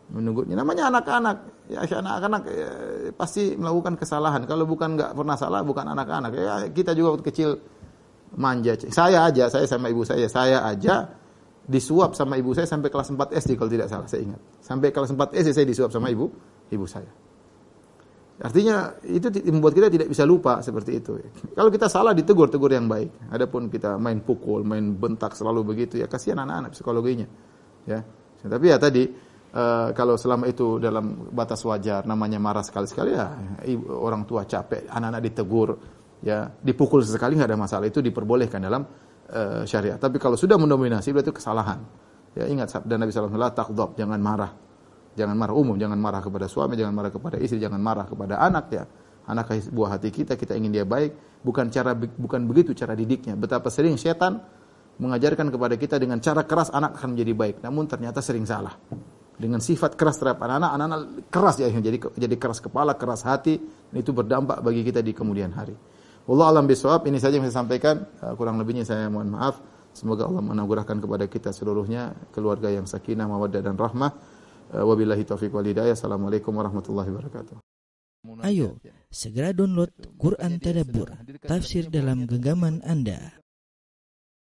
Menegurnya 0.08 0.56
namanya 0.56 0.92
anak-anak. 0.92 1.38
Ya 1.64 1.80
anak-anak 1.80 2.42
ya, 2.44 2.70
pasti 3.16 3.56
melakukan 3.56 3.96
kesalahan. 3.96 4.44
Kalau 4.44 4.68
bukan 4.68 5.00
nggak 5.00 5.16
pernah 5.16 5.36
salah 5.36 5.64
bukan 5.64 5.84
anak-anak. 5.96 6.30
Ya 6.36 6.54
kita 6.68 6.92
juga 6.92 7.16
waktu 7.16 7.24
kecil 7.24 7.50
manja. 8.36 8.76
Saya 8.92 9.24
aja, 9.24 9.48
saya 9.48 9.64
sama 9.64 9.88
ibu 9.88 10.04
saya, 10.04 10.28
saya 10.28 10.60
aja 10.60 11.23
disuap 11.64 12.12
sama 12.12 12.36
ibu 12.36 12.52
saya 12.52 12.68
sampai 12.68 12.92
kelas 12.92 13.08
4 13.12 13.40
SD 13.40 13.50
kalau 13.56 13.70
tidak 13.72 13.88
salah 13.88 14.08
saya 14.08 14.22
ingat. 14.24 14.40
Sampai 14.60 14.92
kelas 14.92 15.10
4 15.12 15.32
SD 15.32 15.48
saya 15.56 15.66
disuap 15.66 15.90
sama 15.90 16.12
ibu 16.12 16.28
ibu 16.70 16.84
saya. 16.84 17.08
Artinya 18.34 18.98
itu 19.06 19.30
membuat 19.46 19.78
kita 19.78 19.86
tidak 19.86 20.10
bisa 20.10 20.26
lupa 20.26 20.58
seperti 20.58 20.98
itu. 20.98 21.14
Kalau 21.54 21.70
kita 21.70 21.86
salah 21.86 22.10
ditegur, 22.10 22.50
tegur 22.50 22.66
yang 22.66 22.90
baik. 22.90 23.30
Adapun 23.30 23.70
kita 23.70 23.94
main 23.94 24.18
pukul, 24.26 24.66
main 24.66 24.90
bentak 24.98 25.38
selalu 25.38 25.62
begitu 25.62 26.02
ya 26.02 26.10
kasihan 26.10 26.42
anak-anak 26.42 26.74
psikologinya. 26.74 27.30
Ya. 27.86 28.02
Tapi 28.44 28.66
ya 28.68 28.76
tadi 28.76 29.06
uh, 29.54 29.94
kalau 29.94 30.18
selama 30.18 30.50
itu 30.50 30.82
dalam 30.82 31.30
batas 31.30 31.62
wajar 31.62 32.02
namanya 32.04 32.42
marah 32.42 32.66
sekali-sekali 32.66 33.10
ya 33.14 33.26
ibu, 33.70 33.86
orang 34.02 34.26
tua 34.26 34.42
capek, 34.44 34.90
anak-anak 34.90 35.22
ditegur, 35.22 35.70
ya 36.20 36.50
dipukul 36.50 37.06
sesekali 37.06 37.38
nggak 37.38 37.54
ada 37.54 37.60
masalah 37.60 37.86
itu 37.86 38.02
diperbolehkan 38.02 38.60
dalam 38.60 38.82
uh, 39.35 39.62
syariat. 39.66 39.98
Tapi 39.98 40.16
kalau 40.23 40.39
sudah 40.39 40.56
mendominasi 40.56 41.11
berarti 41.11 41.35
kesalahan. 41.35 41.82
Ya 42.35 42.51
ingat 42.51 42.70
sabda 42.70 42.98
Nabi 42.98 43.11
sallallahu 43.15 43.39
alaihi 43.39 43.62
wasallam, 43.62 43.90
jangan 43.94 44.20
marah. 44.23 44.52
Jangan 45.15 45.36
marah 45.39 45.55
umum, 45.55 45.78
jangan 45.78 45.98
marah 45.98 46.19
kepada 46.19 46.51
suami, 46.51 46.74
jangan 46.74 46.90
marah 46.90 47.11
kepada 47.15 47.39
istri, 47.39 47.62
jangan 47.62 47.78
marah 47.78 48.06
kepada 48.06 48.43
anak 48.43 48.66
ya. 48.74 48.85
Anak 49.24 49.55
buah 49.70 49.97
hati 49.97 50.11
kita, 50.11 50.36
kita 50.36 50.52
ingin 50.59 50.74
dia 50.74 50.85
baik, 50.85 51.40
bukan 51.47 51.70
cara 51.70 51.94
bukan 51.94 52.44
begitu 52.44 52.74
cara 52.74 52.93
didiknya. 52.93 53.39
Betapa 53.39 53.70
sering 53.70 53.97
setan 53.97 54.43
mengajarkan 54.98 55.48
kepada 55.48 55.74
kita 55.78 55.97
dengan 55.97 56.19
cara 56.20 56.43
keras 56.44 56.69
anak 56.74 56.98
akan 56.98 57.15
menjadi 57.16 57.32
baik, 57.32 57.56
namun 57.62 57.86
ternyata 57.86 58.19
sering 58.20 58.44
salah. 58.44 58.74
Dengan 59.35 59.59
sifat 59.59 59.98
keras 59.98 60.19
terhadap 60.19 60.47
anak-anak, 60.47 60.70
anak-anak 60.77 61.01
keras 61.31 61.56
ya 61.59 61.66
jadi 61.70 61.98
jadi 61.98 62.36
keras 62.39 62.59
kepala, 62.62 62.94
keras 62.94 63.27
hati, 63.27 63.59
dan 63.90 63.97
itu 63.98 64.11
berdampak 64.15 64.62
bagi 64.62 64.82
kita 64.86 65.02
di 65.02 65.11
kemudian 65.15 65.51
hari. 65.55 65.74
Allah 66.24 66.46
alam 66.56 66.64
bisawab, 66.64 67.05
ini 67.05 67.20
saja 67.20 67.36
yang 67.36 67.44
saya 67.44 67.60
sampaikan. 67.60 68.09
Uh, 68.24 68.32
kurang 68.32 68.56
lebihnya 68.56 68.88
saya 68.88 69.12
mohon 69.12 69.28
maaf. 69.28 69.60
Semoga 69.92 70.24
Allah 70.24 70.40
menganugerahkan 70.40 70.98
kepada 71.05 71.28
kita 71.28 71.52
seluruhnya 71.52 72.16
keluarga 72.32 72.72
yang 72.72 72.88
sakinah, 72.88 73.28
mawaddah 73.28 73.60
dan 73.60 73.76
rahmah. 73.76 74.10
Uh, 74.72 74.88
wabillahi 74.88 75.28
taufiq 75.28 75.52
wal 75.52 75.68
hidayah. 75.68 75.92
Assalamualaikum 75.92 76.56
warahmatullahi 76.56 77.12
wabarakatuh. 77.12 77.60
Ayo, 78.40 78.80
segera 79.12 79.52
download 79.52 79.92
Quran 80.16 80.56
Tadabbur, 80.56 81.12
tafsir 81.44 81.92
dalam 81.92 82.24
genggaman 82.24 82.80
Anda. 82.80 83.43